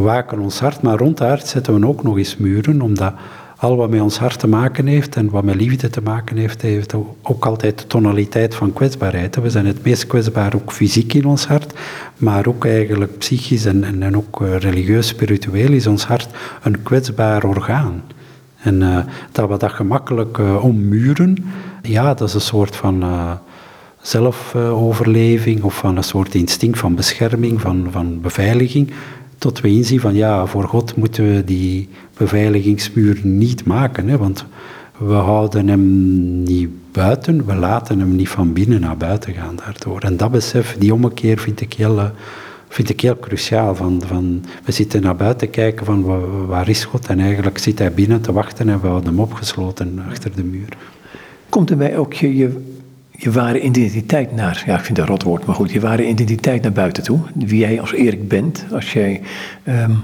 waken 0.02 0.40
ons 0.40 0.60
hart, 0.60 0.82
maar 0.82 0.98
rond 0.98 1.20
het 1.20 1.28
hart 1.28 1.48
zetten 1.48 1.80
we 1.80 1.88
ook 1.88 2.04
nog 2.04 2.18
eens 2.18 2.38
muren, 2.38 2.82
omdat 2.82 3.14
al 3.58 3.76
wat 3.76 3.90
met 3.90 4.02
ons 4.02 4.18
hart 4.18 4.40
te 4.40 4.48
maken 4.48 4.88
heeft 4.88 5.16
en 5.16 5.30
wat 5.30 5.44
met 5.44 5.56
liefde 5.56 5.90
te 5.90 6.02
maken 6.02 6.38
heeft, 6.38 6.62
heeft 6.62 6.94
ook 7.22 7.46
altijd 7.46 7.80
de 7.80 7.88
tonaliteit 7.88 8.56
van 8.56 8.74
kwetsbaarheid. 8.74 9.36
We 9.36 9.50
zijn 9.50 9.66
het 9.66 9.84
meest 9.84 10.08
kwetsbaar 10.08 10.56
ook 10.56 10.72
fysiek 10.72 11.14
in 11.14 11.26
ons 11.26 11.48
hart, 11.48 11.74
maar 12.18 12.48
ook 12.48 12.66
eigenlijk 12.66 13.18
psychisch 13.18 13.66
en, 13.66 14.02
en, 14.02 14.18
ook 14.18 14.42
eh, 14.42 14.58
religieus, 14.58 15.08
spiritueel 15.08 15.72
is 15.72 15.88
ons 15.88 16.06
hart 16.06 16.28
een 16.62 16.84
kwetsbaar 16.84 17.44
orgaan. 17.44 18.04
En 18.58 18.82
uh, 18.82 18.98
dat 19.32 19.50
we 19.50 19.58
dat 19.58 19.72
gemakkelijk 19.72 20.38
uh, 20.38 20.64
ommuren, 20.64 21.46
ja, 21.82 22.14
dat 22.14 22.28
is 22.28 22.34
een 22.34 22.42
soort 22.42 22.76
van 22.76 23.04
zelfoverleving 24.02 25.64
of 25.64 25.76
van 25.76 25.98
een 25.98 26.04
soort 26.04 26.36
instinct 26.36 26.80
van 26.80 26.96
bescherming, 26.96 27.62
van, 27.62 27.88
van 27.92 28.22
beveiliging, 28.22 28.92
tot 29.38 29.62
we 29.62 29.68
inzien 29.68 30.00
van 30.00 30.16
ja, 30.16 30.46
voor 30.46 30.64
God 30.64 30.96
moeten 30.96 31.36
we 31.36 31.44
die 31.44 31.90
beveiligingsmuur 32.18 33.20
niet 33.24 33.66
maken, 33.66 34.08
hè, 34.08 34.18
want 34.18 34.46
we 34.98 35.14
houden 35.14 35.68
hem 35.68 36.44
niet 36.44 36.70
buiten, 36.92 37.46
we 37.46 37.56
laten 37.56 38.00
hem 38.00 38.16
niet 38.16 38.30
van 38.30 38.54
binnen 38.54 38.82
naar 38.82 38.98
buiten 38.98 39.34
gaan 39.34 39.56
daardoor. 39.56 40.00
En 40.00 40.18
dat 40.18 40.32
besef, 40.32 40.76
die 40.80 40.94
ommekeer 40.94 41.38
vind 41.38 41.62
ik 41.62 41.74
heel, 41.74 42.00
eh, 42.00 42.06
vind 42.68 42.90
ik 42.90 43.02
heel 43.02 43.20
cruciaal. 43.20 43.76
Van, 43.76 44.02
van, 44.06 44.44
we 44.66 44.72
zitten 44.72 45.02
naar 45.02 45.16
buiten 45.16 45.50
kijken 45.50 45.86
van 45.86 46.04
waar 46.48 46.70
is 46.70 46.86
God 46.86 47.08
en 47.08 47.20
eigenlijk 47.20 47.58
zit 47.58 47.80
hij 47.80 47.92
binnen 47.92 48.22
te 48.22 48.34
wachten 48.34 48.70
en 48.70 48.82
we 48.82 48.88
houden 48.88 49.10
hem 49.10 49.20
opgesloten 49.20 50.04
achter 50.10 50.36
de 50.36 50.44
muur. 50.44 50.78
Komt 51.50 51.70
er 51.70 51.78
bij 51.78 51.98
ook 51.98 52.14
je 52.14 52.75
je 53.18 53.32
ware 53.32 53.62
identiteit 53.62 54.36
naar, 54.36 54.64
ja, 54.66 54.78
ik 54.78 54.84
vind 54.84 54.98
dat 54.98 55.06
een 55.06 55.12
rot 55.12 55.24
woord, 55.24 55.46
maar 55.46 55.56
goed, 55.56 55.72
je 55.72 55.80
ware 55.80 56.08
identiteit 56.08 56.62
naar 56.62 56.72
buiten 56.72 57.04
toe. 57.04 57.20
Wie 57.34 57.60
jij 57.60 57.82
als 57.82 57.94
Erik 57.94 58.28
bent, 58.28 58.66
als 58.72 58.94
jij 58.94 59.22
um, 59.68 60.04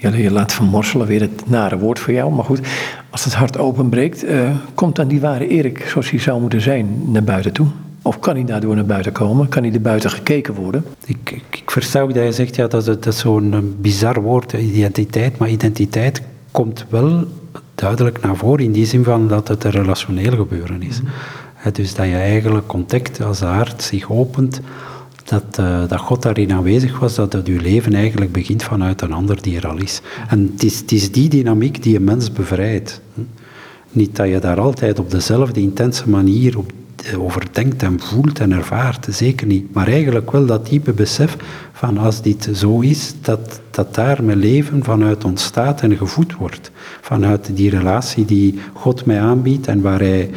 je 0.00 0.30
laat 0.30 0.52
vermorselen, 0.52 1.06
weer 1.06 1.20
het 1.20 1.48
nare 1.48 1.78
woord 1.78 1.98
voor 1.98 2.12
jou, 2.12 2.32
maar 2.32 2.44
goed, 2.44 2.60
als 3.10 3.24
het 3.24 3.34
hart 3.34 3.58
openbreekt, 3.58 4.24
uh, 4.24 4.50
komt 4.74 4.96
dan 4.96 5.08
die 5.08 5.20
ware 5.20 5.48
Erik 5.48 5.86
zoals 5.88 6.10
hij 6.10 6.18
zou 6.18 6.40
moeten 6.40 6.60
zijn 6.60 7.12
naar 7.12 7.24
buiten 7.24 7.52
toe? 7.52 7.66
Of 8.02 8.18
kan 8.18 8.34
hij 8.34 8.44
daardoor 8.44 8.74
naar 8.74 8.86
buiten 8.86 9.12
komen? 9.12 9.48
Kan 9.48 9.62
hij 9.62 9.72
er 9.72 9.80
buiten 9.80 10.10
gekeken 10.10 10.54
worden? 10.54 10.84
Ik, 11.04 11.30
ik, 11.30 11.60
ik 11.62 11.70
versta 11.70 12.00
ook 12.00 12.14
dat 12.14 12.24
je 12.24 12.32
zegt, 12.32 12.56
ja, 12.56 12.66
dat, 12.66 12.84
dat 12.84 13.06
is 13.06 13.18
zo'n 13.18 13.76
bizar 13.80 14.22
woord, 14.22 14.52
identiteit, 14.52 15.38
maar 15.38 15.48
identiteit 15.48 16.22
komt 16.50 16.86
wel 16.88 17.26
duidelijk 17.74 18.22
naar 18.22 18.36
voren 18.36 18.64
in 18.64 18.72
die 18.72 18.86
zin 18.86 19.04
van 19.04 19.28
dat 19.28 19.48
het 19.48 19.64
een 19.64 19.70
relationeel 19.70 20.36
gebeuren 20.36 20.82
is. 20.82 21.00
Mhm. 21.00 21.10
Dus 21.72 21.94
dat 21.94 22.06
je 22.06 22.14
eigenlijk 22.14 22.66
contact 22.66 23.22
als 23.22 23.38
de 23.38 23.44
hart 23.44 23.82
zich 23.82 24.10
opent, 24.10 24.60
dat, 25.24 25.58
uh, 25.60 25.88
dat 25.88 26.00
God 26.00 26.22
daarin 26.22 26.52
aanwezig 26.52 26.98
was, 26.98 27.14
dat 27.14 27.32
het 27.32 27.46
je 27.46 27.60
leven 27.60 27.94
eigenlijk 27.94 28.32
begint 28.32 28.62
vanuit 28.62 29.02
een 29.02 29.12
ander 29.12 29.42
die 29.42 29.56
er 29.56 29.66
al 29.66 29.78
is. 29.78 30.00
En 30.28 30.50
het 30.52 30.92
is, 30.92 31.10
die 31.10 31.28
dynamiek 31.28 31.82
die 31.82 31.96
een 31.96 32.04
mens 32.04 32.32
bevrijdt. 32.32 33.00
Niet 33.90 34.16
dat 34.16 34.28
je 34.28 34.38
daar 34.38 34.60
altijd 34.60 34.98
op 34.98 35.10
dezelfde 35.10 35.60
intense 35.60 36.08
manier 36.08 36.56
eh, 37.04 37.22
over 37.22 37.46
denkt 37.52 37.82
en 37.82 38.00
voelt 38.00 38.40
en 38.40 38.52
ervaart, 38.52 39.06
zeker 39.10 39.46
niet. 39.46 39.74
Maar 39.74 39.86
eigenlijk 39.86 40.30
wel 40.30 40.46
dat 40.46 40.66
diepe 40.68 40.92
besef 40.92 41.36
van 41.72 41.98
als 41.98 42.22
dit 42.22 42.48
zo 42.54 42.80
is, 42.80 43.14
dat, 43.20 43.60
dat 43.70 43.94
daar 43.94 44.24
mijn 44.24 44.38
leven 44.38 44.84
vanuit 44.84 45.24
ontstaat 45.24 45.80
en 45.80 45.96
gevoed 45.96 46.34
wordt. 46.34 46.70
Vanuit 47.00 47.56
die 47.56 47.70
relatie 47.70 48.24
die 48.24 48.58
God 48.72 49.04
mij 49.04 49.20
aanbiedt 49.20 49.66
en 49.66 49.80
waar 49.80 50.00
hij 50.00 50.30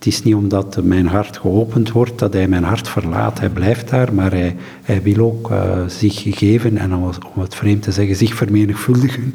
het 0.00 0.08
is 0.08 0.22
niet 0.22 0.34
omdat 0.34 0.82
mijn 0.82 1.06
hart 1.06 1.36
geopend 1.36 1.92
wordt 1.92 2.18
dat 2.18 2.32
hij 2.32 2.48
mijn 2.48 2.64
hart 2.64 2.88
verlaat. 2.88 3.40
Hij 3.40 3.48
blijft 3.48 3.90
daar, 3.90 4.14
maar 4.14 4.30
hij, 4.30 4.56
hij 4.82 5.02
wil 5.02 5.24
ook 5.24 5.50
uh, 5.50 5.86
zich 5.86 6.22
geven 6.38 6.76
en 6.76 6.94
om, 6.94 7.10
het 7.40 7.54
vreemd 7.54 7.82
te 7.82 7.92
zeggen, 7.92 8.16
zich 8.16 8.34
vermenigvuldigen 8.34 9.34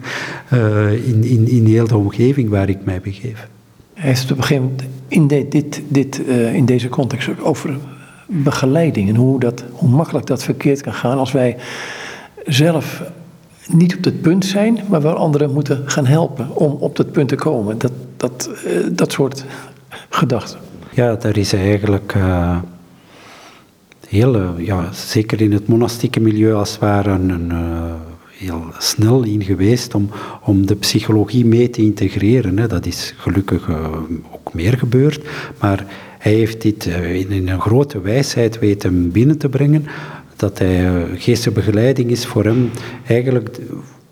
uh, 0.54 1.08
in, 1.08 1.24
in, 1.24 1.48
in 1.48 1.66
heel 1.66 1.88
de 1.88 1.98
omgeving 1.98 2.50
waar 2.50 2.70
ik 2.70 2.78
mij 2.84 3.02
begeef. 3.02 3.48
Hij 3.94 4.10
heeft 4.10 4.32
op 4.32 4.38
een 4.38 4.44
gegeven 4.44 4.64
moment 4.64 4.84
in, 5.08 5.28
dit, 5.28 5.82
dit, 5.88 6.22
uh, 6.28 6.54
in 6.54 6.66
deze 6.66 6.90
context 6.90 7.30
ook 7.30 7.46
over 7.46 7.78
begeleiding 8.26 9.10
en 9.10 9.16
hoe, 9.16 9.40
dat, 9.40 9.64
hoe 9.72 9.90
makkelijk 9.90 10.26
dat 10.26 10.44
verkeerd 10.44 10.82
kan 10.82 10.94
gaan 10.94 11.18
als 11.18 11.32
wij 11.32 11.58
zelf 12.46 13.04
niet 13.68 13.96
op 13.96 14.04
het 14.04 14.22
punt 14.22 14.46
zijn, 14.46 14.80
maar 14.90 15.02
wel 15.02 15.16
anderen 15.16 15.54
moeten 15.54 15.84
gaan 15.86 16.06
helpen 16.06 16.56
om 16.56 16.72
op 16.72 16.96
dat 16.96 17.12
punt 17.12 17.30
te 17.30 17.36
komen. 17.36 17.78
Dat, 17.78 17.92
dat, 18.18 18.50
dat 18.92 19.12
soort 19.12 19.46
Ja, 20.92 21.16
daar 21.16 21.38
is 21.38 21.54
eigenlijk 21.54 22.14
uh, 22.18 22.58
heel, 24.08 24.60
ja, 24.60 24.94
zeker 24.94 25.42
in 25.42 25.52
het 25.52 25.68
monastieke 25.68 26.20
milieu 26.20 26.54
als 26.54 26.72
het 26.72 26.80
ware, 26.80 27.10
een, 27.10 27.50
uh, 27.52 27.94
heel 28.38 28.64
snel 28.78 29.24
in 29.24 29.44
geweest 29.44 29.96
om, 29.96 30.10
om 30.42 30.66
de 30.66 30.76
psychologie 30.76 31.46
mee 31.46 31.70
te 31.70 31.82
integreren. 31.82 32.58
Hè. 32.58 32.68
Dat 32.68 32.86
is 32.86 33.14
gelukkig 33.18 33.70
ook 34.32 34.54
meer 34.54 34.78
gebeurd, 34.78 35.26
maar 35.60 35.86
hij 36.18 36.34
heeft 36.34 36.62
dit 36.62 36.86
in, 36.86 37.32
in 37.32 37.50
een 37.50 37.62
grote 37.62 38.02
wijsheid 38.02 38.60
weten 38.60 39.12
binnen 39.12 39.38
te 39.38 39.50
brengen, 39.50 39.86
dat 40.36 40.60
hij 40.60 41.06
geestelijke 41.16 41.60
begeleiding 41.60 42.12
is 42.12 42.26
voor 42.26 42.44
hem 42.44 42.72
eigenlijk 43.08 43.60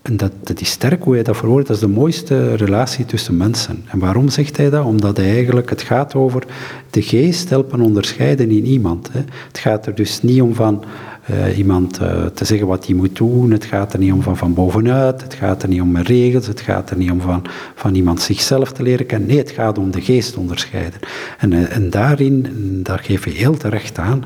en 0.04 0.16
dat, 0.16 0.32
dat 0.42 0.60
is 0.60 0.70
sterk 0.70 1.02
hoe 1.02 1.14
hij 1.14 1.22
dat 1.22 1.36
verwoordt. 1.36 1.66
Dat 1.66 1.76
is 1.76 1.82
de 1.82 1.88
mooiste 1.88 2.54
relatie 2.54 3.04
tussen 3.04 3.36
mensen. 3.36 3.84
En 3.86 3.98
waarom 3.98 4.28
zegt 4.28 4.56
hij 4.56 4.70
dat? 4.70 4.84
Omdat 4.84 5.16
hij 5.16 5.30
eigenlijk, 5.30 5.70
het 5.70 5.82
gaat 5.82 6.14
over 6.14 6.42
de 6.90 7.02
geest 7.02 7.50
helpen 7.50 7.80
onderscheiden 7.80 8.50
in 8.50 8.64
iemand. 8.64 9.12
Hè. 9.12 9.20
Het 9.48 9.58
gaat 9.58 9.86
er 9.86 9.94
dus 9.94 10.22
niet 10.22 10.42
om 10.42 10.54
van 10.54 10.84
uh, 11.30 11.58
iemand 11.58 12.00
uh, 12.00 12.26
te 12.26 12.44
zeggen 12.44 12.66
wat 12.66 12.86
hij 12.86 12.94
moet 12.94 13.16
doen. 13.16 13.50
Het 13.50 13.64
gaat 13.64 13.92
er 13.92 13.98
niet 13.98 14.12
om 14.12 14.22
van, 14.22 14.36
van 14.36 14.54
bovenuit. 14.54 15.22
Het 15.22 15.34
gaat 15.34 15.62
er 15.62 15.68
niet 15.68 15.80
om 15.80 15.96
regels. 15.96 16.46
Het 16.46 16.60
gaat 16.60 16.90
er 16.90 16.96
niet 16.96 17.10
om 17.10 17.20
van, 17.20 17.42
van 17.74 17.94
iemand 17.94 18.20
zichzelf 18.20 18.72
te 18.72 18.82
leren 18.82 19.06
kennen. 19.06 19.28
Nee, 19.28 19.38
het 19.38 19.50
gaat 19.50 19.78
om 19.78 19.90
de 19.90 20.00
geest 20.00 20.36
onderscheiden. 20.36 21.00
En, 21.38 21.52
uh, 21.52 21.76
en 21.76 21.90
daarin, 21.90 22.46
daar 22.82 22.98
geef 22.98 23.24
je 23.24 23.30
heel 23.30 23.56
terecht 23.56 23.98
aan, 23.98 24.24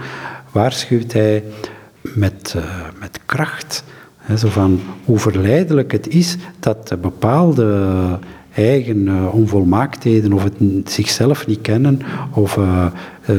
waarschuwt 0.53 1.13
hij 1.13 1.45
met, 2.01 2.57
met 3.01 3.21
kracht 3.27 3.85
zo 4.37 4.49
van 4.49 4.81
hoe 5.05 5.19
verleidelijk 5.19 5.93
het 5.93 6.09
is 6.09 6.37
dat 6.59 6.97
bepaalde 7.01 8.19
eigen 8.55 9.07
uh, 9.07 9.35
onvolmaaktheden 9.35 10.33
of 10.33 10.43
het 10.45 10.91
zichzelf 10.91 11.47
niet 11.47 11.61
kennen 11.61 12.01
of 12.33 12.57
uh, 12.57 12.87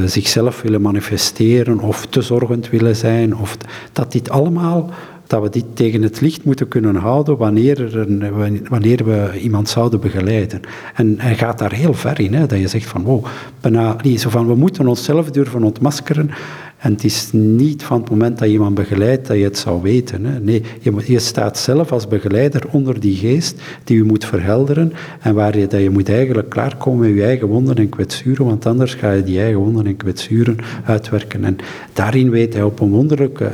zichzelf 0.06 0.62
willen 0.62 0.82
manifesteren 0.82 1.80
of 1.80 2.06
te 2.06 2.22
zorgend 2.22 2.70
willen 2.70 2.96
zijn. 2.96 3.38
Of 3.38 3.58
dat 3.92 4.12
dit 4.12 4.30
allemaal, 4.30 4.90
dat 5.28 5.42
we 5.42 5.50
dit 5.50 5.66
tegen 5.74 6.02
het 6.02 6.22
licht 6.22 6.44
moeten 6.44 6.68
kunnen 6.68 6.96
houden 6.96 7.38
wanneer, 7.38 7.98
er 7.98 8.64
wanneer 8.70 9.06
we 9.06 9.40
iemand 9.40 9.70
zouden 9.70 10.00
begeleiden. 10.00 10.62
En 10.96 11.16
hij 11.18 11.36
gaat 11.36 11.60
daar 11.60 11.74
heel 11.74 11.94
ver 11.94 12.20
in, 12.20 12.34
hè, 12.34 12.46
dat 12.46 12.60
je 12.60 12.68
zegt 12.68 12.88
van, 12.88 13.04
wow, 13.04 13.26
bijna, 13.62 13.96
zo 14.18 14.30
van, 14.30 14.48
we 14.48 14.56
moeten 14.56 14.88
onszelf 14.88 15.32
durven 15.32 15.64
ontmaskeren 15.64 16.32
en 16.80 16.92
het 16.92 17.04
is 17.04 17.30
niet 17.32 17.84
van 17.84 18.00
het 18.02 18.10
moment 18.10 18.38
dat 18.38 18.48
je 18.48 18.54
iemand 18.54 18.76
begeleidt 18.76 19.28
dat 19.28 19.38
je 19.38 19.44
het 19.44 19.58
zou 19.58 19.82
weten. 19.82 20.26
Hè. 20.26 20.40
Nee, 20.40 20.64
je, 21.06 21.20
staat 21.20 21.58
zelf 21.58 21.92
als 21.92 22.08
begeleider 22.08 22.64
onder 22.72 23.00
die 23.00 23.16
geest 23.16 23.62
die 23.84 23.98
je 23.98 24.04
moet 24.04 24.26
verhelderen 24.26 24.94
en 25.22 25.34
waar 25.34 25.58
je, 25.58 25.68
dat 25.68 25.82
je 25.82 25.90
moet 25.90 26.10
eigenlijk 26.10 26.50
klaarkomen 26.50 27.08
met 27.08 27.18
je 27.18 27.24
eigen 27.24 27.48
wonden 27.48 27.76
en 27.76 27.90
kwetsuren, 27.90 28.46
want 28.46 28.66
anders 28.66 28.94
ga 28.94 29.12
je 29.12 29.24
die 29.24 29.40
eigen 29.40 29.60
wonden 29.60 29.86
en 29.86 29.98
kwetsuren 29.98 30.56
uitwerken. 30.86 31.44
En 31.44 31.58
daarin 31.94 32.30
weet 32.30 32.54
hij 32.54 32.64
op 32.64 32.80
een 32.80 32.90
wonderlijke 32.90 33.52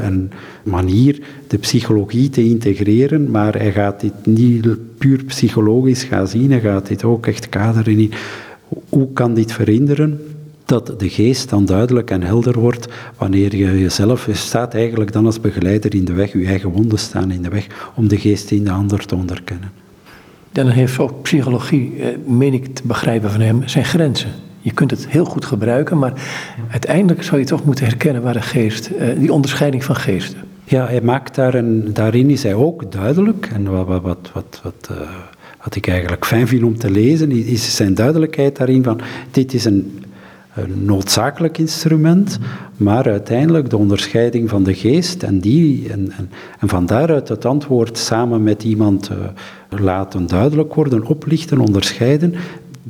manier 0.64 1.20
de 1.48 1.58
psychologie 1.58 2.30
te 2.30 2.44
integreren, 2.44 3.32
maar 3.32 3.58
hij 3.58 3.72
gaat 3.72 4.02
dit 4.02 4.26
niet 4.26 4.68
puur 4.98 5.24
psychologisch 5.24 6.04
gaan 6.04 6.28
zien, 6.28 6.52
hij 6.52 6.60
gaat 6.60 6.88
dit 6.88 7.04
ook 7.04 7.28
echt 7.28 7.50
kaderen 7.50 8.00
in 8.00 8.12
hoe 8.90 9.14
kan 9.14 9.34
dit 9.34 9.52
verhinderen 9.52 10.20
dat 10.66 11.00
de 11.00 11.10
geest 11.10 11.50
dan 11.50 11.66
duidelijk 11.66 12.12
en 12.12 12.22
helder 12.22 12.60
wordt 12.60 12.88
wanneer 13.18 13.56
je 13.56 13.80
jezelf, 13.80 14.26
je 14.26 14.34
staat 14.34 14.74
eigenlijk 14.74 15.12
dan 15.12 15.26
als 15.26 15.40
begeleider 15.40 15.96
in 15.96 16.06
de 16.06 16.14
weg, 16.14 16.34
je 16.34 16.46
eigen 16.46 16.70
wonden 16.70 17.00
staan 17.00 17.32
in 17.32 17.42
de 17.42 17.50
weg 17.50 17.68
om 17.96 18.08
de 18.08 18.18
geest 18.18 18.52
in 18.52 18.64
de 18.64 18.72
ander 18.72 19.06
te 19.06 19.16
onderkennen. 19.16 19.72
Dan 20.52 20.68
heeft 20.68 21.00
ook 21.00 21.22
psychologie, 21.22 21.94
eh, 22.00 22.08
meen 22.26 22.54
ik 22.54 22.76
te 22.76 22.82
begrijpen 22.86 23.32
van 23.32 23.42
hem, 23.42 23.62
zijn 23.68 23.86
grenzen. 23.86 24.30
Je 24.60 24.72
kunt 24.72 24.92
het 24.92 25.08
heel 25.08 25.26
goed 25.26 25.46
gebruiken, 25.46 25.98
maar 25.98 26.14
uiteindelijk 26.72 27.24
zou 27.24 27.40
je 27.40 27.46
toch 27.46 27.66
moeten 27.66 27.86
herkennen 27.86 28.22
waar 28.22 28.34
de 28.34 28.42
geest, 28.42 28.88
eh, 28.88 29.08
die 29.18 29.34
onderscheiding 29.34 29.84
van 29.84 29.96
geesten. 29.96 30.40
Ja, 30.64 30.86
hij 30.86 31.02
maakt 31.02 31.36
daar 31.36 31.54
een, 31.54 31.94
daarin 31.94 32.30
is 32.30 32.44
hij 32.44 32.54
ook 32.54 32.92
duidelijk, 32.92 33.50
en 33.54 33.72
wat, 33.72 33.88
wat, 33.88 34.02
wat, 34.02 34.30
wat, 34.34 34.60
wat, 34.64 34.90
uh, 34.92 34.98
wat 35.64 35.76
ik 35.76 35.88
eigenlijk 35.88 36.26
fijn 36.26 36.48
vind 36.48 36.64
om 36.64 36.78
te 36.78 36.92
lezen, 36.92 37.32
is 37.32 37.76
zijn 37.76 37.94
duidelijkheid 37.94 38.58
daarin 38.58 38.84
van 38.84 39.00
dit 39.32 39.54
is 39.54 39.66
een 39.66 40.04
een 40.56 40.86
noodzakelijk 40.86 41.58
instrument, 41.58 42.40
maar 42.78 43.10
uiteindelijk 43.10 43.70
de 43.70 43.78
onderscheiding 43.78 44.50
van 44.50 44.64
de 44.64 44.74
geest 44.74 45.24
en, 45.24 45.40
die, 45.40 45.90
en, 45.90 46.12
en, 46.60 46.70
van 46.70 46.86
daaruit 46.86 47.28
het 47.28 47.46
antwoord 47.46 47.98
samen 47.98 48.44
met 48.44 48.64
iemand 48.64 49.10
uh, 49.10 49.18
laten 49.82 50.28
duidelijk 50.28 50.74
worden, 50.74 51.06
oplichten, 51.06 51.60
onderscheiden, 51.60 52.34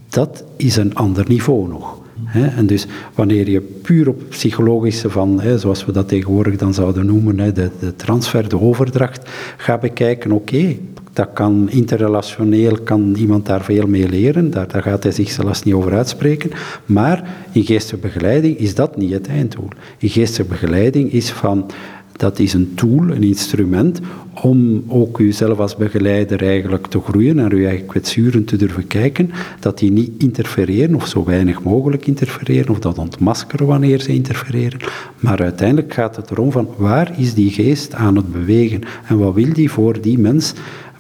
dat 0.09 0.43
is 0.55 0.75
een 0.75 0.95
ander 0.95 1.25
niveau 1.27 1.67
nog. 1.67 2.03
En 2.33 2.65
dus 2.65 2.87
wanneer 3.15 3.49
je 3.49 3.61
puur 3.61 4.09
op 4.09 4.21
psychologische 4.29 5.09
van, 5.09 5.41
zoals 5.55 5.85
we 5.85 5.91
dat 5.91 6.07
tegenwoordig 6.07 6.55
dan 6.55 6.73
zouden 6.73 7.05
noemen, 7.05 7.53
de, 7.53 7.69
de 7.79 7.95
transfer, 7.95 8.49
de 8.49 8.59
overdracht, 8.59 9.29
gaat 9.57 9.79
bekijken, 9.79 10.31
oké, 10.31 10.75
dat 11.15 11.29
kan 11.33 11.69
interrelationeel, 11.69 12.79
kan 12.83 13.15
iemand 13.17 13.45
daar 13.45 13.63
veel 13.63 13.87
mee 13.87 14.09
leren, 14.09 14.51
daar, 14.51 14.67
daar 14.67 14.81
gaat 14.81 15.03
hij 15.03 15.11
zich 15.11 15.31
zelfs 15.31 15.63
niet 15.63 15.73
over 15.73 15.93
uitspreken. 15.93 16.51
Maar 16.85 17.35
in 17.51 17.63
geestelijke 17.63 18.07
begeleiding 18.07 18.57
is 18.57 18.75
dat 18.75 18.97
niet 18.97 19.11
het 19.11 19.27
einddoel. 19.27 19.67
In 19.97 20.09
geestelijke 20.09 20.53
begeleiding 20.53 21.11
is 21.11 21.31
van, 21.31 21.71
dat 22.17 22.39
is 22.39 22.53
een 22.53 22.71
tool, 22.75 23.09
een 23.09 23.23
instrument 23.23 23.99
om 24.41 24.83
ook 24.87 25.19
uzelf 25.19 25.59
als 25.59 25.75
begeleider 25.75 26.43
eigenlijk 26.43 26.87
te 26.87 26.99
groeien, 26.99 27.35
naar 27.35 27.51
uw 27.51 27.65
eigen 27.65 27.85
kwetsuren 27.85 28.45
te 28.45 28.55
durven 28.55 28.87
kijken, 28.87 29.31
dat 29.59 29.77
die 29.77 29.91
niet 29.91 30.11
interfereren 30.17 30.95
of 30.95 31.07
zo 31.07 31.23
weinig 31.23 31.63
mogelijk 31.63 32.07
interfereren 32.07 32.69
of 32.69 32.79
dat 32.79 32.97
ontmaskeren 32.97 33.67
wanneer 33.67 34.01
ze 34.01 34.13
interfereren. 34.13 34.79
Maar 35.19 35.41
uiteindelijk 35.41 35.93
gaat 35.93 36.15
het 36.15 36.31
erom 36.31 36.51
van 36.51 36.67
waar 36.77 37.19
is 37.19 37.33
die 37.33 37.51
geest 37.51 37.93
aan 37.93 38.15
het 38.15 38.31
bewegen 38.31 38.81
en 39.07 39.17
wat 39.17 39.33
wil 39.33 39.53
die 39.53 39.71
voor 39.71 40.01
die 40.01 40.19
mens 40.19 40.53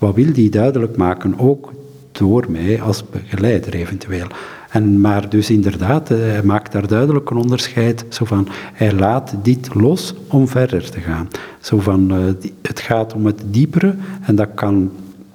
wat 0.05 0.15
wil 0.15 0.33
die 0.33 0.49
duidelijk 0.49 0.97
maken, 0.97 1.39
ook 1.39 1.73
door 2.11 2.45
mij 2.49 2.81
als 2.81 3.03
begeleider 3.09 3.73
eventueel. 3.73 4.27
En, 4.69 5.01
maar 5.01 5.29
dus 5.29 5.49
inderdaad, 5.49 6.11
eh, 6.11 6.17
hij 6.17 6.43
maakt 6.43 6.71
daar 6.71 6.87
duidelijk 6.87 7.29
een 7.29 7.37
onderscheid. 7.37 8.05
Zo 8.09 8.25
van, 8.25 8.47
hij 8.73 8.93
laat 8.93 9.35
dit 9.41 9.73
los 9.73 10.13
om 10.27 10.47
verder 10.47 10.89
te 10.89 10.99
gaan. 10.99 11.27
Zo 11.59 11.79
van, 11.79 12.13
uh, 12.13 12.49
het 12.61 12.79
gaat 12.79 13.13
om 13.13 13.25
het 13.25 13.41
diepere 13.45 13.95
en 14.21 14.35
dat 14.35 14.49
kan, 14.55 14.91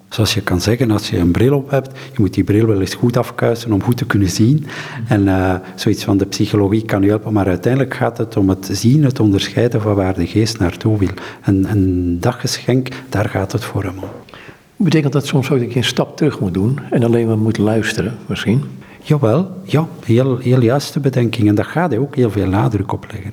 zoals 0.09 0.35
je 0.35 0.43
kan 0.43 0.61
zeggen, 0.61 0.91
als 0.91 1.11
je 1.11 1.19
een 1.19 1.31
bril 1.31 1.57
op 1.57 1.71
hebt, 1.71 1.99
je 2.13 2.17
moet 2.19 2.35
die 2.35 2.45
bril 2.45 2.67
wel 2.67 2.81
eens 2.81 2.95
goed 2.95 3.17
afkuisen 3.17 3.73
om 3.73 3.83
goed 3.83 3.97
te 3.97 4.07
kunnen 4.07 4.31
zien. 4.31 4.67
En 5.09 5.23
uh, 5.23 5.55
zoiets 5.75 6.05
van 6.05 6.17
de 6.17 6.27
psychologie 6.27 6.85
kan 6.85 7.03
je 7.03 7.09
helpen, 7.09 7.33
maar 7.33 7.47
uiteindelijk 7.47 7.95
gaat 7.95 8.19
het 8.19 8.37
om 8.37 8.49
het 8.49 8.69
zien, 8.73 9.05
het 9.05 9.21
onderscheiden 9.21 9.81
van 9.81 9.95
waar 9.95 10.15
de 10.15 10.27
geest 10.27 10.59
naartoe 10.59 10.99
wil. 10.99 11.15
En 11.41 12.17
daggeschenk, 12.21 12.89
daar 13.09 13.29
gaat 13.29 13.53
het 13.53 13.65
voor 13.65 13.85
hem 13.85 13.99
om. 13.99 14.30
Betekent 14.83 15.13
dat 15.13 15.27
soms 15.27 15.51
ook 15.51 15.59
dat 15.59 15.73
je 15.73 15.77
een 15.77 15.85
stap 15.85 16.17
terug 16.17 16.41
moet 16.41 16.55
doen 16.55 16.79
en 16.91 17.03
alleen 17.03 17.27
maar 17.27 17.39
moet 17.39 17.59
luisteren, 17.59 18.17
misschien? 18.27 18.63
Jawel, 19.03 19.51
ja, 19.65 19.89
heel, 20.05 20.39
heel 20.39 20.63
juiste 20.63 21.01
bedenking. 21.01 21.49
En 21.49 21.55
daar 21.55 21.65
gaat 21.65 21.91
hij 21.91 21.99
ook 21.99 22.17
heel 22.17 22.31
veel 22.31 22.47
nadruk 22.47 22.93
op 22.93 23.07
leggen. 23.13 23.33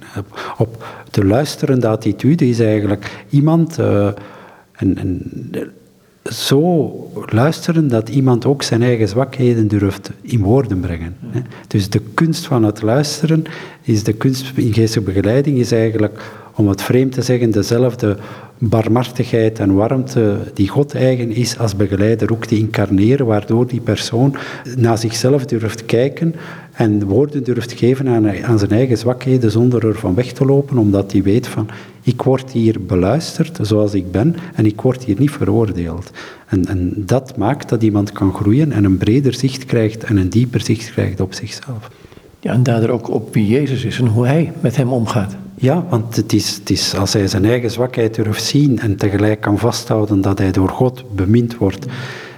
Op, 0.58 0.86
de 1.12 1.26
luisterende 1.26 1.88
attitude 1.88 2.50
is 2.50 2.60
eigenlijk 2.60 3.26
iemand. 3.30 3.78
En, 3.78 4.98
en, 4.98 5.22
zo 6.24 6.92
luisteren 7.26 7.88
dat 7.88 8.10
iemand 8.10 8.46
ook 8.46 8.64
zijn 8.64 8.84
eigen 8.84 9.08
zwakheden 9.08 9.68
durft 9.68 10.12
in 10.22 10.42
woorden 10.42 10.80
brengen. 10.80 11.16
Dus 11.68 11.90
de 11.90 12.02
kunst 12.14 12.46
van 12.46 12.64
het 12.64 12.82
luisteren 12.82 13.44
is 13.82 14.04
de 14.04 14.14
kunst 14.14 14.52
in 14.56 14.74
geestelijke 14.74 15.12
begeleiding 15.12 15.58
is 15.58 15.72
eigenlijk, 15.72 16.22
om 16.56 16.68
het 16.68 16.82
vreemd 16.82 17.12
te 17.12 17.22
zeggen, 17.22 17.52
dezelfde 17.52 18.18
barmhartigheid 18.58 19.60
en 19.60 19.74
warmte 19.74 20.38
die 20.54 20.68
God 20.68 20.96
eigen 20.96 21.32
is 21.32 21.60
als 21.60 21.76
begeleider 21.76 22.32
ook 22.32 22.46
te 22.46 22.58
incarneren, 22.58 23.26
waardoor 23.26 23.68
die 23.68 23.82
persoon 23.82 24.36
naar 24.78 24.98
zichzelf 24.98 25.46
durft 25.46 25.86
kijken 25.86 26.36
en 26.74 27.06
woorden 27.06 27.44
durft 27.44 27.72
geven 27.72 28.08
aan, 28.08 28.44
aan 28.44 28.60
zijn 28.60 28.72
eigen 28.72 28.98
zwakheden 28.98 29.52
zonder 29.52 29.88
ervan 29.88 30.16
weg 30.16 30.32
te 30.32 30.46
lopen, 30.46 30.78
omdat 30.78 31.12
hij 31.12 31.24
weet 31.24 31.48
van 31.48 31.70
ik 32.02 32.22
word 32.22 32.52
hier 32.52 32.82
beluisterd 32.82 33.60
zoals 33.62 33.94
ik 33.94 34.12
ben 34.12 34.36
en 34.56 34.66
ik 34.66 34.82
word 34.82 35.04
hier 35.04 35.20
niet 35.20 35.32
veroordeeld. 35.32 36.12
En, 36.48 36.66
en 36.66 36.94
dat 36.96 37.38
maakt 37.38 37.70
dat 37.70 37.84
iemand 37.84 38.12
kan 38.12 38.34
groeien 38.34 38.72
en 38.72 38.84
een 38.84 38.98
breder 38.98 39.34
zicht 39.34 39.66
krijgt 39.66 40.04
en 40.04 40.18
een 40.18 40.30
dieper 40.30 40.62
zicht 40.62 40.92
krijgt 40.92 41.20
op 41.20 41.34
zichzelf. 41.34 41.90
Ja, 42.40 42.54
en 42.54 42.64
daardoor 42.64 42.90
ook 42.90 43.10
op 43.10 43.34
wie 43.34 43.48
Jezus 43.48 43.86
is 43.86 44.00
en 44.00 44.08
hoe 44.08 44.26
hij 44.26 44.52
met 44.60 44.76
hem 44.76 44.90
omgaat. 44.90 45.36
Ja, 45.60 45.86
want 45.90 46.16
het 46.16 46.34
is, 46.70 46.96
als 46.96 47.14
hij 47.14 47.28
zijn 47.28 47.46
eigen 47.46 47.72
zwakheid 47.72 48.16
durft 48.16 48.44
zien 48.44 48.80
en 48.80 48.96
tegelijk 48.96 49.42
kan 49.42 49.58
vasthouden 49.58 50.22
dat 50.22 50.38
hij 50.38 50.52
door 50.52 50.70
God 50.70 51.16
bemind 51.16 51.58
wordt, 51.58 51.86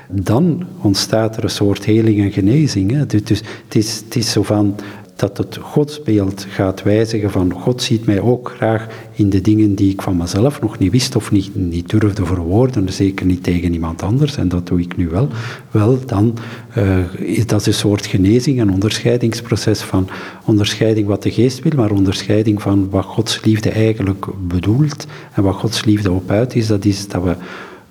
dan 0.08 0.66
ontstaat 0.82 1.38
er 1.38 1.44
een 1.44 1.50
soort 1.50 1.86
heling 1.86 2.20
en 2.22 2.32
genezing. 2.32 2.92
Hè. 2.92 3.06
Dus, 3.06 3.24
dus 3.24 3.42
het, 3.66 3.76
is, 3.76 4.02
het 4.06 4.16
is 4.16 4.32
zo 4.32 4.44
van, 4.44 4.76
dat 5.20 5.38
het 5.38 5.58
godsbeeld 5.62 6.46
gaat 6.50 6.84
wijzigen 6.84 7.32
van 7.32 7.52
God 7.52 7.82
ziet 7.82 8.06
mij 8.06 8.22
ook 8.22 8.54
graag 8.56 8.88
in 9.14 9.30
de 9.30 9.42
dingen 9.42 9.76
die 9.76 9.92
ik 9.92 10.02
van 10.02 10.18
mezelf 10.18 10.62
nog 10.62 10.78
niet 10.78 10.92
wist 10.92 11.16
of 11.16 11.32
niet, 11.32 11.56
niet 11.56 11.90
durfde 11.90 12.26
verwoorden, 12.26 12.94
zeker 12.94 13.26
niet 13.26 13.44
tegen 13.44 13.74
iemand 13.74 14.04
anders, 14.04 14.38
en 14.38 14.48
dat 14.48 14.68
doe 14.68 14.80
ik 14.80 14.98
nu 14.98 15.10
wel, 15.10 15.28
wel 15.72 16.00
dan 16.06 16.38
uh, 16.78 17.14
is 17.14 17.46
dat 17.46 17.66
een 17.66 17.74
soort 17.74 18.06
genezing, 18.06 18.60
een 18.60 18.72
onderscheidingsproces 18.72 19.82
van 19.82 20.10
onderscheiding 20.46 21.08
wat 21.08 21.24
de 21.24 21.32
geest 21.32 21.64
wil, 21.64 21.72
maar 21.76 21.92
onderscheiding 21.92 22.62
van 22.62 22.90
wat 22.90 23.06
Gods 23.06 23.44
liefde 23.44 23.70
eigenlijk 23.70 24.26
bedoelt 24.48 25.06
en 25.34 25.44
wat 25.44 25.56
Gods 25.56 25.86
liefde 25.86 26.12
op 26.12 26.32
uit 26.32 26.56
is, 26.56 26.68
dat 26.68 26.86
is 26.86 27.08
dat 27.08 27.24
we 27.24 27.36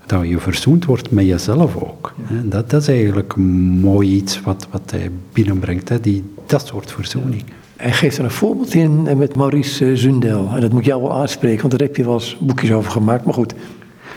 dat 0.08 0.28
je 0.28 0.38
verzoend 0.38 0.84
wordt 0.84 1.10
met 1.10 1.26
jezelf 1.26 1.76
ook. 1.76 2.14
Dat, 2.42 2.70
dat 2.70 2.80
is 2.80 2.88
eigenlijk 2.88 3.36
mooi 3.80 4.08
iets 4.08 4.40
wat, 4.40 4.66
wat 4.70 4.90
hij 4.90 5.10
binnenbrengt, 5.32 5.88
hè, 5.88 6.00
die, 6.00 6.24
dat 6.46 6.66
soort 6.66 6.92
verzoening. 6.92 7.44
Hij 7.76 7.92
geeft 7.92 8.18
er 8.18 8.24
een 8.24 8.30
voorbeeld 8.30 8.74
in 8.74 9.06
eh, 9.06 9.16
met 9.16 9.36
Maurice 9.36 9.86
eh, 9.86 9.96
Zundel. 9.96 10.50
En 10.54 10.60
dat 10.60 10.72
moet 10.72 10.84
jou 10.84 11.02
wel 11.02 11.12
aanspreken, 11.12 11.60
want 11.60 11.78
daar 11.78 11.88
heb 11.88 11.96
je 11.96 12.04
wel 12.04 12.14
eens 12.14 12.36
boekjes 12.40 12.72
over 12.72 12.90
gemaakt. 12.90 13.24
Maar 13.24 13.34
goed. 13.34 13.54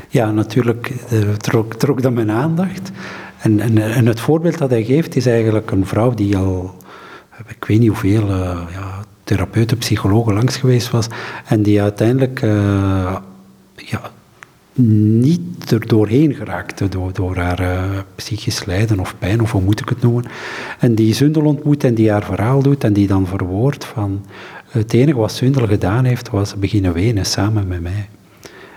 Ja, 0.10 0.32
natuurlijk 0.32 0.94
trok, 1.38 1.74
trok 1.74 2.02
dat 2.02 2.14
mijn 2.14 2.32
aandacht. 2.32 2.92
En, 3.42 3.60
en, 3.60 3.78
en 3.78 4.06
het 4.06 4.20
voorbeeld 4.20 4.58
dat 4.58 4.70
hij 4.70 4.84
geeft 4.84 5.16
is 5.16 5.26
eigenlijk 5.26 5.72
een 5.72 5.86
vrouw 5.86 6.14
die 6.14 6.38
al, 6.38 6.76
ik 7.48 7.66
weet 7.66 7.80
niet 7.80 7.88
hoeveel, 7.88 8.24
uh, 8.24 8.62
ja, 8.72 9.04
therapeuten, 9.24 9.78
psychologen 9.78 10.34
langs 10.34 10.58
geweest 10.58 10.90
was. 10.90 11.08
En 11.46 11.62
die 11.64 11.82
uiteindelijk 11.82 12.40
ja, 13.76 14.12
niet 14.74 15.72
er 15.72 15.88
doorheen 15.88 16.34
geraakte 16.34 16.90
door, 16.90 17.14
door 17.14 17.36
haar 17.36 17.62
uh, 17.62 18.00
psychisch 18.16 18.66
lijden 18.66 19.00
of 19.00 19.16
pijn, 19.20 19.42
of 19.42 19.52
hoe 19.52 19.62
moet 19.62 19.80
ik 19.80 19.90
het 19.90 20.02
noemen. 20.02 20.26
En 20.80 20.96
die 20.96 21.14
Zundel 21.14 21.44
ontmoet 21.44 21.84
en 21.84 21.94
die 21.94 22.12
haar 22.12 22.24
verhaal 22.24 22.62
doet 22.62 22.84
en 22.84 22.94
die 22.94 23.08
dan 23.08 23.28
verwoordt 23.28 23.86
van 23.86 24.26
het 24.70 24.94
enige 24.94 25.18
wat 25.18 25.34
Zundel 25.34 25.68
gedaan 25.68 26.06
heeft 26.06 26.30
was 26.30 26.56
beginnen 26.56 26.94
wenen 26.94 27.26
samen 27.26 27.68
met 27.68 27.82
mij. 27.82 28.10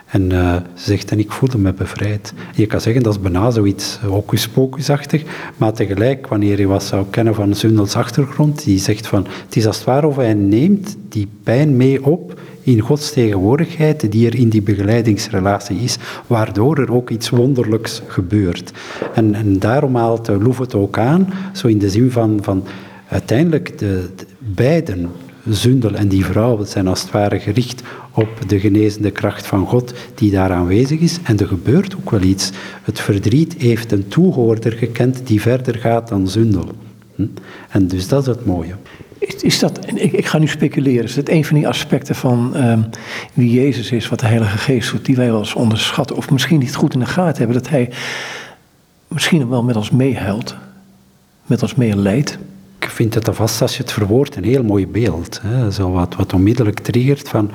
En 0.05 0.31
uh, 0.31 0.55
ze 0.55 0.83
zegt, 0.83 1.11
en 1.11 1.19
ik 1.19 1.31
voelde 1.31 1.57
me 1.57 1.73
bevrijd. 1.73 2.33
Je 2.55 2.65
kan 2.65 2.81
zeggen, 2.81 3.03
dat 3.03 3.13
is 3.13 3.21
bijna 3.21 3.51
zoiets 3.51 3.97
hocus-pocusachtig, 3.97 5.23
maar 5.57 5.73
tegelijk, 5.73 6.27
wanneer 6.27 6.59
je 6.59 6.67
wat 6.67 6.83
zou 6.83 7.05
kennen 7.09 7.35
van 7.35 7.55
Zundels 7.55 7.95
achtergrond, 7.95 8.63
die 8.63 8.79
zegt 8.79 9.07
van, 9.07 9.27
het 9.45 9.55
is 9.55 9.67
als 9.67 9.75
het 9.75 9.85
ware 9.85 10.07
of 10.07 10.15
hij 10.15 10.33
neemt 10.33 10.97
die 11.09 11.27
pijn 11.43 11.77
mee 11.77 12.05
op 12.05 12.39
in 12.65 12.79
Gods 12.79 13.11
tegenwoordigheid 13.11 14.11
die 14.11 14.27
er 14.27 14.35
in 14.35 14.49
die 14.49 14.61
begeleidingsrelatie 14.61 15.77
is, 15.77 15.97
waardoor 16.27 16.77
er 16.77 16.93
ook 16.93 17.09
iets 17.09 17.29
wonderlijks 17.29 18.01
gebeurt. 18.07 18.71
En, 19.13 19.35
en 19.35 19.59
daarom 19.59 19.95
haalt 19.95 20.27
Loef 20.27 20.57
het 20.57 20.75
ook 20.75 20.97
aan, 20.97 21.33
zo 21.53 21.67
in 21.67 21.79
de 21.79 21.89
zin 21.89 22.11
van, 22.11 22.39
van 22.41 22.63
uiteindelijk 23.07 23.77
de, 23.77 24.09
de 24.15 24.25
beiden, 24.39 25.09
Zundel 25.49 25.93
en 25.93 26.07
die 26.07 26.25
vrouw, 26.25 26.63
zijn 26.63 26.87
als 26.87 27.01
het 27.01 27.11
ware 27.11 27.39
gericht 27.39 27.81
op 28.15 28.29
de 28.47 28.59
genezende 28.59 29.11
kracht 29.11 29.47
van 29.47 29.67
God 29.67 29.93
die 30.15 30.31
daar 30.31 30.51
aanwezig 30.51 30.99
is. 30.99 31.19
En 31.23 31.39
er 31.39 31.47
gebeurt 31.47 31.95
ook 31.95 32.11
wel 32.11 32.21
iets. 32.21 32.51
Het 32.83 32.99
verdriet 32.99 33.55
heeft 33.57 33.91
een 33.91 34.07
toehoorder 34.07 34.71
gekend 34.71 35.27
die 35.27 35.41
verder 35.41 35.75
gaat 35.75 36.07
dan 36.07 36.27
Zundel. 36.27 36.71
Hm? 37.15 37.25
En 37.69 37.87
dus 37.87 38.07
dat 38.07 38.21
is 38.21 38.27
het 38.27 38.45
mooie. 38.45 38.75
Is, 39.41 39.59
dat, 39.59 39.79
ik, 39.95 40.11
ik, 40.11 40.25
ga 40.25 40.37
nu 40.37 40.47
speculeren, 40.47 41.03
is 41.03 41.15
dat 41.15 41.29
een 41.29 41.45
van 41.45 41.55
die 41.55 41.67
aspecten 41.67 42.15
van 42.15 42.55
ehm, 42.55 42.81
wie 43.33 43.51
Jezus 43.51 43.91
is, 43.91 44.09
wat 44.09 44.19
de 44.19 44.25
Heilige 44.25 44.57
Geest 44.57 44.91
doet, 44.91 45.05
die 45.05 45.15
wij 45.15 45.29
wel 45.31 45.39
eens 45.39 45.53
onderschatten 45.53 46.15
of 46.15 46.31
misschien 46.31 46.59
niet 46.59 46.75
goed 46.75 46.93
in 46.93 46.99
de 46.99 47.05
gaten 47.05 47.37
hebben, 47.37 47.61
dat 47.61 47.69
Hij 47.69 47.89
misschien 49.07 49.49
wel 49.49 49.63
met 49.63 49.75
ons 49.75 49.91
meehuilt, 49.91 50.55
met 51.45 51.61
ons 51.61 51.75
meeleidt? 51.75 52.37
Ik 52.79 52.89
vind 52.89 53.13
het 53.13 53.27
alvast 53.27 53.61
als 53.61 53.77
je 53.77 53.83
het 53.83 53.91
verwoordt 53.91 54.35
een 54.35 54.43
heel 54.43 54.63
mooi 54.63 54.87
beeld. 54.87 55.39
Hè. 55.43 55.71
Zo 55.71 55.91
wat, 55.91 56.15
wat 56.15 56.33
onmiddellijk 56.33 56.79
triggert 56.79 57.29
van 57.29 57.51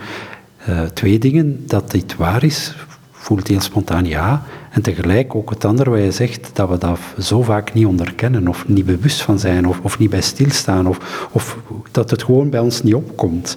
uh, 0.70 0.82
twee 0.82 1.18
dingen. 1.18 1.62
Dat 1.66 1.90
dit 1.90 2.16
waar 2.16 2.44
is, 2.44 2.74
voelt 3.10 3.48
heel 3.48 3.60
spontaan 3.60 4.06
ja. 4.06 4.42
En 4.70 4.82
tegelijk 4.82 5.34
ook 5.34 5.50
het 5.50 5.64
andere 5.64 5.90
waar 5.90 6.00
je 6.00 6.10
zegt 6.10 6.50
dat 6.52 6.68
we 6.68 6.78
dat 6.78 6.98
zo 7.18 7.42
vaak 7.42 7.74
niet 7.74 7.86
onderkennen 7.86 8.48
of 8.48 8.68
niet 8.68 8.84
bewust 8.84 9.22
van 9.22 9.38
zijn 9.38 9.66
of, 9.66 9.80
of 9.82 9.98
niet 9.98 10.10
bij 10.10 10.20
stilstaan 10.20 10.86
of, 10.86 11.28
of 11.32 11.58
dat 11.90 12.10
het 12.10 12.22
gewoon 12.22 12.50
bij 12.50 12.60
ons 12.60 12.82
niet 12.82 12.94
opkomt. 12.94 13.56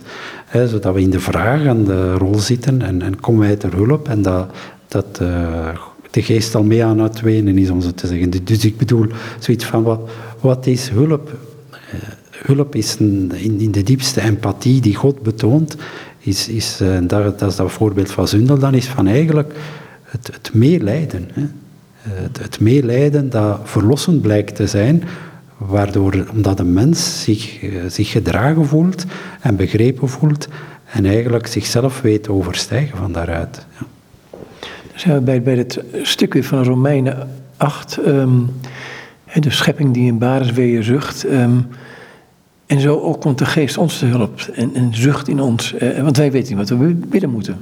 Zodat 0.54 0.94
we 0.94 1.02
in 1.02 1.10
de 1.10 1.20
vraag 1.20 1.66
aan 1.68 1.84
de 1.84 2.14
rol 2.14 2.40
zitten 2.40 2.82
en, 2.82 3.02
en 3.02 3.20
komen 3.20 3.42
wij 3.42 3.56
ter 3.56 3.76
hulp 3.76 4.08
en 4.08 4.22
dat, 4.22 4.50
dat 4.88 5.20
uh, 5.22 5.70
de 6.12 6.22
geest 6.22 6.56
al 6.56 6.64
mee 6.64 6.84
aan 6.84 7.00
het 7.00 7.22
wenen 7.22 7.58
is, 7.58 7.70
om 7.70 7.82
zo 7.82 7.92
te 7.92 8.08
zeggen. 8.08 8.30
Dus, 8.44 8.66
ik 8.66 8.78
bedoel, 8.78 9.08
zoiets 9.40 9.66
van, 9.66 9.84
wat, 9.84 10.10
wat 10.40 10.68
is 10.68 10.90
hulp? 10.90 11.32
Uh, 11.72 12.00
hulp 12.46 12.76
is 12.76 12.98
in, 12.98 13.32
in, 13.60 13.72
de 13.72 13.84
diepste 13.84 14.22
empathie 14.22 14.82
die 14.82 14.96
God 14.96 15.22
betoont, 15.22 15.76
is, 16.24 16.48
is 16.48 16.80
uh, 16.82 16.98
dat, 17.02 17.40
dat 17.40 17.50
is 17.50 17.56
dat 17.56 17.72
voorbeeld 17.72 18.12
van 18.12 18.28
Zundel 18.28 18.58
dan, 18.58 18.74
is 18.74 18.88
van 18.88 19.08
eigenlijk 19.08 19.54
het, 20.04 20.30
het 20.34 20.54
meelijden. 20.54 21.30
Hè? 21.34 21.46
Het, 21.98 22.40
het 22.40 22.60
meelijden 22.60 23.30
dat 23.30 23.60
verlossend 23.64 24.22
blijkt 24.22 24.56
te 24.56 24.68
zijn, 24.68 25.04
waardoor, 25.58 26.26
omdat 26.32 26.60
een 26.60 26.74
mens 26.74 27.24
zich, 27.24 27.60
zich 27.88 28.12
gedragen 28.12 28.66
voelt 28.66 29.06
en 29.42 29.56
begrepen 29.56 30.10
voelt 30.10 30.48
en 30.86 31.06
eigenlijk 31.06 31.48
zichzelf 31.48 32.02
weet 32.02 32.30
overstijgen 32.30 32.98
van 32.98 33.12
daaruit. 33.12 33.66
Ja 33.80 33.86
zijn 34.96 35.16
we 35.16 35.22
bij, 35.22 35.42
bij 35.42 35.56
het 35.56 35.84
stuk 36.02 36.34
weer 36.34 36.44
van 36.44 36.64
Romeinen 36.64 37.30
8. 37.58 37.98
Um, 37.98 38.50
ehm, 39.26 39.42
de 39.42 39.50
schepping 39.50 39.94
die 39.94 40.08
in 40.08 40.18
barensweeën 40.18 40.84
zucht. 40.84 41.26
Um, 41.26 41.68
en 42.74 42.80
zo 42.80 43.00
ook 43.00 43.22
komt 43.22 43.38
de 43.38 43.46
geest 43.46 43.78
ons 43.78 44.00
te 44.00 44.06
hulp 44.06 44.42
en, 44.42 44.88
zucht 44.92 45.28
in 45.28 45.40
ons. 45.40 45.74
Uh, 45.82 46.02
want 46.02 46.18
wij 46.18 46.32
weten 46.32 46.58
niet 46.58 46.70
wat 46.70 46.80
we 46.80 46.94
bidden 46.94 47.30
moeten. 47.30 47.58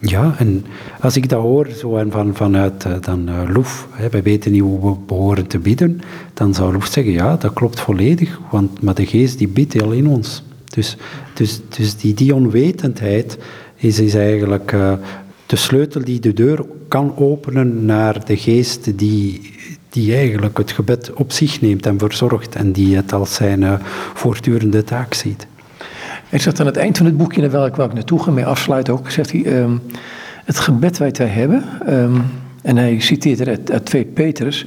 Ja, 0.00 0.34
en 0.38 0.64
als 1.00 1.16
ik 1.16 1.28
dat 1.28 1.40
hoor 1.40 1.68
zo 1.76 2.04
van, 2.10 2.34
vanuit 2.34 2.84
uh, 2.84 2.92
dan 3.00 3.28
uh, 3.28 3.42
Loef, 3.48 3.88
hè, 3.90 4.08
wij 4.08 4.22
weten 4.22 4.52
niet 4.52 4.60
hoe 4.60 4.90
we 4.90 4.96
behoren 5.06 5.46
te 5.46 5.58
bidden, 5.58 6.00
dan 6.34 6.54
zou 6.54 6.72
Loef 6.72 6.86
zeggen, 6.86 7.12
ja, 7.12 7.36
dat 7.36 7.52
klopt 7.52 7.80
volledig, 7.80 8.40
want 8.50 8.82
maar 8.82 8.94
de 8.94 9.06
geest 9.06 9.38
die 9.38 9.48
bidt 9.48 9.82
al 9.82 9.92
in 9.92 10.06
ons. 10.06 10.42
Dus, 10.64 10.96
dus, 11.34 11.60
dus 11.68 11.96
die, 11.96 12.14
die 12.14 12.34
onwetendheid 12.34 13.38
is, 13.76 14.00
is 14.00 14.14
eigenlijk 14.14 14.70
de 15.46 15.56
sleutel 15.56 16.04
die 16.04 16.20
de 16.20 16.32
deur 16.32 16.64
kan 16.88 17.16
openen 17.16 17.84
naar 17.84 18.24
de 18.24 18.36
geest 18.36 18.98
die, 18.98 19.50
die 19.92 20.16
eigenlijk 20.16 20.58
het 20.58 20.70
gebed 20.70 21.12
op 21.12 21.32
zich 21.32 21.60
neemt 21.60 21.86
en 21.86 21.98
verzorgt 21.98 22.54
en 22.54 22.72
die 22.72 22.96
het 22.96 23.12
als 23.12 23.34
zijn 23.34 23.62
uh, 23.62 23.74
voortdurende 24.14 24.84
taak 24.84 25.14
ziet. 25.14 25.46
Hij 26.28 26.38
zegt 26.38 26.60
aan 26.60 26.66
het 26.66 26.76
eind 26.76 26.96
van 26.96 27.06
het 27.06 27.16
boekje, 27.16 27.50
waar 27.50 27.66
ik 27.66 27.76
naartoe 27.76 28.22
ga, 28.22 28.30
mee 28.30 28.46
afsluit 28.46 28.90
ook, 28.90 29.10
zegt 29.10 29.32
hij, 29.32 29.60
um, 29.60 29.82
het 30.44 30.58
gebed 30.58 30.98
wat 30.98 31.16
wij 31.16 31.28
hebben, 31.28 31.64
um, 31.88 32.24
en 32.62 32.76
hij 32.76 33.00
citeert 33.00 33.40
er 33.40 33.48
uit, 33.48 33.70
uit 33.70 33.84
2 33.84 34.04
Petrus, 34.04 34.66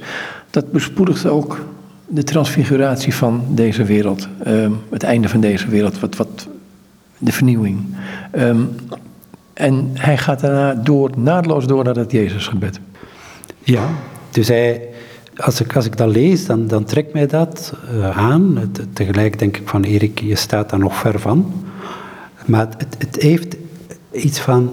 dat 0.50 0.72
bespoedigt 0.72 1.26
ook 1.26 1.64
de 2.06 2.22
transfiguratie 2.24 3.14
van 3.14 3.44
deze 3.48 3.84
wereld, 3.84 4.28
um, 4.46 4.78
het 4.90 5.02
einde 5.02 5.28
van 5.28 5.40
deze 5.40 5.68
wereld, 5.68 6.00
wat, 6.00 6.16
wat 6.16 6.48
de 7.18 7.32
vernieuwing. 7.32 7.84
En 9.52 9.90
hij 9.94 10.18
gaat 10.18 10.40
daarna 10.40 10.74
door, 10.74 11.10
naadloos 11.16 11.66
door 11.66 11.84
naar 11.84 11.94
het 11.94 12.12
Jezusgebed. 12.12 12.80
Ja, 13.62 13.88
dus 14.30 14.48
hij, 14.48 14.88
als, 15.36 15.60
ik, 15.60 15.76
als 15.76 15.86
ik 15.86 15.96
dat 15.96 16.10
lees, 16.10 16.46
dan, 16.46 16.66
dan 16.66 16.84
trekt 16.84 17.12
mij 17.12 17.26
dat 17.26 17.74
uh, 17.92 18.18
aan. 18.18 18.72
Tegelijk 18.92 19.38
denk 19.38 19.56
ik 19.56 19.68
van, 19.68 19.82
Erik, 19.82 20.20
je 20.20 20.36
staat 20.36 20.70
daar 20.70 20.78
nog 20.78 20.96
ver 20.96 21.20
van. 21.20 21.52
Maar 22.46 22.68
het, 22.78 22.96
het 22.98 23.22
heeft 23.22 23.56
iets 24.12 24.40
van, 24.40 24.72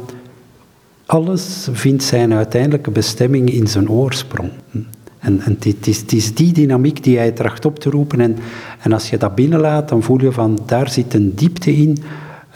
alles 1.05 1.67
vindt 1.71 2.03
zijn 2.03 2.33
uiteindelijke 2.33 2.91
bestemming 2.91 3.49
in 3.49 3.67
zijn 3.67 3.89
oorsprong. 3.89 4.49
En, 5.19 5.41
en 5.41 5.57
het, 5.59 5.87
is, 5.87 6.05
is, 6.05 6.33
die 6.33 6.53
dynamiek 6.53 7.03
die 7.03 7.17
hij 7.17 7.31
tracht 7.31 7.65
op 7.65 7.79
te 7.79 7.89
roepen. 7.89 8.19
En, 8.19 8.37
en 8.81 8.93
als 8.93 9.09
je 9.09 9.17
dat 9.17 9.35
binnenlaat, 9.35 9.89
dan 9.89 10.03
voel 10.03 10.21
je 10.21 10.31
van, 10.31 10.59
daar 10.65 10.89
zit 10.89 11.13
een 11.13 11.35
diepte 11.35 11.75
in 11.75 11.97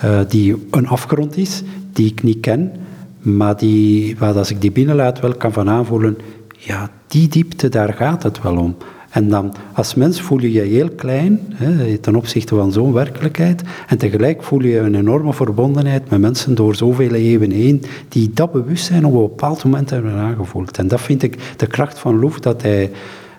uh, 0.04 0.20
die 0.28 0.68
een 0.72 0.88
afgrond 0.88 1.38
is, 1.38 1.64
die 1.94 2.12
ik 2.12 2.24
niet 2.24 2.40
ken, 2.40 2.72
maar 3.20 3.58
die, 3.58 4.20
als 4.20 4.52
ik 4.52 4.62
die 4.62 4.72
binnenlaat 4.72 5.20
wel 5.20 5.36
kan 5.36 5.54
van 5.54 5.70
aanvoelen, 5.70 6.18
ja, 6.58 6.90
die 7.08 7.28
diepte, 7.28 7.47
daar 7.70 7.94
gaat 7.94 8.24
het 8.24 8.42
wel 8.42 8.58
om. 8.58 8.76
En 9.10 9.30
dan, 9.30 9.54
als 9.74 9.96
mens 9.96 10.22
voel 10.22 10.42
je 10.42 10.52
je 10.52 10.62
heel 10.62 10.90
klein 10.90 11.40
hè, 11.54 11.98
ten 11.98 12.16
opzichte 12.16 12.56
van 12.56 12.72
zo'n 12.72 12.94
werkelijkheid. 12.94 13.62
En 13.88 13.98
tegelijk 13.98 14.44
voel 14.44 14.62
je 14.62 14.78
een 14.78 14.96
enorme 14.96 15.34
verbondenheid 15.34 16.10
met 16.10 16.20
mensen 16.20 16.56
door 16.56 16.76
zoveel 16.76 17.14
eeuwen 17.14 17.52
heen, 17.52 17.84
die 18.10 18.32
dat 18.34 18.52
bewustzijn 18.52 19.06
op 19.06 19.14
een 19.14 19.22
bepaald 19.22 19.64
moment 19.64 19.90
hebben 19.90 20.14
aangevoeld. 20.14 20.78
En 20.78 20.88
dat 20.88 21.02
vind 21.02 21.24
ik 21.24 21.54
de 21.58 21.68
kracht 21.68 22.00
van 22.00 22.20
Loef, 22.20 22.40
dat 22.40 22.62
hij, 22.62 22.92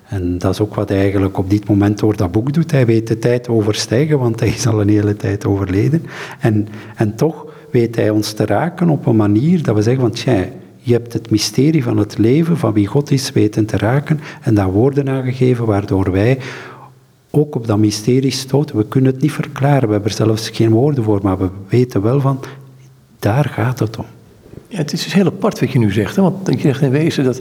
en 0.09 0.39
dat 0.39 0.53
is 0.53 0.61
ook 0.61 0.75
wat 0.75 0.89
hij 0.89 0.99
eigenlijk 0.99 1.39
op 1.39 1.51
dit 1.51 1.69
moment 1.69 1.99
door 1.99 2.17
dat 2.17 2.33
boek 2.33 2.53
doet, 2.53 2.71
hij 2.71 2.87
weet 2.87 3.07
de 3.07 3.19
tijd 3.19 3.49
overstijgen, 3.49 4.19
want 4.19 4.41
hij 4.41 4.49
is 4.49 4.67
al 4.67 4.81
een 4.81 4.89
hele 4.89 5.17
tijd 5.17 5.47
overleden. 5.47 6.03
En, 6.41 6.69
en 6.97 7.15
toch 7.15 7.47
weet 7.71 7.97
hij 7.97 8.11
ons 8.11 8.33
te 8.33 8.47
raken 8.47 8.89
op 8.89 9.07
een 9.07 9.17
manier 9.17 9.63
dat 9.63 9.75
we 9.75 9.83
zeggen 9.83 10.03
van 10.03 10.11
tja, 10.11 10.45
je 10.89 10.95
hebt 10.95 11.13
het 11.13 11.31
mysterie 11.31 11.83
van 11.83 11.97
het 11.97 12.19
leven, 12.19 12.57
van 12.57 12.73
wie 12.73 12.87
God 12.87 13.11
is, 13.11 13.33
weten 13.33 13.67
te 13.67 13.77
raken 13.77 14.21
en 14.41 14.55
daar 14.55 14.71
woorden 14.71 15.09
aan 15.09 15.25
gegeven 15.25 15.67
waardoor 15.67 16.13
wij 16.13 16.39
ook 17.31 17.55
op 17.55 17.67
dat 17.67 17.79
mysterie 17.79 18.31
stoten. 18.31 18.77
We 18.77 18.87
kunnen 18.87 19.13
het 19.13 19.23
niet 19.23 19.33
verklaren, 19.33 19.87
we 19.87 19.93
hebben 19.93 20.11
er 20.11 20.17
zelfs 20.17 20.51
geen 20.51 20.71
woorden 20.71 21.05
voor, 21.05 21.21
maar 21.23 21.39
we 21.39 21.49
weten 21.69 22.03
wel 22.03 22.21
van, 22.21 22.41
daar 23.19 23.45
gaat 23.45 23.79
het 23.79 23.97
om. 23.97 24.05
Ja, 24.69 24.77
het 24.77 24.93
is 24.93 25.03
dus 25.03 25.13
heel 25.13 25.27
apart 25.27 25.61
wat 25.61 25.71
je 25.71 25.79
nu 25.79 25.93
zegt, 25.93 26.17
hè? 26.17 26.23
want 26.23 26.49
je 26.49 26.59
zegt 26.59 26.83
in 26.83 26.91
wezen 26.91 27.25
dat 27.25 27.41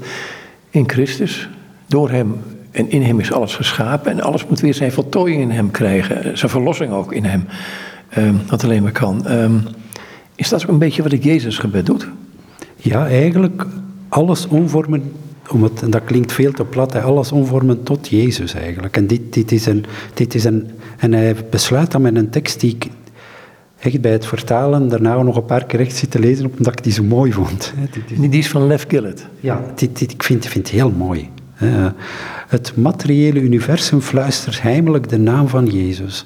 in 0.70 0.89
Christus, 0.89 1.50
door 1.86 2.10
hem 2.10 2.36
en 2.72 2.89
in 2.89 3.02
hem 3.02 3.20
is 3.20 3.32
alles 3.32 3.56
geschapen 3.56 4.12
en 4.12 4.22
alles 4.22 4.48
moet 4.48 4.60
weer 4.60 4.74
zijn 4.74 4.91
voltooiing 4.91 5.41
in 5.41 5.52
hem 5.52 5.72
krijgen, 5.72 6.38
zijn 6.38 6.52
verlossing 6.52 6.91
ook 6.91 7.14
in 7.14 7.26
hem, 7.26 7.45
um, 8.18 8.39
wat 8.48 8.64
alleen 8.64 8.84
maar 8.84 8.91
kan. 8.91 9.32
Um, 9.32 9.64
is 10.36 10.50
dat 10.50 10.64
ook 10.64 10.70
een 10.70 10.78
beetje 10.78 11.04
wat 11.04 11.12
het 11.12 11.24
Jezusgebed 11.24 11.86
doet? 11.86 12.08
Ja, 12.78 13.08
eigenlijk 13.08 13.66
alles 14.10 14.48
omvormen, 14.48 15.12
om 15.52 15.64
het, 15.64 15.82
en 15.82 15.90
dat 15.90 16.04
klinkt 16.04 16.32
veel 16.32 16.52
te 16.52 16.66
plat, 16.66 16.96
alles 16.96 17.32
omvormen 17.32 17.84
tot 17.84 18.08
Jezus 18.08 18.54
eigenlijk. 18.54 18.98
En 18.98 19.08
dit, 19.08 19.34
dit, 19.34 19.52
is 19.52 19.66
een, 19.66 19.86
dit 20.14 20.36
is 20.36 20.44
een, 20.44 20.70
en 20.98 21.14
hij 21.14 21.36
besluit 21.50 21.92
dan 21.92 22.02
met 22.02 22.16
een 22.16 22.30
tekst 22.30 22.60
die 22.60 22.76
ik 22.76 22.88
echt 23.80 24.02
bij 24.02 24.12
het 24.12 24.26
vertalen 24.26 24.88
daarna 24.88 25.24
nog 25.24 25.36
een 25.36 25.46
paar 25.46 25.66
keer 25.66 25.80
recht 25.80 25.96
zit 25.96 26.12
te 26.12 26.20
lezen, 26.20 26.52
omdat 26.58 26.74
ik 26.74 26.84
die 26.84 26.94
zo 26.94 27.04
mooi 27.04 27.32
vond. 27.32 27.74
Die 28.20 28.30
is 28.30 28.50
van 28.50 28.68
Lev 28.68 28.84
Gillet. 28.88 29.28
Ja, 29.40 29.66
dit, 29.76 30.00
dit, 30.00 30.12
ik 30.12 30.24
vind, 30.24 30.46
vind 30.46 30.68
het 30.68 30.76
heel 30.76 30.92
mooi. 30.92 31.30
Het 32.48 32.74
materiële 32.76 33.40
universum 33.40 34.02
fluistert 34.02 34.62
heimelijk 34.62 35.10
de 35.10 35.18
naam 35.18 35.48
van 35.48 35.66
Jezus. 35.66 36.26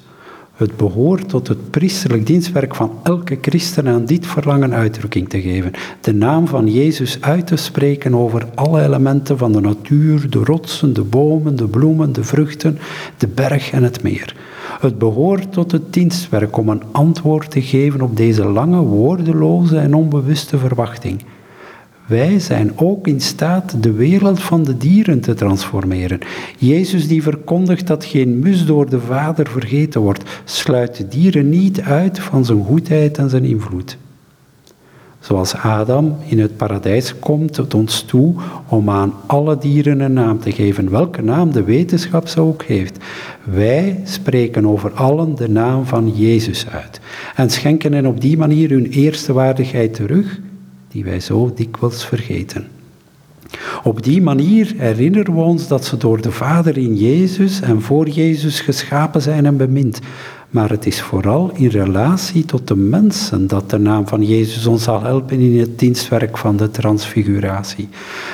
Het 0.52 0.76
behoort 0.76 1.28
tot 1.28 1.48
het 1.48 1.70
priesterlijk 1.70 2.26
dienstwerk 2.26 2.74
van 2.74 2.92
elke 3.02 3.38
christen 3.40 3.88
aan 3.88 4.04
dit 4.04 4.26
verlangen 4.26 4.74
uitdrukking 4.74 5.28
te 5.28 5.40
geven. 5.40 5.72
De 6.00 6.14
naam 6.14 6.46
van 6.46 6.72
Jezus 6.72 7.20
uit 7.20 7.46
te 7.46 7.56
spreken 7.56 8.14
over 8.14 8.46
alle 8.54 8.82
elementen 8.82 9.38
van 9.38 9.52
de 9.52 9.60
natuur, 9.60 10.30
de 10.30 10.38
rotsen, 10.44 10.92
de 10.92 11.02
bomen, 11.02 11.56
de 11.56 11.66
bloemen, 11.68 12.12
de 12.12 12.24
vruchten, 12.24 12.78
de 13.16 13.28
berg 13.28 13.70
en 13.70 13.82
het 13.82 14.02
meer. 14.02 14.36
Het 14.80 14.98
behoort 14.98 15.52
tot 15.52 15.72
het 15.72 15.92
dienstwerk 15.92 16.56
om 16.56 16.68
een 16.68 16.82
antwoord 16.92 17.50
te 17.50 17.62
geven 17.62 18.00
op 18.00 18.16
deze 18.16 18.44
lange, 18.44 18.80
woordeloze 18.80 19.78
en 19.78 19.94
onbewuste 19.94 20.58
verwachting. 20.58 21.24
Wij 22.12 22.38
zijn 22.38 22.78
ook 22.78 23.06
in 23.06 23.20
staat 23.20 23.82
de 23.82 23.92
wereld 23.92 24.42
van 24.42 24.64
de 24.64 24.76
dieren 24.76 25.20
te 25.20 25.34
transformeren. 25.34 26.18
Jezus 26.58 27.08
die 27.08 27.22
verkondigt 27.22 27.86
dat 27.86 28.04
geen 28.04 28.38
mus 28.38 28.66
door 28.66 28.90
de 28.90 29.00
Vader 29.00 29.48
vergeten 29.48 30.00
wordt, 30.00 30.42
sluit 30.44 30.96
de 30.96 31.08
dieren 31.08 31.48
niet 31.48 31.80
uit 31.80 32.20
van 32.20 32.44
zijn 32.44 32.64
goedheid 32.64 33.18
en 33.18 33.30
zijn 33.30 33.44
invloed. 33.44 33.96
Zoals 35.20 35.54
Adam 35.54 36.16
in 36.26 36.40
het 36.40 36.56
paradijs 36.56 37.18
komt 37.18 37.56
het 37.56 37.74
ons 37.74 38.02
toe 38.02 38.34
om 38.68 38.90
aan 38.90 39.12
alle 39.26 39.58
dieren 39.58 40.00
een 40.00 40.12
naam 40.12 40.40
te 40.40 40.52
geven, 40.52 40.90
welke 40.90 41.22
naam 41.22 41.52
de 41.52 41.62
wetenschap 41.62 42.28
zo 42.28 42.46
ook 42.46 42.62
heeft. 42.62 42.96
Wij 43.44 44.00
spreken 44.04 44.66
over 44.66 44.90
allen 44.90 45.34
de 45.34 45.48
naam 45.48 45.86
van 45.86 46.12
Jezus 46.16 46.66
uit 46.68 47.00
en 47.36 47.50
schenken 47.50 47.92
hen 47.92 48.06
op 48.06 48.20
die 48.20 48.36
manier 48.36 48.70
hun 48.70 48.86
eerste 48.86 49.32
waardigheid 49.32 49.94
terug 49.94 50.40
die 50.92 51.04
wij 51.04 51.20
zo 51.20 51.52
dikwijls 51.54 52.06
vergeten. 52.06 52.66
Op 53.82 54.02
die 54.02 54.22
manier 54.22 54.74
herinneren 54.76 55.34
we 55.34 55.40
ons 55.40 55.68
dat 55.68 55.84
ze 55.84 55.96
door 55.96 56.20
de 56.20 56.30
Vader 56.30 56.76
in 56.76 56.96
Jezus 56.96 57.60
en 57.60 57.82
voor 57.82 58.08
Jezus 58.08 58.60
geschapen 58.60 59.22
zijn 59.22 59.46
en 59.46 59.56
bemind. 59.56 60.00
maar 60.50 60.70
het 60.70 60.86
is 60.86 61.00
vooral 61.00 61.50
in 61.54 61.68
relatie 61.68 62.44
tot 62.44 62.68
de 62.68 62.76
mensen 62.76 63.46
dat 63.46 63.70
de 63.70 63.78
naam 63.78 64.08
van 64.08 64.22
Jezus 64.22 64.66
ons 64.66 64.82
zal 64.82 65.02
helpen 65.02 65.38
in 65.38 65.58
het 65.58 65.78
dienstwerk 65.78 66.38
van 66.38 66.56
de 66.56 66.70
transfiguratie. 66.70 67.88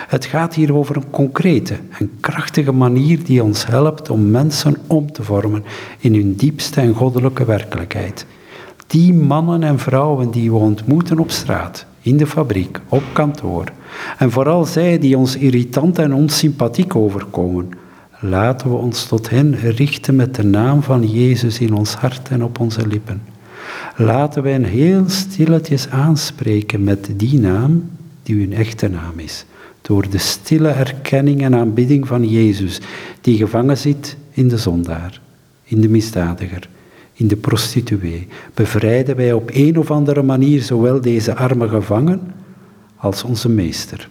Het 0.09 0.25
gaat 0.25 0.55
hier 0.55 0.75
over 0.75 0.97
een 0.97 1.11
concrete 1.11 1.75
en 1.99 2.11
krachtige 2.21 2.73
manier 2.73 3.25
die 3.25 3.43
ons 3.43 3.67
helpt 3.67 4.11
om 4.11 4.31
mensen 4.31 4.77
om 4.87 5.13
te 5.13 5.23
vormen 5.23 5.65
in 5.99 6.15
hun 6.15 6.35
diepste 6.35 6.81
en 6.81 6.95
goddelijke 6.95 7.45
werkelijkheid. 7.45 8.27
Die 8.87 9.15
mannen 9.15 9.63
en 9.63 9.79
vrouwen 9.79 10.31
die 10.31 10.51
we 10.51 10.57
ontmoeten 10.57 11.19
op 11.19 11.31
straat, 11.31 11.87
in 12.09 12.17
de 12.17 12.27
fabriek, 12.27 12.81
op 12.89 13.03
kantoor, 13.13 13.65
en 14.19 14.31
vooral 14.31 14.65
zij 14.65 14.99
die 14.99 15.17
ons 15.17 15.37
irritant 15.37 15.99
en 15.99 16.15
onsympathiek 16.15 16.97
overkomen, 16.97 17.69
Laten 18.21 18.71
we 18.71 18.77
ons 18.77 19.07
tot 19.07 19.31
hen 19.31 19.55
richten 19.55 20.17
met 20.17 20.35
de 20.35 20.43
naam 20.43 20.83
van 20.83 21.11
Jezus 21.11 21.59
in 21.61 21.75
ons 21.75 21.95
hart 21.95 22.29
en 22.29 22.45
op 22.45 22.59
onze 22.61 22.87
lippen. 22.87 23.23
Laten 23.97 24.43
we 24.43 24.49
hen 24.49 24.65
heel 24.65 25.05
stilletjes 25.07 25.89
aanspreken 25.89 26.85
met 26.85 27.11
die 27.17 27.41
naam 27.41 27.91
die 28.23 28.41
hun 28.41 28.53
echte 28.53 28.89
naam 28.89 29.19
is. 29.19 29.45
Door 29.81 30.11
de 30.11 30.19
stille 30.19 30.69
erkenning 30.69 31.43
en 31.43 31.55
aanbidding 31.55 32.07
van 32.07 32.29
Jezus, 32.29 32.81
die 33.21 33.37
gevangen 33.37 33.79
zit 33.79 34.17
in 34.31 34.49
de 34.49 34.59
zondaar, 34.59 35.21
in 35.65 35.81
de 35.81 35.89
misdadiger, 35.89 36.69
in 37.19 37.29
de 37.29 37.37
prostituee, 37.37 38.29
bevrijden 38.55 39.17
wij 39.17 39.33
op 39.33 39.51
een 39.53 39.79
of 39.79 39.91
andere 39.91 40.23
manier 40.23 40.63
zowel 40.63 41.01
deze 41.01 41.35
arme 41.35 41.69
gevangen 41.69 42.21
als 42.97 43.23
onze 43.23 43.49
meester. 43.49 44.09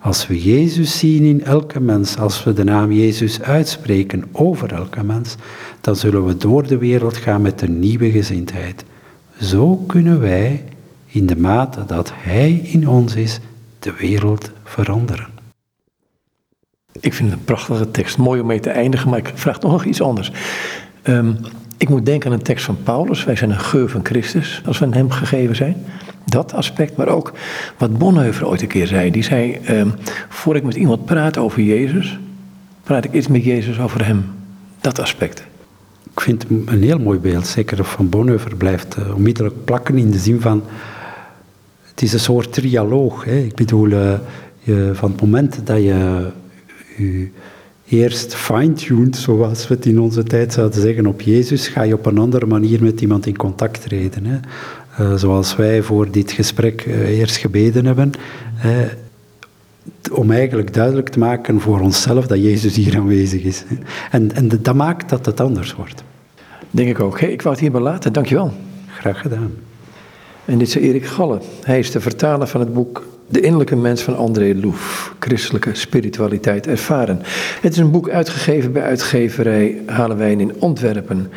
Als 0.00 0.26
we 0.26 0.42
Jezus 0.42 0.98
zien 0.98 1.24
in 1.24 1.44
elke 1.44 1.80
mens, 1.80 2.18
als 2.18 2.44
we 2.44 2.52
de 2.52 2.64
naam 2.64 2.92
Jezus 2.92 3.42
uitspreken 3.42 4.24
over 4.32 4.72
elke 4.72 5.04
mens, 5.04 5.36
dan 5.80 5.96
zullen 5.96 6.24
we 6.24 6.36
door 6.36 6.66
de 6.66 6.78
wereld 6.78 7.16
gaan 7.16 7.42
met 7.42 7.62
een 7.62 7.78
nieuwe 7.78 8.10
gezindheid. 8.10 8.84
Zo 9.40 9.76
kunnen 9.76 10.20
wij, 10.20 10.64
in 11.06 11.26
de 11.26 11.36
mate 11.36 11.84
dat 11.86 12.12
Hij 12.14 12.52
in 12.52 12.88
ons 12.88 13.14
is, 13.14 13.40
de 13.78 13.92
wereld 13.98 14.50
veranderen. 14.64 15.28
Ik 17.00 17.14
vind 17.14 17.30
het 17.30 17.38
een 17.38 17.44
prachtige 17.44 17.90
tekst, 17.90 18.18
mooi 18.18 18.40
om 18.40 18.46
mee 18.46 18.60
te 18.60 18.70
eindigen, 18.70 19.10
maar 19.10 19.18
ik 19.18 19.32
vraag 19.34 19.60
nog 19.60 19.84
iets 19.84 20.00
anders. 20.00 20.32
Um, 21.04 21.36
ik 21.82 21.88
moet 21.88 22.06
denken 22.06 22.30
aan 22.30 22.36
een 22.36 22.42
tekst 22.42 22.64
van 22.64 22.82
Paulus. 22.82 23.24
Wij 23.24 23.36
zijn 23.36 23.50
een 23.50 23.60
geur 23.60 23.88
van 23.88 24.04
Christus 24.04 24.62
als 24.66 24.78
we 24.78 24.86
hem 24.90 25.10
gegeven 25.10 25.56
zijn. 25.56 25.76
Dat 26.24 26.54
aspect, 26.54 26.96
maar 26.96 27.08
ook 27.08 27.32
wat 27.78 27.98
Bonhoeffer 27.98 28.46
ooit 28.46 28.62
een 28.62 28.68
keer 28.68 28.86
zei. 28.86 29.10
Die 29.10 29.22
zei, 29.22 29.52
eh, 29.52 29.86
voor 30.28 30.56
ik 30.56 30.62
met 30.62 30.74
iemand 30.74 31.04
praat 31.04 31.38
over 31.38 31.62
Jezus, 31.62 32.18
praat 32.82 33.04
ik 33.04 33.12
iets 33.12 33.28
met 33.28 33.44
Jezus 33.44 33.80
over 33.80 34.06
hem. 34.06 34.24
Dat 34.80 34.98
aspect. 34.98 35.44
Ik 36.12 36.20
vind 36.20 36.42
het 36.42 36.50
een 36.66 36.82
heel 36.82 36.98
mooi 36.98 37.18
beeld. 37.18 37.46
Zeker 37.46 37.84
van 37.84 38.08
Bonhoeffer 38.08 38.56
blijft 38.56 38.96
uh, 38.98 39.14
onmiddellijk 39.14 39.64
plakken 39.64 39.98
in 39.98 40.10
de 40.10 40.18
zin 40.18 40.40
van... 40.40 40.62
Het 41.82 42.02
is 42.02 42.12
een 42.12 42.20
soort 42.20 42.52
trialoog. 42.52 43.24
Hè. 43.24 43.36
Ik 43.36 43.54
bedoel, 43.54 43.88
je, 43.88 44.90
van 44.92 45.10
het 45.10 45.20
moment 45.20 45.66
dat 45.66 45.76
je 45.76 46.30
je 46.96 47.28
eerst 47.92 48.34
fine-tuned, 48.34 49.16
zoals 49.16 49.68
we 49.68 49.74
het 49.74 49.86
in 49.86 50.00
onze 50.00 50.22
tijd 50.22 50.52
zouden 50.52 50.80
zeggen, 50.80 51.06
op 51.06 51.20
Jezus, 51.20 51.68
ga 51.68 51.82
je 51.82 51.94
op 51.94 52.06
een 52.06 52.18
andere 52.18 52.46
manier 52.46 52.82
met 52.82 53.00
iemand 53.00 53.26
in 53.26 53.36
contact 53.36 53.82
treden. 53.82 54.24
Hè. 54.24 54.38
Uh, 55.00 55.14
zoals 55.14 55.56
wij 55.56 55.82
voor 55.82 56.10
dit 56.10 56.32
gesprek 56.32 56.84
uh, 56.86 57.18
eerst 57.18 57.36
gebeden 57.36 57.86
hebben, 57.86 58.12
om 60.12 60.30
eigenlijk 60.30 60.74
duidelijk 60.74 61.08
te 61.08 61.18
maken 61.18 61.60
voor 61.60 61.80
onszelf 61.80 62.26
dat 62.26 62.42
Jezus 62.42 62.76
hier 62.76 62.96
aanwezig 62.96 63.42
is. 63.42 63.64
En, 64.10 64.34
en 64.34 64.48
dat 64.48 64.74
maakt 64.74 65.08
dat 65.08 65.26
het 65.26 65.40
anders 65.40 65.74
wordt. 65.74 66.02
Denk 66.70 66.88
ik 66.88 67.00
ook. 67.00 67.20
Hey, 67.20 67.32
ik 67.32 67.42
wou 67.42 67.54
het 67.54 67.62
hierbij 67.62 67.80
laten. 67.80 68.12
Dankjewel. 68.12 68.52
Graag 68.86 69.20
gedaan. 69.20 69.52
En 70.44 70.58
dit 70.58 70.68
is 70.68 70.74
Erik 70.74 71.06
Galle. 71.06 71.40
Hij 71.62 71.78
is 71.78 71.90
de 71.90 72.00
vertaler 72.00 72.46
van 72.46 72.60
het 72.60 72.72
boek 72.72 73.04
De 73.32 73.40
innerlijke 73.40 73.76
mens 73.76 74.02
van 74.02 74.16
André 74.16 74.54
Loef. 74.54 75.14
Christelijke 75.18 75.74
spiritualiteit 75.74 76.66
ervaren. 76.66 77.20
Het 77.60 77.72
is 77.72 77.78
een 77.78 77.90
boek 77.90 78.08
uitgegeven 78.08 78.72
bij 78.72 78.82
uitgeverij 78.82 79.82
Halenwijn 79.86 80.40
in 80.40 80.60
Antwerpen. 80.60 81.30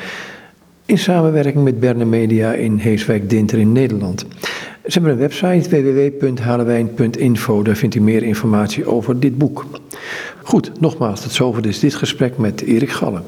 In 0.86 0.98
samenwerking 0.98 1.64
met 1.64 1.80
Berne 1.80 2.06
Media 2.06 2.54
in 2.54 2.78
Heeswijk-Dinter 2.78 3.60
in 3.60 3.72
Nederland. 3.72 4.26
Ze 4.86 4.92
hebben 4.92 5.12
een 5.12 5.18
website 5.18 5.70
www.halewijn.info. 5.70 7.64
Daar 7.64 7.76
vindt 7.76 7.96
u 7.96 8.02
meer 8.02 8.24
informatie 8.24 8.86
over 8.86 9.20
dit 9.20 9.38
boek. 9.38 9.66
Goed, 10.44 10.72
nogmaals, 10.80 11.22
tot 11.22 11.32
zover 11.32 11.62
dus 11.62 11.80
dit 11.80 11.96
gesprek 11.96 12.38
met 12.38 12.62
Erik 12.62 12.92
Galle. 12.92 13.22